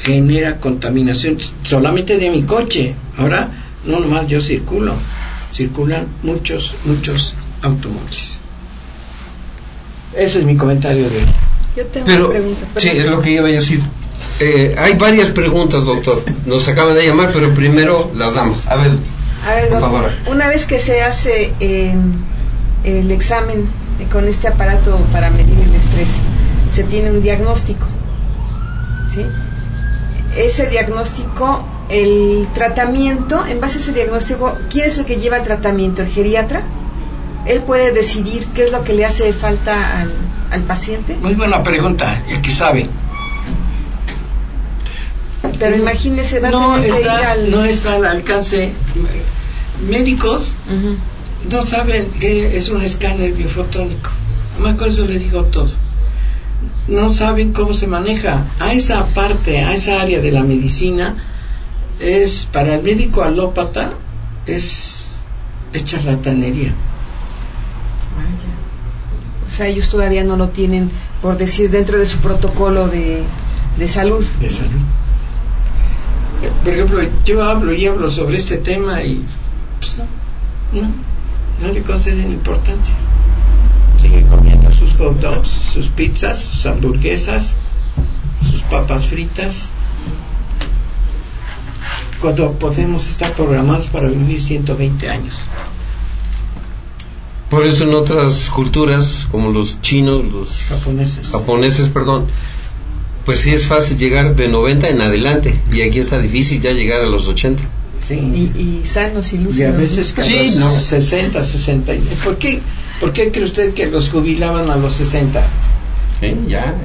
genera 0.04 0.60
contaminación 0.60 1.38
solamente 1.64 2.18
de 2.18 2.30
mi 2.30 2.43
coche. 2.43 2.95
Ahora 3.18 3.49
no 3.86 3.99
nomás 3.99 4.28
yo 4.28 4.41
circulo, 4.41 4.93
circulan 5.51 6.08
muchos, 6.22 6.76
muchos 6.86 7.34
automóviles. 7.62 8.39
Ese 10.16 10.39
es 10.39 10.45
mi 10.45 10.56
comentario 10.56 11.10
de 11.10 11.18
hoy. 11.18 11.26
Yo 11.76 11.86
tengo 11.88 12.06
Pero, 12.06 12.26
una 12.26 12.30
pregunta. 12.34 12.68
sí, 12.78 12.89
es 12.89 13.06
lo 13.08 13.20
que 13.22 13.32
iba 13.32 13.47
a 13.47 13.51
decir. 13.51 13.82
Eh, 14.39 14.76
hay 14.78 14.93
varias 14.95 15.32
preguntas, 15.32 15.86
doctor. 15.86 16.24
Nos 16.45 16.68
acaban 16.68 16.93
de 16.95 17.08
llamar, 17.08 17.32
pero 17.34 17.51
primero 17.54 18.12
las 18.16 18.36
damos. 18.36 18.68
A 18.68 18.76
ver, 18.76 18.91
A 19.47 19.56
ver, 19.56 19.70
doctor, 19.70 19.80
Contadora. 19.89 20.18
una 20.28 20.47
vez 20.47 20.66
que 20.68 20.80
se 20.80 21.01
hace 21.01 21.51
eh, 21.60 21.95
el 22.84 23.11
examen 23.11 23.67
con 24.11 24.27
este 24.27 24.47
aparato 24.47 24.97
para 25.11 25.29
medir 25.29 25.57
el 25.59 25.73
estrés, 25.75 26.19
se 26.69 26.84
tiene 26.84 27.11
un 27.11 27.21
diagnóstico. 27.21 27.86
¿sí? 29.09 29.25
Ese 30.36 30.67
diagnóstico, 30.67 31.63
el 31.89 32.47
tratamiento, 32.53 33.45
en 33.45 33.61
base 33.61 33.77
a 33.77 33.81
ese 33.81 33.93
diagnóstico, 33.93 34.57
¿quién 34.69 34.86
es 34.88 34.97
el 34.97 35.05
que 35.05 35.17
lleva 35.17 35.38
el 35.38 35.43
tratamiento? 35.43 36.01
¿El 36.01 36.09
geriatra? 36.09 36.63
Él 37.45 37.61
puede 37.61 37.91
decidir 37.91 38.47
qué 38.55 38.63
es 38.63 38.71
lo 38.71 38.84
que 38.84 38.93
le 38.93 39.05
hace 39.05 39.31
falta 39.34 40.01
al, 40.01 40.11
al 40.51 40.63
paciente. 40.63 41.15
Muy 41.21 41.36
buena 41.36 41.61
pregunta, 41.61 42.23
el 42.29 42.41
que 42.41 42.51
sabe. 42.51 42.89
Pero 45.59 45.75
imagínese, 45.75 46.39
va 46.39 46.47
a 46.47 46.51
No 46.51 46.73
tener 46.75 46.91
que 46.91 46.99
ir 46.99 47.05
está, 47.05 47.31
al... 47.31 47.51
no 47.51 47.63
está 47.63 47.93
al 47.95 48.05
alcance. 48.05 48.71
Médicos. 49.89 50.55
No 51.51 51.61
saben 51.61 52.05
que 52.19 52.57
es 52.57 52.69
un 52.69 52.81
escáner 52.81 53.33
biofotónico. 53.33 54.11
Más 54.59 54.75
con 54.75 54.87
eso 54.87 55.05
le 55.05 55.19
digo 55.19 55.45
todo. 55.45 55.73
No 56.87 57.11
saben 57.11 57.53
cómo 57.53 57.73
se 57.73 57.87
maneja. 57.87 58.45
A 58.59 58.73
esa 58.73 59.05
parte, 59.07 59.59
a 59.59 59.73
esa 59.73 60.01
área 60.01 60.19
de 60.19 60.31
la 60.31 60.43
medicina, 60.43 61.15
es 61.99 62.47
para 62.51 62.75
el 62.75 62.83
médico 62.83 63.23
alópata, 63.23 63.93
es, 64.45 65.15
es 65.73 65.85
charlatanería. 65.85 66.73
Vaya. 68.15 68.49
O 69.45 69.49
sea, 69.49 69.67
ellos 69.67 69.89
todavía 69.89 70.23
no 70.23 70.35
lo 70.37 70.49
tienen, 70.49 70.91
por 71.21 71.37
decir, 71.37 71.69
dentro 71.69 71.97
de 71.97 72.05
su 72.05 72.17
protocolo 72.19 72.87
de, 72.87 73.23
de 73.77 73.87
salud. 73.87 74.25
de 74.39 74.49
salud. 74.49 74.81
Por 76.63 76.73
ejemplo, 76.73 76.99
yo 77.25 77.43
hablo 77.43 77.73
y 77.73 77.85
hablo 77.85 78.09
sobre 78.09 78.37
este 78.37 78.57
tema 78.57 79.01
y 79.01 79.23
pues 79.79 79.97
no, 79.97 80.05
no, 80.81 80.89
no 81.64 81.72
le 81.72 81.82
conceden 81.82 82.32
importancia. 82.32 82.95
Sigue 83.99 84.24
comiendo 84.28 84.70
sus 84.72 84.93
hot 84.95 85.20
dogs, 85.20 85.47
sus 85.47 85.88
pizzas, 85.88 86.39
sus 86.39 86.66
hamburguesas, 86.66 87.55
sus 88.51 88.61
papas 88.64 89.05
fritas. 89.05 89.70
Cuando 92.20 92.51
podemos 92.53 93.07
estar 93.07 93.32
programados 93.32 93.88
para 93.88 94.09
vivir 94.09 94.41
120 94.41 95.09
años. 95.09 95.39
por 97.49 97.66
eso 97.66 97.84
en 97.84 97.93
otras 97.93 98.49
culturas, 98.49 99.28
como 99.30 99.51
los 99.51 99.80
chinos, 99.82 100.26
los 100.26 100.64
Japoneses. 100.64 101.30
japoneses, 101.30 101.88
perdón, 101.89 102.26
pues 103.26 103.39
sí 103.39 103.51
es 103.51 103.68
fácil 103.68 103.97
llegar 103.97 104.36
de 104.36 104.47
90 104.47 104.89
en 104.89 105.01
adelante. 105.01 105.59
Y 105.72 105.82
aquí 105.82 105.99
está 105.99 106.20
difícil 106.20 106.59
ya 106.61 106.72
llegar 106.72 107.01
a 107.01 107.09
los 107.09 107.28
80. 107.28 107.64
Sí. 108.06 108.16
Y, 108.16 108.82
y 108.84 108.86
sanos 108.86 109.32
y 109.34 109.38
Y 109.38 109.39
lúcidos. 109.39 109.74
a 109.74 109.78
veces 109.78 110.14
Sí, 110.22 110.45
los 110.51 110.56
no. 110.60 110.70
60, 110.72 111.41
60. 111.43 111.93
¿Por 112.24 112.38
qué, 112.38 112.60
¿Por 112.99 113.14
qué 113.14 113.32
cree 113.32 113.45
usted 113.45 113.74
que 113.74 113.88
los 113.88 114.10
jubilaban 114.10 114.70
a 114.70 114.76
los 114.76 114.93
60? 114.93 115.41
¿Sí? 116.20 116.36
Ya. 116.47 116.76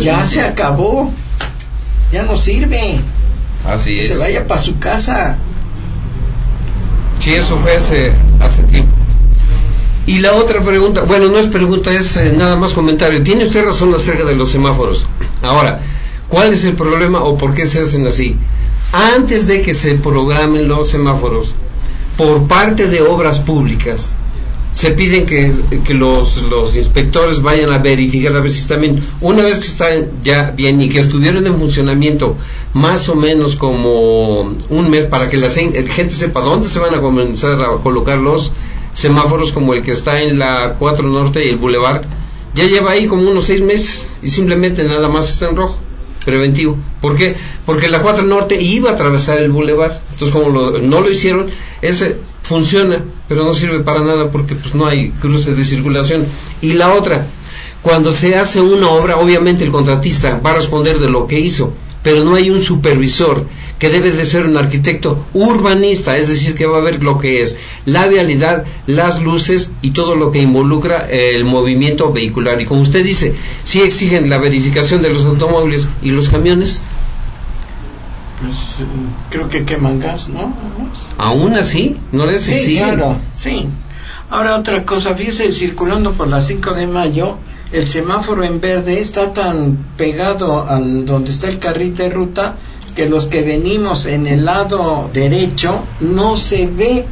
Ya 0.00 0.24
se 0.24 0.40
acabó. 0.42 1.12
Ya 2.12 2.24
no 2.24 2.36
sirve. 2.36 2.96
Así 3.66 3.94
Que 3.94 4.00
es. 4.00 4.08
se 4.08 4.16
vaya 4.16 4.46
para 4.46 4.60
su 4.60 4.78
casa. 4.78 5.38
Sí, 7.20 7.32
eso 7.34 7.56
fue 7.56 7.76
hace, 7.76 8.12
hace 8.40 8.62
tiempo. 8.64 8.92
Y 10.06 10.18
la 10.18 10.34
otra 10.34 10.60
pregunta, 10.60 11.00
bueno, 11.02 11.28
no 11.28 11.38
es 11.38 11.46
pregunta, 11.46 11.90
es 11.90 12.16
eh, 12.18 12.32
nada 12.36 12.56
más 12.56 12.74
comentario. 12.74 13.22
Tiene 13.22 13.44
usted 13.44 13.64
razón 13.64 13.94
acerca 13.94 14.24
de 14.24 14.34
los 14.34 14.50
semáforos. 14.50 15.06
Ahora, 15.40 15.80
¿cuál 16.28 16.52
es 16.52 16.64
el 16.64 16.74
problema 16.74 17.22
o 17.22 17.38
por 17.38 17.54
qué 17.54 17.64
se 17.64 17.80
hacen 17.80 18.06
así? 18.06 18.36
Antes 18.92 19.46
de 19.46 19.60
que 19.60 19.74
se 19.74 19.94
programen 19.94 20.68
los 20.68 20.90
semáforos, 20.90 21.54
por 22.16 22.46
parte 22.46 22.86
de 22.86 23.02
obras 23.02 23.40
públicas, 23.40 24.14
se 24.74 24.90
piden 24.90 25.24
que, 25.24 25.94
los, 25.94 26.74
inspectores 26.74 27.42
vayan 27.42 27.72
a 27.72 27.78
verificar 27.78 28.34
a 28.34 28.40
ver 28.40 28.50
si 28.50 28.58
están 28.58 28.80
bien. 28.80 29.04
Una 29.20 29.44
vez 29.44 29.60
que 29.60 29.66
están 29.66 30.10
ya 30.24 30.50
bien 30.50 30.80
y 30.80 30.88
que 30.88 30.98
estuvieron 30.98 31.46
en 31.46 31.56
funcionamiento 31.56 32.36
más 32.72 33.08
o 33.08 33.14
menos 33.14 33.54
como 33.54 34.40
un 34.68 34.90
mes 34.90 35.06
para 35.06 35.28
que 35.28 35.36
la 35.36 35.48
gente 35.48 36.10
sepa 36.10 36.40
dónde 36.40 36.66
se 36.66 36.80
van 36.80 36.92
a 36.92 37.00
comenzar 37.00 37.62
a 37.62 37.76
colocar 37.84 38.18
los 38.18 38.52
semáforos 38.92 39.52
como 39.52 39.74
el 39.74 39.82
que 39.82 39.92
está 39.92 40.22
en 40.22 40.40
la 40.40 40.74
4 40.76 41.08
Norte 41.08 41.46
y 41.46 41.50
el 41.50 41.56
Boulevard, 41.56 42.02
ya 42.54 42.64
lleva 42.64 42.90
ahí 42.90 43.06
como 43.06 43.30
unos 43.30 43.44
seis 43.44 43.60
meses 43.60 44.16
y 44.22 44.28
simplemente 44.28 44.82
nada 44.82 45.08
más 45.08 45.30
está 45.30 45.50
en 45.50 45.56
rojo 45.56 45.78
preventivo. 46.24 46.76
¿Por 47.00 47.16
qué? 47.16 47.34
Porque 47.66 47.88
la 47.88 48.00
4 48.02 48.24
Norte 48.24 48.60
iba 48.60 48.90
a 48.90 48.94
atravesar 48.94 49.38
el 49.38 49.50
bulevar. 49.50 50.00
Entonces, 50.12 50.30
como 50.30 50.48
lo- 50.50 50.78
no 50.78 51.00
lo 51.00 51.10
hicieron, 51.10 51.48
ese 51.82 52.16
funciona, 52.42 53.04
pero 53.28 53.44
no 53.44 53.54
sirve 53.54 53.80
para 53.80 54.00
nada 54.04 54.30
porque 54.30 54.54
pues 54.54 54.74
no 54.74 54.86
hay 54.86 55.10
cruces 55.20 55.56
de 55.56 55.64
circulación. 55.64 56.26
Y 56.60 56.74
la 56.74 56.92
otra, 56.92 57.26
cuando 57.82 58.12
se 58.12 58.34
hace 58.36 58.60
una 58.60 58.88
obra, 58.90 59.16
obviamente 59.18 59.64
el 59.64 59.70
contratista 59.70 60.38
va 60.44 60.50
a 60.50 60.56
responder 60.56 60.98
de 60.98 61.08
lo 61.08 61.26
que 61.26 61.38
hizo, 61.40 61.72
pero 62.02 62.24
no 62.24 62.34
hay 62.34 62.50
un 62.50 62.60
supervisor 62.60 63.46
que 63.78 63.90
debe 63.90 64.12
de 64.12 64.24
ser 64.24 64.46
un 64.46 64.56
arquitecto 64.56 65.26
urbanista, 65.34 66.16
es 66.16 66.28
decir, 66.28 66.54
que 66.54 66.66
va 66.66 66.78
a 66.78 66.80
ver 66.80 67.02
lo 67.02 67.18
que 67.18 67.42
es 67.42 67.56
la 67.84 68.06
vialidad, 68.06 68.64
las 68.86 69.20
luces 69.20 69.72
y 69.82 69.90
todo 69.90 70.14
lo 70.14 70.30
que 70.30 70.40
involucra 70.40 71.06
eh, 71.10 71.34
el 71.34 71.44
movimiento 71.44 72.12
vehicular. 72.12 72.60
Y 72.60 72.66
como 72.66 72.82
usted 72.82 73.04
dice, 73.04 73.34
sí 73.64 73.80
exigen 73.82 74.30
la 74.30 74.38
verificación 74.38 75.02
de 75.02 75.10
los 75.10 75.24
automóviles 75.26 75.88
y 76.02 76.10
los 76.10 76.28
camiones, 76.28 76.82
Pues 78.40 78.78
creo 79.30 79.48
que 79.48 79.64
queman 79.64 80.00
gas, 80.00 80.28
¿no? 80.28 80.54
aún 81.18 81.54
así 81.54 81.96
no 82.12 82.26
les 82.26 82.42
Sí, 82.42 82.54
exigen. 82.54 82.84
claro, 82.84 83.16
sí. 83.36 83.66
Ahora 84.30 84.56
otra 84.56 84.84
cosa, 84.84 85.14
fíjese, 85.14 85.52
circulando 85.52 86.12
por 86.12 86.28
la 86.28 86.40
5 86.40 86.72
de 86.74 86.86
mayo, 86.86 87.36
el 87.72 87.88
semáforo 87.88 88.44
en 88.44 88.60
verde 88.60 89.00
está 89.00 89.32
tan 89.32 89.78
pegado 89.96 90.66
al 90.68 91.04
donde 91.06 91.30
está 91.30 91.48
el 91.48 91.58
carril 91.58 91.94
de 91.96 92.10
ruta 92.10 92.56
que 92.94 93.08
los 93.08 93.26
que 93.26 93.42
venimos 93.42 94.06
en 94.06 94.26
el 94.26 94.44
lado 94.44 95.10
derecho 95.12 95.84
no 96.00 96.36
se 96.36 96.66
ve. 96.66 97.06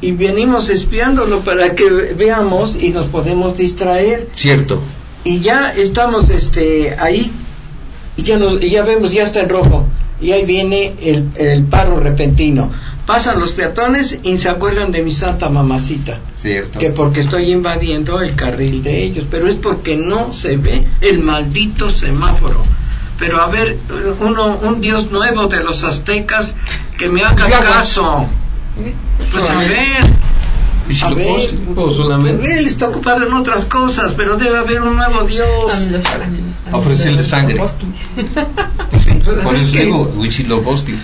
Y 0.00 0.12
venimos 0.12 0.68
espiándolo 0.68 1.40
para 1.40 1.74
que 1.74 1.88
veamos 2.16 2.76
y 2.76 2.90
nos 2.90 3.06
podemos 3.06 3.56
distraer. 3.56 4.28
Cierto. 4.32 4.80
y 5.24 5.40
ya 5.40 5.72
estamos 5.72 6.30
este 6.30 6.96
ahí. 6.98 7.30
Y 8.16 8.22
ya 8.22 8.38
nos, 8.38 8.62
y 8.62 8.70
ya 8.70 8.82
vemos 8.84 9.12
ya 9.12 9.24
está 9.24 9.40
en 9.40 9.48
rojo. 9.48 9.86
Y 10.20 10.32
ahí 10.32 10.44
viene 10.44 10.94
el, 11.02 11.28
el 11.36 11.64
paro 11.64 11.98
repentino. 12.00 12.70
Pasan 13.06 13.38
los 13.38 13.52
peatones 13.52 14.18
y 14.22 14.36
se 14.38 14.48
acuerdan 14.48 14.90
de 14.90 15.02
mi 15.02 15.12
santa 15.12 15.48
mamacita. 15.48 16.18
Cierto. 16.36 16.78
que 16.78 16.90
porque 16.90 17.20
estoy 17.20 17.52
invadiendo 17.52 18.20
el 18.20 18.34
carril 18.34 18.82
de 18.82 19.02
ellos. 19.02 19.26
Pero 19.30 19.48
es 19.48 19.54
porque 19.56 19.96
no 19.96 20.32
se 20.32 20.56
ve 20.56 20.86
el 21.00 21.20
maldito 21.20 21.90
semáforo 21.90 22.62
pero 23.18 23.40
a 23.40 23.48
ver 23.48 23.76
uno 24.20 24.58
un 24.62 24.80
dios 24.80 25.10
nuevo 25.10 25.46
de 25.46 25.62
los 25.62 25.84
aztecas 25.84 26.54
que 26.98 27.08
me 27.08 27.22
haga 27.22 27.48
Ya, 27.48 27.60
caso. 27.60 28.26
Pues 29.32 29.50
a 29.50 29.58
ver. 29.58 30.26
Y 30.88 30.94
si 30.94 31.04
a 31.04 31.10
ver, 31.10 31.40
solamente. 31.90 32.58
Él 32.58 32.66
está 32.66 32.88
ocupado 32.88 33.26
en 33.26 33.32
otras 33.32 33.66
cosas, 33.66 34.12
pero 34.12 34.36
debe 34.36 34.56
haber 34.56 34.82
un 34.82 34.94
nuevo 34.96 35.24
Dios. 35.24 35.88
Ofrecerle 36.70 37.22
sangre. 37.24 37.56
Por 37.58 37.66
eso 39.56 39.72
¿Qué? 39.72 39.84
digo, 39.84 40.12
Huitzilopochtli. 40.16 40.98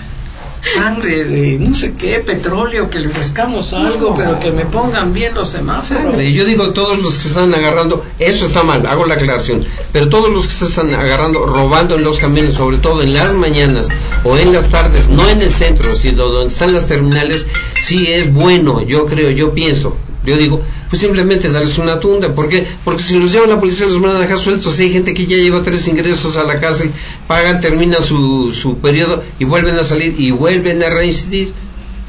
Sangre 0.62 1.24
de 1.24 1.58
no 1.58 1.74
sé 1.74 1.94
qué, 1.94 2.20
petróleo, 2.20 2.88
que 2.88 3.00
le 3.00 3.08
ofrezcamos 3.08 3.72
algo, 3.72 4.14
pero 4.16 4.38
que 4.38 4.52
me 4.52 4.64
pongan 4.64 5.12
bien 5.12 5.34
los 5.34 5.50
semáforos. 5.50 6.20
Y 6.22 6.32
Yo 6.32 6.44
digo, 6.44 6.70
todos 6.70 7.02
los 7.02 7.18
que 7.18 7.28
están 7.28 7.52
agarrando, 7.52 8.04
eso 8.18 8.46
está 8.46 8.62
mal, 8.62 8.86
hago 8.86 9.04
la 9.04 9.14
aclaración, 9.14 9.64
pero 9.92 10.08
todos 10.08 10.30
los 10.30 10.46
que 10.46 10.52
se 10.52 10.66
están 10.66 10.94
agarrando, 10.94 11.46
robando 11.46 11.96
en 11.96 12.04
los 12.04 12.20
camiones, 12.20 12.54
sobre 12.54 12.78
todo 12.78 13.02
en 13.02 13.12
las 13.12 13.34
mañanas 13.34 13.88
o 14.24 14.36
en 14.36 14.52
las 14.52 14.68
tardes, 14.68 15.08
no 15.08 15.28
en 15.28 15.42
el 15.42 15.52
centro, 15.52 15.94
sino 15.94 16.28
donde 16.28 16.46
están 16.46 16.72
las 16.72 16.86
terminales, 16.86 17.46
sí 17.78 18.06
es 18.06 18.32
bueno, 18.32 18.82
yo 18.82 19.06
creo, 19.06 19.30
yo 19.30 19.52
pienso, 19.52 19.96
yo 20.24 20.36
digo, 20.36 20.62
pues 20.88 21.00
simplemente 21.00 21.50
darles 21.50 21.78
una 21.78 21.98
tunda, 21.98 22.34
¿por 22.34 22.48
qué? 22.48 22.64
Porque 22.84 23.02
si 23.02 23.18
los 23.18 23.32
lleva 23.32 23.46
la 23.46 23.58
policía 23.58 23.86
los 23.86 24.00
van 24.00 24.16
a 24.16 24.20
dejar 24.20 24.38
sueltos, 24.38 24.78
hay 24.78 24.90
gente 24.90 25.14
que 25.14 25.26
ya 25.26 25.36
lleva 25.36 25.62
tres 25.62 25.88
ingresos 25.88 26.36
a 26.36 26.44
la 26.44 26.60
cárcel, 26.60 26.92
pagan, 27.26 27.60
terminan 27.60 28.02
su, 28.02 28.52
su 28.52 28.78
periodo 28.78 29.22
y 29.38 29.44
vuelven 29.44 29.76
a 29.76 29.84
salir 29.84 30.14
y 30.18 30.30
vuelven 30.30 30.82
a 30.82 30.90
reincidir. 30.90 31.52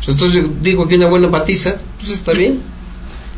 Entonces 0.08 0.46
digo 0.62 0.88
que 0.88 0.96
una 0.96 1.08
buena 1.08 1.32
patiza, 1.32 1.78
pues 2.00 2.12
está 2.12 2.34
bien. 2.34 2.60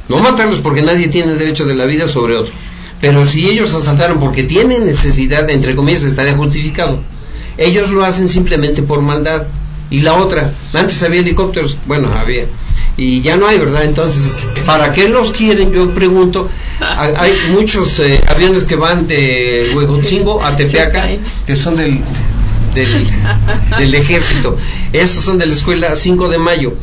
No 0.09 0.17
matarlos 0.17 0.61
porque 0.61 0.81
nadie 0.81 1.07
tiene 1.07 1.35
derecho 1.35 1.65
de 1.65 1.75
la 1.75 1.85
vida 1.85 2.07
sobre 2.07 2.35
otro. 2.35 2.53
Pero 3.01 3.25
si 3.25 3.47
ellos 3.47 3.73
asaltaron 3.73 4.19
porque 4.19 4.43
tienen 4.43 4.85
necesidad, 4.85 5.49
entre 5.49 5.75
comillas, 5.75 6.03
estaría 6.03 6.35
justificado. 6.35 6.99
Ellos 7.57 7.91
lo 7.91 8.03
hacen 8.03 8.29
simplemente 8.29 8.83
por 8.83 9.01
maldad. 9.01 9.47
Y 9.89 9.99
la 9.99 10.15
otra, 10.15 10.53
antes 10.73 11.01
había 11.03 11.21
helicópteros, 11.21 11.77
bueno, 11.85 12.09
había, 12.11 12.45
y 12.97 13.21
ya 13.21 13.35
no 13.35 13.47
hay, 13.47 13.57
¿verdad? 13.59 13.83
Entonces, 13.83 14.47
¿para 14.65 14.93
qué 14.93 15.09
los 15.09 15.31
quieren? 15.31 15.71
Yo 15.71 15.89
pregunto, 15.91 16.49
hay 16.79 17.33
muchos 17.51 17.99
eh, 17.99 18.23
aviones 18.27 18.65
que 18.65 18.75
van 18.75 19.07
de 19.07 19.71
Huejotzingo 19.75 20.43
a 20.43 20.55
Tepeaca, 20.55 21.09
que 21.45 21.55
son 21.55 21.75
del, 21.75 22.01
del, 22.73 23.07
del 23.77 23.95
ejército, 23.95 24.57
esos 24.93 25.23
son 25.23 25.37
de 25.37 25.45
la 25.45 25.53
escuela 25.53 25.95
5 25.95 26.29
de 26.29 26.37
mayo 26.37 26.73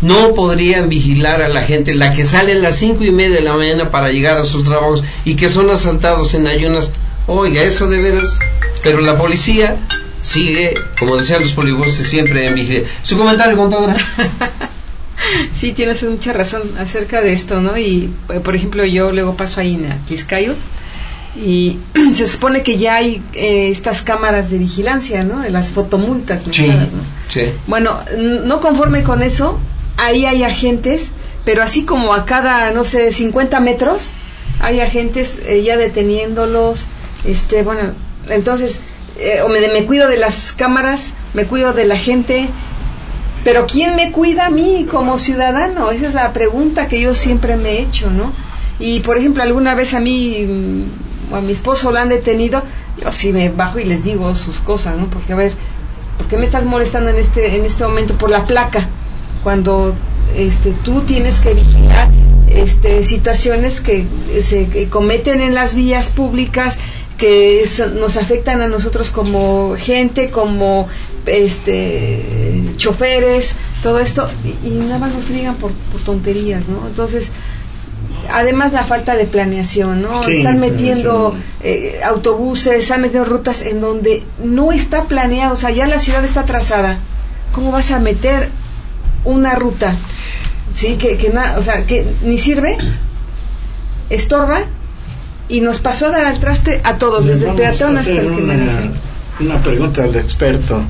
no 0.00 0.34
podrían 0.34 0.88
vigilar 0.88 1.40
a 1.40 1.48
la 1.48 1.62
gente, 1.62 1.94
la 1.94 2.12
que 2.12 2.24
sale 2.24 2.52
a 2.52 2.56
las 2.56 2.76
cinco 2.76 3.04
y 3.04 3.10
media 3.10 3.36
de 3.36 3.40
la 3.40 3.54
mañana 3.54 3.90
para 3.90 4.10
llegar 4.10 4.36
a 4.36 4.44
sus 4.44 4.64
trabajos 4.64 5.02
y 5.24 5.34
que 5.34 5.48
son 5.48 5.70
asaltados 5.70 6.34
en 6.34 6.46
ayunas. 6.46 6.90
Oiga, 7.26 7.62
eso 7.62 7.86
de 7.86 7.98
veras. 7.98 8.38
Pero 8.82 9.00
la 9.00 9.16
policía 9.16 9.78
sigue, 10.20 10.74
como 10.98 11.16
decían 11.16 11.40
los 11.40 11.52
polibuses, 11.52 12.06
siempre 12.06 12.46
en 12.46 12.54
vigilia. 12.54 12.82
Su 13.02 13.16
comentario, 13.16 13.56
contadora. 13.56 13.96
Sí, 15.54 15.72
tienes 15.72 16.02
mucha 16.02 16.32
razón 16.32 16.62
acerca 16.78 17.20
de 17.20 17.32
esto, 17.32 17.60
¿no? 17.60 17.76
Y, 17.78 18.10
eh, 18.30 18.40
por 18.40 18.54
ejemplo, 18.54 18.84
yo 18.84 19.12
luego 19.12 19.36
paso 19.36 19.60
ahí 19.60 19.74
en 19.74 19.98
Quiscayo 20.06 20.54
y 21.36 21.78
se 22.14 22.26
supone 22.26 22.62
que 22.62 22.76
ya 22.76 22.96
hay 22.96 23.22
eh, 23.34 23.68
estas 23.70 24.02
cámaras 24.02 24.50
de 24.50 24.58
vigilancia, 24.58 25.22
¿no? 25.22 25.40
De 25.40 25.50
las 25.50 25.72
fotomultas, 25.72 26.44
sí, 26.50 26.66
¿no? 26.68 26.86
Sí. 27.28 27.52
Bueno, 27.66 27.98
no 28.16 28.60
conforme 28.60 29.02
con 29.02 29.22
eso, 29.22 29.58
ahí 29.96 30.26
hay 30.26 30.44
agentes, 30.44 31.10
pero 31.44 31.62
así 31.62 31.84
como 31.84 32.14
a 32.14 32.24
cada, 32.24 32.70
no 32.70 32.84
sé, 32.84 33.12
50 33.12 33.60
metros, 33.60 34.12
hay 34.60 34.80
agentes 34.80 35.38
eh, 35.46 35.62
ya 35.62 35.76
deteniéndolos, 35.76 36.86
este, 37.24 37.62
bueno, 37.62 37.92
entonces, 38.28 38.80
eh, 39.18 39.40
o 39.42 39.48
me, 39.48 39.60
me 39.68 39.84
cuido 39.84 40.08
de 40.08 40.16
las 40.16 40.52
cámaras, 40.52 41.12
me 41.34 41.44
cuido 41.44 41.72
de 41.72 41.84
la 41.84 41.96
gente, 41.96 42.48
pero 43.44 43.66
¿quién 43.66 43.94
me 43.94 44.10
cuida 44.10 44.46
a 44.46 44.50
mí 44.50 44.86
como 44.90 45.18
ciudadano? 45.18 45.90
Esa 45.90 46.06
es 46.06 46.14
la 46.14 46.32
pregunta 46.32 46.88
que 46.88 47.00
yo 47.00 47.14
siempre 47.14 47.56
me 47.56 47.72
he 47.72 47.82
hecho, 47.82 48.10
¿no? 48.10 48.32
Y, 48.78 49.00
por 49.00 49.18
ejemplo, 49.18 49.42
alguna 49.42 49.74
vez 49.74 49.94
a 49.94 50.00
mí 50.00 50.46
mm, 50.48 51.32
o 51.32 51.36
a 51.36 51.40
mi 51.40 51.52
esposo 51.52 51.92
lo 51.92 51.98
han 51.98 52.08
detenido, 52.08 52.62
yo 53.00 53.12
sí 53.12 53.32
me 53.32 53.50
bajo 53.50 53.78
y 53.78 53.84
les 53.84 54.02
digo 54.02 54.34
sus 54.34 54.58
cosas, 54.58 54.96
¿no? 54.96 55.06
Porque, 55.06 55.32
a 55.32 55.36
ver, 55.36 55.52
¿por 56.18 56.26
qué 56.26 56.36
me 56.36 56.44
estás 56.44 56.64
molestando 56.64 57.10
en 57.10 57.16
este, 57.16 57.54
en 57.54 57.64
este 57.64 57.84
momento 57.84 58.16
por 58.16 58.30
la 58.30 58.46
placa? 58.46 58.88
cuando 59.44 59.94
este, 60.34 60.72
tú 60.82 61.02
tienes 61.02 61.38
que 61.38 61.54
vigilar 61.54 62.10
este, 62.48 63.04
situaciones 63.04 63.80
que 63.80 64.04
se 64.40 64.88
cometen 64.88 65.40
en 65.40 65.54
las 65.54 65.74
vías 65.74 66.10
públicas 66.10 66.78
que 67.18 67.64
nos 67.94 68.16
afectan 68.16 68.60
a 68.60 68.66
nosotros 68.66 69.10
como 69.10 69.76
gente, 69.76 70.30
como 70.30 70.88
este 71.26 72.72
choferes, 72.76 73.54
todo 73.82 73.98
esto, 73.98 74.28
y, 74.64 74.70
nada 74.70 74.98
más 74.98 75.14
nos 75.14 75.28
digan 75.28 75.54
por, 75.56 75.70
tonterías, 76.04 76.68
¿no? 76.68 76.86
Entonces, 76.86 77.30
además 78.30 78.72
la 78.72 78.84
falta 78.84 79.16
de 79.16 79.24
planeación, 79.24 80.02
¿no? 80.02 80.20
están 80.22 80.60
metiendo 80.60 81.36
eh, 81.62 82.00
autobuses, 82.04 82.80
están 82.80 83.02
metiendo 83.02 83.28
rutas 83.28 83.62
en 83.62 83.80
donde 83.80 84.22
no 84.42 84.72
está 84.72 85.04
planeado, 85.04 85.54
o 85.54 85.56
sea, 85.56 85.70
ya 85.70 85.86
la 85.86 85.98
ciudad 85.98 86.24
está 86.24 86.44
trazada. 86.44 86.98
¿Cómo 87.52 87.70
vas 87.70 87.92
a 87.92 88.00
meter 88.00 88.48
una 89.24 89.54
ruta, 89.54 89.94
¿sí? 90.74 90.96
Que, 90.96 91.16
que 91.16 91.32
o 91.56 91.62
sea, 91.62 91.84
que 91.86 92.04
ni 92.22 92.38
sirve, 92.38 92.76
estorba 94.10 94.64
y 95.48 95.60
nos 95.60 95.78
pasó 95.78 96.06
a 96.06 96.10
dar 96.10 96.26
al 96.26 96.40
traste 96.40 96.80
a 96.84 96.96
todos, 96.96 97.26
desde 97.26 97.50
el 97.50 97.56
peatón 97.56 97.96
hasta 97.96 98.12
el 98.12 98.26
una, 98.26 98.90
una 99.40 99.62
pregunta 99.62 100.02
al 100.02 100.16
experto. 100.16 100.82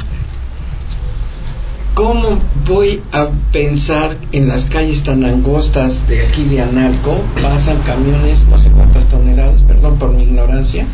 ¿Cómo 1.95 2.41
voy 2.67 3.01
a 3.13 3.29
pensar 3.53 4.19
en 4.33 4.49
las 4.49 4.65
calles 4.65 5.05
tan 5.05 5.25
angostas 5.25 6.09
de 6.09 6.27
aquí 6.27 6.43
de 6.43 6.61
Analco? 6.61 7.17
Pasan 7.41 7.83
camiones, 7.83 8.47
no 8.49 8.59
sé 8.59 8.71
cuántas 8.71 9.09
toneladas, 9.09 9.63
perdón 9.63 9.97
por 9.97 10.11
mi 10.11 10.25
ignorancia, 10.25 10.89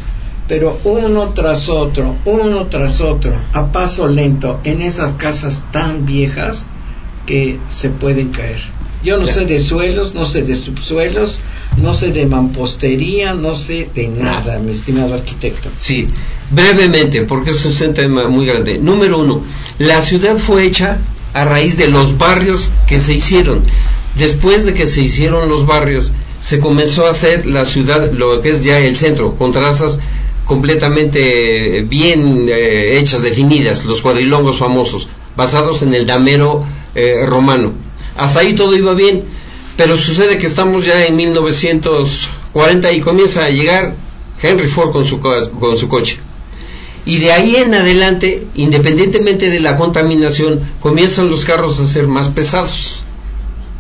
pero 0.47 0.79
uno 0.85 1.31
tras 1.31 1.71
otro, 1.71 2.17
uno 2.27 2.67
tras 2.67 3.01
otro, 3.01 3.33
a 3.55 3.73
paso 3.73 4.09
lento, 4.09 4.61
en 4.65 4.83
esas 4.83 5.13
casas 5.13 5.63
tan 5.73 6.05
viejas, 6.05 6.67
que 7.25 7.59
se 7.71 7.89
pueden 7.89 8.29
caer. 8.29 8.61
Yo 9.03 9.17
no 9.17 9.27
sé 9.27 9.47
de 9.47 9.59
suelos, 9.61 10.15
no 10.15 10.27
sé 10.27 10.43
de 10.43 10.55
subsuelos, 10.55 11.41
no 11.79 11.95
sé 11.95 12.13
de 12.13 12.27
mampostería, 12.27 13.33
no 13.33 13.55
sé 13.55 13.89
de 13.95 14.09
nada, 14.09 14.59
mi 14.59 14.73
estimado 14.73 15.15
arquitecto. 15.15 15.71
Sí, 15.77 16.07
brevemente, 16.51 17.23
porque 17.23 17.51
es 17.51 17.81
un 17.81 17.95
tema 17.95 18.29
muy 18.29 18.47
grande. 18.47 18.79
Número 18.79 19.19
uno, 19.19 19.43
la 19.79 20.01
ciudad 20.01 20.37
fue 20.37 20.67
hecha 20.67 20.99
a 21.33 21.45
raíz 21.45 21.77
de 21.77 21.89
los 21.89 22.19
barrios 22.19 22.71
que 22.87 23.01
se 23.01 23.15
hicieron. 23.15 23.63
Después 24.17 24.65
de 24.65 24.75
que 24.75 24.87
se 24.87 25.01
hicieron 25.03 25.49
los 25.49 25.67
barrios, 25.67 26.13
se 26.41 26.59
comenzó 26.59 27.07
a 27.07 27.11
hacer 27.11 27.47
la 27.47 27.65
ciudad, 27.65 28.13
lo 28.13 28.41
que 28.41 28.51
es 28.51 28.65
ya 28.65 28.79
el 28.79 28.97
centro, 28.97 29.37
con 29.37 29.53
trazas 29.53 30.01
completamente 30.45 31.83
bien 31.83 32.49
eh, 32.49 32.99
hechas, 32.99 33.23
definidas, 33.23 33.85
los 33.85 34.03
cuadrilongos 34.03 34.59
famosos, 34.59 35.09
basados 35.37 35.83
en 35.83 35.95
el 35.95 36.07
damero 36.07 36.65
eh, 36.97 37.25
romano. 37.25 37.73
Hasta 38.17 38.41
ahí 38.41 38.55
todo 38.55 38.75
iba 38.75 38.93
bien, 38.95 39.23
pero 39.77 39.97
sucede 39.97 40.39
que 40.39 40.47
estamos 40.47 40.85
ya 40.85 41.07
en 41.07 41.15
1940 41.15 42.93
y 42.93 43.01
comienza 43.01 43.45
a 43.45 43.51
llegar 43.51 43.95
Henry 44.43 44.67
Ford 44.67 44.91
con 44.91 45.05
su, 45.05 45.21
con 45.21 45.77
su 45.77 45.87
coche. 45.87 46.19
Y 47.11 47.19
de 47.19 47.33
ahí 47.33 47.57
en 47.57 47.75
adelante, 47.75 48.47
independientemente 48.55 49.51
de 49.51 49.59
la 49.59 49.77
contaminación, 49.77 50.61
comienzan 50.79 51.29
los 51.29 51.45
carros 51.45 51.81
a 51.81 51.87
ser 51.87 52.07
más 52.07 52.29
pesados. 52.29 53.03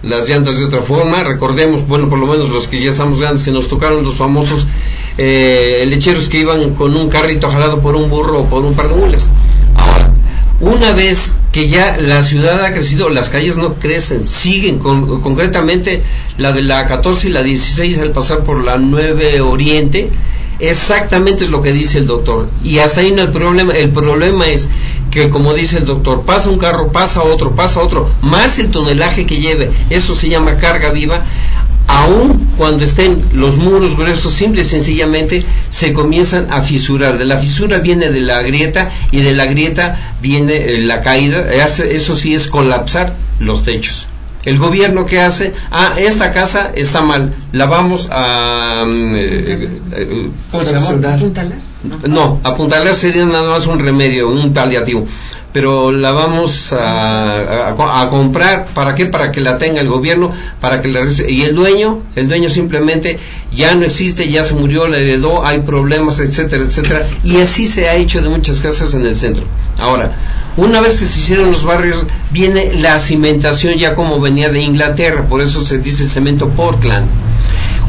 Las 0.02 0.28
llantas 0.28 0.58
de 0.58 0.64
otra 0.64 0.82
forma, 0.82 1.22
recordemos, 1.22 1.86
bueno, 1.86 2.08
por 2.08 2.18
lo 2.18 2.26
menos 2.26 2.48
los 2.48 2.66
que 2.66 2.80
ya 2.80 2.90
estamos 2.90 3.20
grandes, 3.20 3.44
que 3.44 3.52
nos 3.52 3.68
tocaron 3.68 4.02
los 4.02 4.16
famosos 4.16 4.66
eh, 5.16 5.84
lecheros 5.86 6.28
que 6.28 6.40
iban 6.40 6.74
con 6.74 6.96
un 6.96 7.08
carrito 7.08 7.48
jalado 7.48 7.80
por 7.80 7.94
un 7.94 8.10
burro 8.10 8.40
o 8.40 8.46
por 8.46 8.64
un 8.64 8.74
par 8.74 8.88
de 8.88 8.96
mulas. 8.96 9.30
Ahora, 9.76 10.12
una 10.58 10.90
vez 10.90 11.32
que 11.52 11.68
ya 11.68 11.98
la 11.98 12.24
ciudad 12.24 12.64
ha 12.64 12.72
crecido, 12.72 13.10
las 13.10 13.30
calles 13.30 13.56
no 13.56 13.74
crecen, 13.74 14.26
siguen, 14.26 14.80
con, 14.80 15.20
concretamente 15.20 16.02
la 16.36 16.50
de 16.50 16.62
la 16.62 16.84
14 16.84 17.28
y 17.28 17.30
la 17.30 17.44
16 17.44 17.96
al 17.98 18.10
pasar 18.10 18.42
por 18.42 18.64
la 18.64 18.76
9 18.76 19.40
Oriente, 19.40 20.10
exactamente 20.60 21.44
es 21.44 21.50
lo 21.50 21.62
que 21.62 21.72
dice 21.72 21.98
el 21.98 22.06
doctor. 22.06 22.48
Y 22.62 22.78
hasta 22.78 23.00
ahí 23.00 23.10
no 23.10 23.22
el 23.22 23.30
problema, 23.30 23.72
el 23.72 23.90
problema 23.90 24.46
es 24.46 24.68
que 25.10 25.28
como 25.28 25.54
dice 25.54 25.78
el 25.78 25.86
doctor, 25.86 26.22
pasa 26.24 26.50
un 26.50 26.58
carro, 26.58 26.92
pasa 26.92 27.22
otro, 27.22 27.54
pasa 27.54 27.80
otro, 27.80 28.10
más 28.22 28.58
el 28.58 28.70
tonelaje 28.70 29.26
que 29.26 29.40
lleve, 29.40 29.70
eso 29.90 30.14
se 30.14 30.28
llama 30.28 30.56
carga 30.56 30.90
viva, 30.90 31.24
aun 31.90 32.46
cuando 32.56 32.84
estén 32.84 33.22
los 33.32 33.56
muros 33.56 33.96
gruesos, 33.96 34.32
simple 34.32 34.62
y 34.62 34.64
sencillamente 34.64 35.44
se 35.68 35.92
comienzan 35.92 36.48
a 36.50 36.62
fisurar. 36.62 37.18
De 37.18 37.24
la 37.24 37.36
fisura 37.36 37.78
viene 37.78 38.10
de 38.10 38.20
la 38.20 38.42
grieta 38.42 38.90
y 39.10 39.22
de 39.22 39.32
la 39.32 39.46
grieta 39.46 40.14
viene 40.22 40.54
eh, 40.56 40.82
la 40.82 41.00
caída. 41.00 41.50
Eso 41.52 42.14
sí 42.14 42.34
es 42.34 42.46
colapsar 42.46 43.14
los 43.40 43.64
techos. 43.64 44.09
El 44.44 44.58
gobierno 44.58 45.04
que 45.04 45.20
hace, 45.20 45.52
ah, 45.70 45.94
esta 45.98 46.32
casa 46.32 46.70
está 46.74 47.02
mal, 47.02 47.34
la 47.52 47.66
vamos 47.66 48.08
a... 48.10 48.84
Eh, 48.88 49.80
eh, 49.92 50.30
¿Cómo 50.50 50.64
se 50.64 50.72
llama? 50.72 51.18
No, 52.06 52.40
apuntalar 52.44 52.94
sería 52.94 53.24
nada 53.24 53.48
más 53.48 53.66
un 53.66 53.78
remedio, 53.78 54.28
un 54.28 54.52
paliativo. 54.52 55.06
Pero 55.52 55.90
la 55.90 56.12
vamos 56.12 56.72
a, 56.72 57.70
a, 57.70 58.08
comprar 58.08 58.66
para 58.72 58.94
qué 58.94 59.06
para 59.06 59.32
que 59.32 59.40
la 59.40 59.58
tenga 59.58 59.80
el 59.80 59.88
gobierno 59.88 60.30
para 60.60 60.80
que 60.80 60.86
la 60.86 61.00
y 61.28 61.42
el 61.42 61.56
dueño 61.56 62.02
el 62.14 62.28
dueño 62.28 62.48
simplemente 62.48 63.18
ya 63.52 63.74
no 63.74 63.84
existe 63.84 64.28
ya 64.28 64.44
se 64.44 64.54
murió 64.54 64.86
la 64.86 64.98
heredó 64.98 65.44
hay 65.44 65.62
problemas 65.62 66.20
etcétera 66.20 66.62
etcétera. 66.62 67.08
Y 67.24 67.40
así 67.40 67.66
se 67.66 67.88
ha 67.88 67.96
hecho 67.96 68.22
de 68.22 68.28
muchas 68.28 68.60
casas 68.60 68.94
en 68.94 69.04
el 69.04 69.16
centro. 69.16 69.44
Ahora 69.78 70.14
una 70.56 70.80
vez 70.80 71.00
que 71.00 71.06
se 71.06 71.18
hicieron 71.18 71.48
los 71.48 71.64
barrios 71.64 72.06
viene 72.30 72.72
la 72.74 73.00
cimentación 73.00 73.74
ya 73.74 73.96
como 73.96 74.20
venía 74.20 74.50
de 74.50 74.60
Inglaterra 74.60 75.26
por 75.28 75.40
eso 75.40 75.64
se 75.64 75.78
dice 75.78 76.06
cemento 76.06 76.48
Portland. 76.50 77.08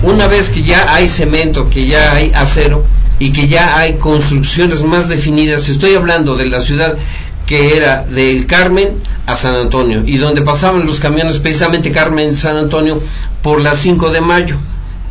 Una 0.01 0.25
vez 0.25 0.49
que 0.49 0.63
ya 0.63 0.95
hay 0.95 1.07
cemento 1.07 1.69
que 1.69 1.85
ya 1.85 2.13
hay 2.13 2.31
acero 2.33 2.83
y 3.21 3.31
que 3.31 3.47
ya 3.47 3.77
hay 3.77 3.93
construcciones 3.99 4.81
más 4.81 5.07
definidas 5.07 5.69
estoy 5.69 5.93
hablando 5.93 6.35
de 6.35 6.47
la 6.47 6.59
ciudad 6.59 6.97
que 7.45 7.77
era 7.77 8.03
del 8.03 8.47
Carmen 8.47 8.95
a 9.27 9.35
San 9.35 9.53
Antonio 9.53 10.01
y 10.03 10.17
donde 10.17 10.41
pasaban 10.41 10.87
los 10.87 10.99
camiones 10.99 11.37
precisamente 11.37 11.91
Carmen 11.91 12.33
San 12.33 12.57
Antonio 12.57 12.99
por 13.43 13.61
la 13.61 13.75
5 13.75 14.09
de 14.09 14.21
mayo, 14.21 14.57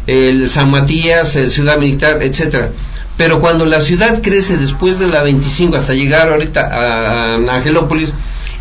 el 0.08 0.48
San 0.48 0.72
Matías, 0.72 1.36
el 1.36 1.50
Ciudad 1.50 1.78
Militar, 1.78 2.20
etcétera. 2.20 2.72
Pero 3.20 3.38
cuando 3.38 3.66
la 3.66 3.82
ciudad 3.82 4.22
crece 4.22 4.56
después 4.56 4.98
de 4.98 5.06
la 5.06 5.22
25 5.22 5.76
hasta 5.76 5.92
llegar 5.92 6.30
ahorita 6.30 6.62
a, 6.62 7.34
Angelópolis, 7.54 8.14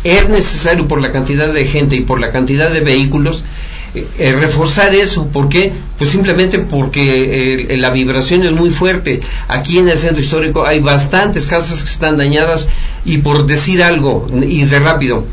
Es 0.04 0.28
necesario 0.28 0.86
por 0.86 1.00
la 1.00 1.12
cantidad 1.12 1.50
de 1.50 1.64
gente 1.64 1.96
y 1.96 2.00
por 2.00 2.20
la 2.20 2.30
cantidad 2.30 2.70
de 2.70 2.80
vehículos 2.80 3.42
eh, 3.94 4.06
eh, 4.18 4.32
reforzar 4.32 4.94
eso. 4.94 5.28
¿Por 5.28 5.48
qué? 5.48 5.72
Pues 5.96 6.10
simplemente 6.10 6.58
porque 6.58 7.70
eh, 7.70 7.78
la 7.78 7.88
vibración 7.88 8.42
es 8.42 8.52
muy 8.52 8.68
fuerte. 8.68 9.22
Aquí 9.48 9.78
en 9.78 9.88
el 9.88 9.96
centro 9.96 10.20
histórico 10.20 10.66
hay 10.66 10.80
bastantes 10.80 11.46
casas 11.46 11.82
que 11.82 11.88
están 11.88 12.18
dañadas 12.18 12.68
y 13.06 13.16
por 13.16 13.46
decir 13.46 13.82
algo, 13.82 14.26
y 14.42 14.64
de 14.64 14.78
rápido, 14.78 15.24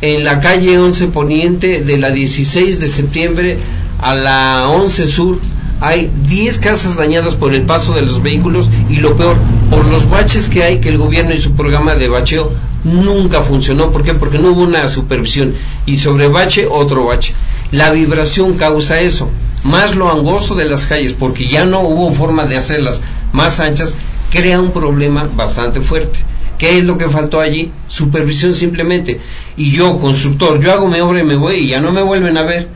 en 0.00 0.22
la 0.22 0.38
calle 0.38 0.78
11 0.78 1.08
Poniente 1.08 1.80
de 1.80 1.98
la 1.98 2.12
16 2.12 2.78
de 2.78 2.86
septiembre 2.86 3.58
a 3.98 4.14
la 4.14 4.68
11 4.68 5.06
Sur 5.08 5.40
hay 5.80 6.10
10 6.26 6.58
casas 6.58 6.96
dañadas 6.96 7.34
por 7.34 7.52
el 7.52 7.62
paso 7.62 7.92
de 7.92 8.02
los 8.02 8.22
vehículos 8.22 8.70
y 8.88 8.96
lo 8.96 9.16
peor, 9.16 9.36
por 9.70 9.86
los 9.86 10.08
baches 10.08 10.48
que 10.48 10.62
hay 10.62 10.80
que 10.80 10.88
el 10.88 10.98
gobierno 10.98 11.34
y 11.34 11.38
su 11.38 11.52
programa 11.52 11.94
de 11.94 12.08
bacheo 12.08 12.50
nunca 12.84 13.42
funcionó. 13.42 13.90
¿Por 13.90 14.02
qué? 14.02 14.14
Porque 14.14 14.38
no 14.38 14.50
hubo 14.50 14.62
una 14.62 14.88
supervisión. 14.88 15.54
Y 15.84 15.98
sobre 15.98 16.28
bache, 16.28 16.66
otro 16.66 17.04
bache. 17.04 17.34
La 17.72 17.90
vibración 17.90 18.56
causa 18.56 19.00
eso. 19.00 19.28
Más 19.64 19.96
lo 19.96 20.10
angosto 20.10 20.54
de 20.54 20.66
las 20.66 20.86
calles, 20.86 21.12
porque 21.12 21.46
ya 21.46 21.64
no 21.64 21.80
hubo 21.80 22.12
forma 22.12 22.46
de 22.46 22.56
hacerlas 22.56 23.02
más 23.32 23.58
anchas, 23.60 23.96
crea 24.30 24.60
un 24.60 24.70
problema 24.70 25.28
bastante 25.34 25.80
fuerte. 25.80 26.20
¿Qué 26.58 26.78
es 26.78 26.84
lo 26.84 26.96
que 26.96 27.08
faltó 27.08 27.40
allí? 27.40 27.72
Supervisión 27.86 28.54
simplemente. 28.54 29.20
Y 29.56 29.72
yo, 29.72 29.98
constructor, 29.98 30.60
yo 30.60 30.72
hago 30.72 30.86
mi 30.86 31.00
obra 31.00 31.20
y 31.20 31.24
me 31.24 31.36
voy 31.36 31.56
y 31.56 31.68
ya 31.68 31.80
no 31.80 31.92
me 31.92 32.02
vuelven 32.02 32.38
a 32.38 32.42
ver. 32.42 32.68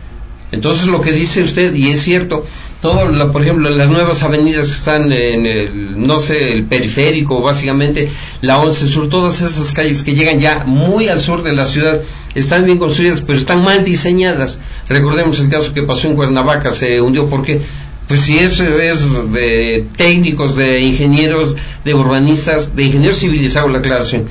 Entonces 0.53 0.89
lo 0.89 1.01
que 1.01 1.13
dice 1.13 1.43
usted, 1.43 1.75
y 1.75 1.91
es 1.91 2.03
cierto, 2.03 2.45
todo, 2.81 3.31
por 3.31 3.43
ejemplo, 3.43 3.69
las 3.69 3.91
nuevas 3.91 4.23
avenidas 4.23 4.69
que 4.69 4.75
están 4.75 5.13
en 5.13 5.45
el, 5.45 6.07
no 6.07 6.19
sé, 6.19 6.53
el 6.53 6.65
periférico, 6.65 7.43
básicamente 7.43 8.11
la 8.41 8.59
11 8.59 8.89
Sur, 8.89 9.09
todas 9.09 9.43
esas 9.43 9.73
calles 9.73 10.03
que 10.03 10.15
llegan 10.15 10.41
ya 10.41 10.65
muy 10.65 11.09
al 11.09 11.21
sur 11.21 11.43
de 11.43 11.53
la 11.53 11.67
ciudad, 11.67 12.01
están 12.35 12.65
bien 12.65 12.79
construidas, 12.79 13.21
pero 13.21 13.39
están 13.39 13.63
mal 13.63 13.85
diseñadas. 13.85 14.61
Recordemos 14.89 15.41
el 15.41 15.51
caso 15.51 15.75
que 15.75 15.83
pasó 15.83 16.09
en 16.09 16.17
Cuernavaca, 16.17 16.71
se 16.71 17.01
hundió 17.01 17.29
porque 17.29 17.61
pues 18.09 18.23
si 18.23 18.39
eso 18.39 18.65
es 18.65 19.31
de 19.33 19.87
técnicos, 19.97 20.57
de 20.57 20.81
ingenieros, 20.81 21.55
de 21.85 21.95
urbanistas, 21.95 22.75
de 22.75 22.85
ingenieros 22.85 23.19
civilizados 23.19 23.71
la 23.71 23.79
aclaración. 23.79 24.25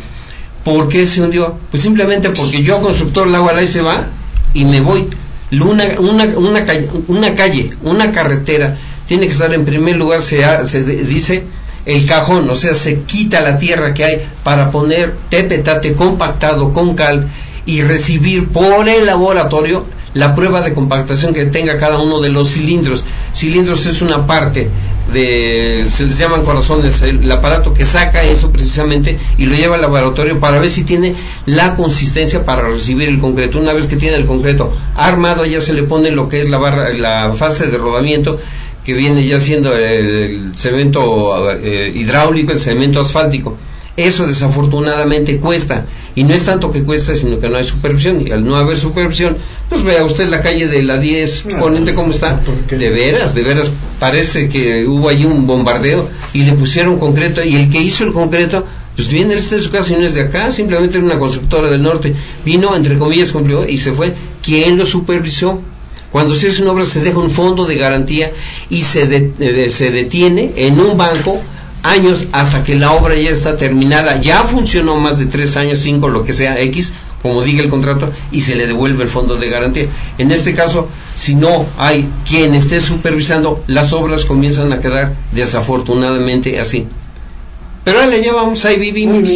¿Por 0.66 0.90
qué 0.90 1.06
se 1.06 1.22
hundió? 1.22 1.58
Pues 1.72 1.84
simplemente 1.84 2.32
porque 2.32 2.62
yo 2.64 2.82
constructor 2.82 3.28
la 3.28 3.38
agua 3.38 3.66
se 3.66 3.82
va 3.82 4.10
y 4.54 4.66
me 4.66 4.82
voy 4.82 5.08
una, 5.52 6.00
una, 6.00 6.26
una, 6.38 6.66
calle, 6.66 6.90
una 7.08 7.34
calle, 7.36 7.72
una 7.84 8.12
carretera, 8.12 8.78
tiene 9.06 9.26
que 9.26 9.34
estar 9.34 9.54
en 9.54 9.66
primer 9.66 9.96
lugar, 9.96 10.22
se, 10.22 10.44
se 10.66 10.84
dice, 10.84 11.44
el 11.86 12.06
cajón, 12.06 12.50
o 12.50 12.56
sea, 12.56 12.74
se 12.74 13.02
quita 13.02 13.42
la 13.42 13.58
tierra 13.58 13.94
que 13.94 14.06
hay 14.06 14.28
para 14.44 14.70
poner 14.70 15.16
tepetate 15.30 15.94
compactado 15.94 16.72
con 16.72 16.96
cal 16.96 17.30
y 17.66 17.82
recibir 17.82 18.50
por 18.50 18.88
el 18.88 19.06
laboratorio 19.06 19.86
la 20.14 20.36
prueba 20.36 20.62
de 20.62 20.74
compactación 20.74 21.34
que 21.34 21.46
tenga 21.46 21.78
cada 21.78 22.00
uno 22.00 22.20
de 22.20 22.30
los 22.30 22.52
cilindros. 22.54 23.06
Cilindros 23.34 23.86
es 23.86 24.02
una 24.02 24.26
parte 24.26 24.70
de, 25.12 25.86
se 25.88 26.06
les 26.06 26.18
llaman 26.18 26.44
corazones, 26.44 27.02
el, 27.02 27.32
aparato 27.32 27.74
que 27.74 27.86
saca 27.86 28.24
eso 28.24 28.52
precisamente 28.52 29.18
y 29.38 29.46
lo 29.46 29.56
lleva 29.56 29.76
al 29.76 29.82
laboratorio 29.82 30.40
para 30.40 30.60
ver 30.60 30.70
si 30.70 30.84
tiene 30.84 31.16
la 31.46 31.76
consistencia 31.76 32.46
para 32.46 32.68
recibir 32.68 33.10
el 33.10 33.20
concreto. 33.20 33.60
Una 33.60 33.74
vez 33.74 33.88
que 33.88 33.96
tiene 33.96 34.18
el 34.18 34.26
concreto 34.26 34.74
armado, 34.96 35.46
ya 35.46 35.62
se 35.62 35.74
le 35.74 35.84
pone 35.84 36.12
lo 36.12 36.30
que 36.30 36.40
es 36.40 36.50
la 36.50 36.58
barra, 36.58 36.94
la 36.94 37.34
fase 37.34 37.68
de 37.68 37.78
rodamiento 37.78 38.38
que 38.84 38.94
viene 38.94 39.26
ya 39.26 39.40
siendo 39.40 39.76
el, 39.76 40.52
cemento 40.56 41.52
eh, 41.52 41.92
hidráulico, 41.94 42.52
el 42.52 42.60
cemento 42.60 43.02
asfáltico. 43.02 43.58
Eso 44.00 44.26
desafortunadamente 44.26 45.40
cuesta. 45.40 45.86
Y 46.16 46.24
no 46.24 46.34
es 46.34 46.46
tanto 46.46 46.72
que 46.72 46.84
cuesta, 46.84 47.18
sino 47.18 47.40
que 47.40 47.50
no 47.50 47.58
hay 47.58 47.66
supervisión. 47.66 48.26
Y 48.26 48.32
al 48.32 48.46
no 48.46 48.56
haber 48.56 48.78
supervisión, 48.78 49.38
pues 49.68 49.84
vea 49.84 50.06
usted 50.06 50.30
la 50.30 50.42
calle 50.42 50.68
de 50.68 50.84
la 50.84 50.98
10 50.98 51.48
Ponente 51.60 51.94
cómo 51.94 52.12
está. 52.12 52.40
De 52.70 52.90
veras, 52.90 53.36
de 53.36 53.42
veras, 53.42 53.70
parece 54.00 54.48
que 54.48 54.86
hubo 54.88 55.10
ahí 55.10 55.26
un 55.26 55.46
bombardeo 55.46 56.10
y 56.32 56.44
le 56.44 56.54
pusieron 56.54 56.98
concreto. 56.98 57.44
Y 57.44 57.58
el 57.58 57.70
que 57.70 57.82
hizo 57.82 58.06
el 58.06 58.14
concreto, 58.14 58.66
pues 58.96 59.10
viene 59.10 59.34
este 59.34 59.56
de 59.56 59.62
su 59.62 59.70
casa 59.70 59.94
y 59.94 59.98
no 59.98 60.06
es 60.06 60.14
de 60.14 60.22
acá, 60.22 60.50
simplemente 60.50 60.98
era 60.98 61.06
una 61.06 61.20
constructora 61.20 61.70
del 61.70 61.82
norte. 61.82 62.16
Vino, 62.46 62.74
entre 62.76 62.98
comillas, 62.98 63.34
cumplió 63.34 63.68
y 63.68 63.78
se 63.78 63.92
fue. 63.92 64.14
¿Quién 64.42 64.78
lo 64.78 64.86
supervisó? 64.86 65.60
Cuando 66.10 66.34
se 66.36 66.48
hace 66.48 66.64
una 66.64 66.72
obra 66.72 66.86
se 66.86 67.02
deja 67.02 67.20
un 67.20 67.30
fondo 67.30 67.66
de 67.66 67.76
garantía 67.76 68.32
y 68.70 68.82
se, 68.82 69.34
eh, 69.40 69.70
se 69.70 69.92
detiene 69.92 70.54
en 70.56 70.80
un 70.80 70.98
banco 70.98 71.40
años 71.84 72.28
hasta 72.32 72.64
que 72.64 72.76
la 72.76 72.94
obra 72.94 73.16
ya 73.16 73.30
está 73.30 73.56
terminada, 73.56 74.20
ya 74.20 74.44
funcionó 74.44 74.98
más 74.98 75.20
de 75.20 75.26
tres 75.26 75.58
años, 75.58 75.80
cinco, 75.80 76.10
lo 76.10 76.24
que 76.24 76.34
sea, 76.34 76.60
X, 76.62 76.92
como 77.22 77.42
diga 77.42 77.64
el 77.64 77.70
contrato, 77.70 78.12
y 78.32 78.42
se 78.42 78.56
le 78.56 78.68
devuelve 78.68 79.04
el 79.04 79.10
fondo 79.10 79.36
de 79.36 79.50
garantía. 79.50 79.88
En 80.18 80.32
este 80.32 80.54
caso, 80.54 80.88
si 81.16 81.36
no 81.36 81.66
hay 81.78 82.10
quien 82.28 82.54
esté 82.54 82.80
supervisando, 82.80 83.64
las 83.68 83.94
obras 83.94 84.26
comienzan 84.26 84.72
a 84.74 84.80
quedar 84.80 85.14
desafortunadamente 85.32 86.60
así. 86.60 86.88
Pero 87.84 88.02
ahí 88.02 88.10
le 88.10 88.22
llevamos, 88.22 88.64
ahí 88.66 88.78
vivimos. 88.78 89.30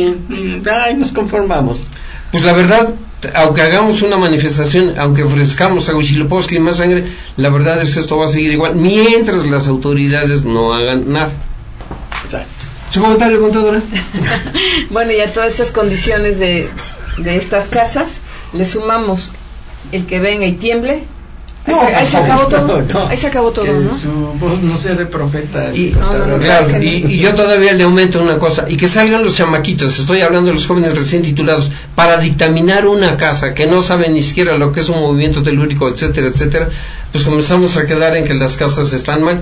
Ahí 0.68 0.96
nos 0.96 1.12
conformamos. 1.12 1.88
Pues 2.32 2.44
la 2.44 2.54
verdad, 2.54 2.94
aunque 3.36 3.62
hagamos 3.62 4.02
una 4.02 4.18
manifestación, 4.18 5.00
aunque 5.00 5.24
ofrezcamos 5.24 5.88
a 5.90 5.96
Huichilopochtli 5.96 6.60
más 6.60 6.78
sangre, 6.78 7.06
la 7.38 7.50
verdad 7.50 7.82
es 7.82 7.94
que 7.94 8.00
esto 8.02 8.18
va 8.18 8.26
a 8.26 8.28
seguir 8.28 8.52
igual, 8.52 8.76
mientras 8.76 9.46
las 9.46 9.68
autoridades 9.68 10.44
no 10.44 10.74
hagan 10.74 11.12
nada. 11.12 11.32
¿Su 12.90 13.02
comentario, 13.02 13.42
contadora? 13.42 13.82
bueno, 14.90 15.12
y 15.12 15.22
a 15.22 15.32
todas 15.32 15.54
esas 15.54 15.72
condiciones 15.72 16.40
de, 16.40 16.70
de 17.18 17.36
estas 17.36 17.68
casas, 17.68 18.20
le 18.54 18.66
sumamos 18.66 19.34
el 19.92 20.06
que 20.06 20.20
venga 20.20 20.46
y 20.46 20.54
tiemble, 20.54 21.04
ahí, 21.66 22.06
se, 22.06 22.18
acabó 22.18 22.48
todo. 22.48 23.08
ahí 23.08 23.18
se 23.18 23.28
acabó 23.28 23.52
todo, 23.52 23.66
¿no? 23.66 23.98
Su 23.98 24.10
voz 24.40 24.62
no 24.62 24.78
sea 24.78 24.96
de 24.96 25.06
profeta. 25.06 25.70
Y, 25.74 25.92
claro, 25.92 26.82
y, 26.82 27.18
yo 27.18 27.34
todavía 27.34 27.74
le 27.74 27.84
aumento 27.84 28.22
una 28.22 28.38
cosa. 28.38 28.66
Y 28.68 28.76
que 28.76 28.88
salgan 28.88 29.24
los 29.24 29.36
chamaquitos, 29.36 30.00
estoy 30.00 30.22
hablando 30.22 30.48
de 30.48 30.54
los 30.54 30.68
jóvenes 30.68 30.96
recién 30.96 31.22
titulados, 31.22 31.72
para 31.96 32.18
dictaminar 32.18 32.88
una 32.88 33.18
casa 33.18 33.54
que 33.54 33.66
no 33.66 33.82
saben 33.82 34.14
ni 34.14 34.22
siquiera 34.22 34.58
lo 34.58 34.72
que 34.72 34.82
es 34.82 34.90
un 34.90 35.00
movimiento 35.00 35.44
telúrico, 35.44 35.88
etcétera, 35.88 36.28
etcétera, 36.28 36.70
pues 37.12 37.24
comenzamos 37.24 37.78
a 37.78 37.86
quedar 37.86 38.16
en 38.18 38.26
que 38.26 38.34
las 38.34 38.58
casas 38.58 38.94
están 38.94 39.24
mal. 39.24 39.42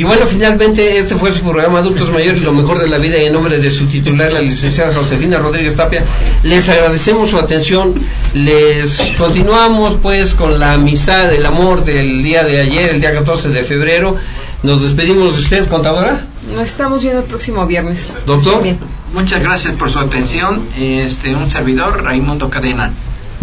Y 0.00 0.02
bueno, 0.02 0.24
finalmente 0.24 0.96
este 0.96 1.14
fue 1.14 1.30
su 1.30 1.42
programa 1.42 1.80
Adultos 1.80 2.10
Mayores 2.10 2.40
y 2.40 2.44
lo 2.46 2.54
mejor 2.54 2.78
de 2.78 2.88
la 2.88 2.96
vida 2.96 3.18
y 3.18 3.26
en 3.26 3.34
nombre 3.34 3.58
de 3.58 3.70
su 3.70 3.84
titular, 3.84 4.32
la 4.32 4.40
licenciada 4.40 4.94
Josefina 4.94 5.36
Rodríguez 5.36 5.76
Tapia, 5.76 6.02
les 6.42 6.70
agradecemos 6.70 7.28
su 7.28 7.36
atención, 7.36 7.92
les 8.32 8.98
continuamos 9.18 9.98
pues 10.00 10.34
con 10.34 10.58
la 10.58 10.72
amistad, 10.72 11.34
el 11.34 11.44
amor 11.44 11.84
del 11.84 12.22
día 12.22 12.44
de 12.44 12.62
ayer, 12.62 12.94
el 12.94 13.02
día 13.02 13.12
14 13.12 13.50
de 13.50 13.62
febrero. 13.62 14.16
Nos 14.62 14.80
despedimos 14.80 15.34
de 15.34 15.42
usted, 15.42 15.68
contadora. 15.68 16.24
Nos 16.50 16.64
estamos 16.64 17.02
viendo 17.02 17.20
el 17.20 17.26
próximo 17.26 17.66
viernes. 17.66 18.16
Doctor. 18.24 18.64
Muchas 19.12 19.42
gracias 19.42 19.74
por 19.74 19.90
su 19.90 19.98
atención. 19.98 20.66
Este, 20.78 21.34
un 21.34 21.50
servidor, 21.50 22.02
Raimundo 22.02 22.48
Cadena. 22.48 22.90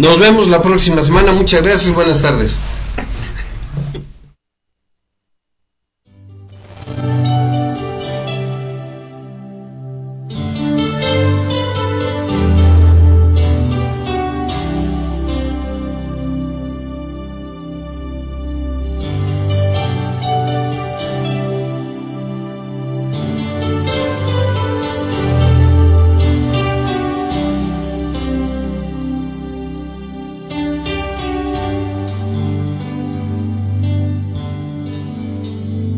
Nos 0.00 0.18
vemos 0.18 0.48
la 0.48 0.60
próxima 0.60 1.04
semana. 1.04 1.30
Muchas 1.30 1.62
gracias. 1.62 1.94
Buenas 1.94 2.20
tardes. 2.20 2.58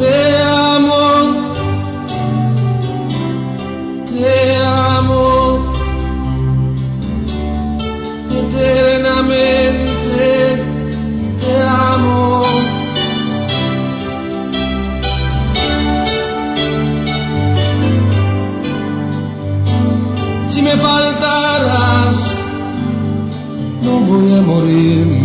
Te 0.00 0.42
amo, 0.42 1.04
te 4.06 4.56
amo, 4.56 5.74
eternamente 8.30 10.22
te 11.38 11.52
amo. 11.68 12.42
Si 20.48 20.62
me 20.62 20.76
faltaras, 20.78 22.36
no 23.82 23.92
voy 24.08 24.32
a 24.32 24.40
morirme 24.40 25.19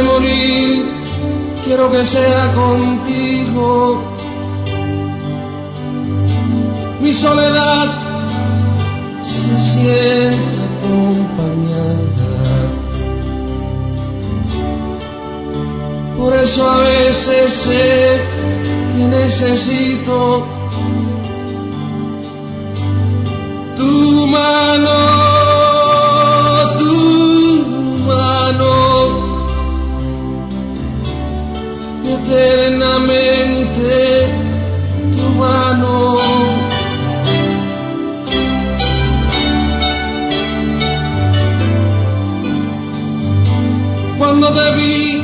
de 0.00 0.06
morir, 0.06 0.92
quiero 1.64 1.90
que 1.90 2.04
sea 2.04 2.52
contigo. 2.54 4.02
Mi 7.00 7.12
soledad 7.12 7.86
se 9.22 9.60
siente 9.60 10.58
acompañada. 10.70 12.32
Por 16.16 16.34
eso 16.34 16.70
a 16.70 16.78
veces 16.78 17.52
sé 17.52 18.20
que 18.92 19.04
necesito 19.04 20.46
tu 23.76 24.26
mano, 24.26 25.39
eternamente 32.30 34.28
tu 35.16 35.26
mano. 35.38 36.18
Cuando 44.18 44.52
te 44.52 44.74
vi, 44.76 45.22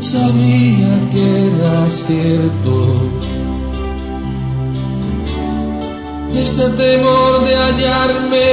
sabía 0.00 0.92
que 1.12 1.26
era 1.52 1.88
cierto. 1.88 2.72
Este 6.34 6.68
temor 6.70 7.44
de 7.44 7.56
hallarme 7.56 8.46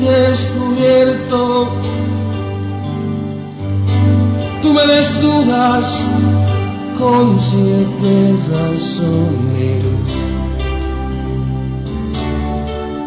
descubierto. 0.00 1.89
Tú 4.70 4.76
me 4.76 4.86
desnudas 4.86 6.04
con 6.96 7.36
siete 7.36 8.36
razones. 8.52 9.82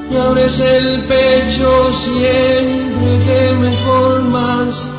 Me 0.09 0.19
abres 0.19 0.59
el 0.59 0.99
pecho 1.03 1.93
siempre 1.93 3.19
que 3.25 3.53
me 3.61 3.73
colmas 3.85 4.89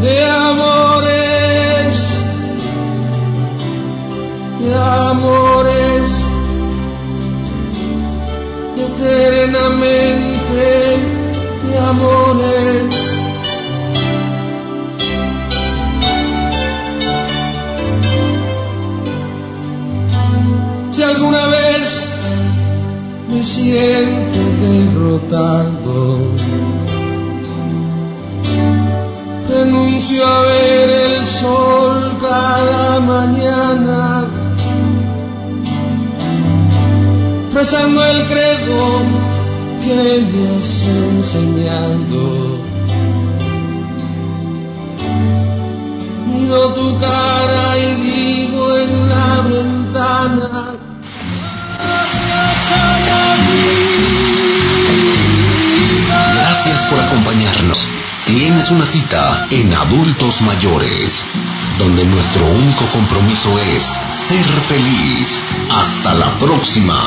de 0.00 0.24
amores, 0.24 2.24
de 4.58 4.74
amores, 4.74 6.26
eternamente 8.74 10.96
de 11.62 11.78
amores. 11.78 13.25
Si 20.96 21.02
alguna 21.02 21.46
vez 21.48 22.08
me 23.28 23.42
siento 23.42 24.38
derrotado, 24.62 26.16
renuncio 29.46 30.26
a 30.26 30.40
ver 30.40 30.88
el 30.88 31.22
sol 31.22 32.12
cada 32.18 33.00
mañana, 33.00 34.24
rezando 37.52 38.02
el 38.02 38.22
credo 38.28 39.02
que 39.84 40.26
me 40.32 40.56
has 40.56 40.82
enseñado. 40.82 42.56
Miro 46.32 46.68
tu 46.68 46.98
cara 46.98 47.78
y 47.80 47.94
digo 47.96 48.78
en 48.78 49.08
la 49.10 49.42
ventana, 49.42 50.85
Gracias 56.34 56.84
por 56.86 56.98
acompañarnos. 57.00 57.88
Tienes 58.26 58.70
una 58.70 58.84
cita 58.84 59.46
en 59.50 59.72
Adultos 59.72 60.42
Mayores, 60.42 61.24
donde 61.78 62.04
nuestro 62.04 62.46
único 62.46 62.84
compromiso 62.86 63.56
es 63.58 63.94
ser 64.12 64.44
feliz. 64.68 65.40
Hasta 65.70 66.14
la 66.14 66.36
próxima. 66.38 67.00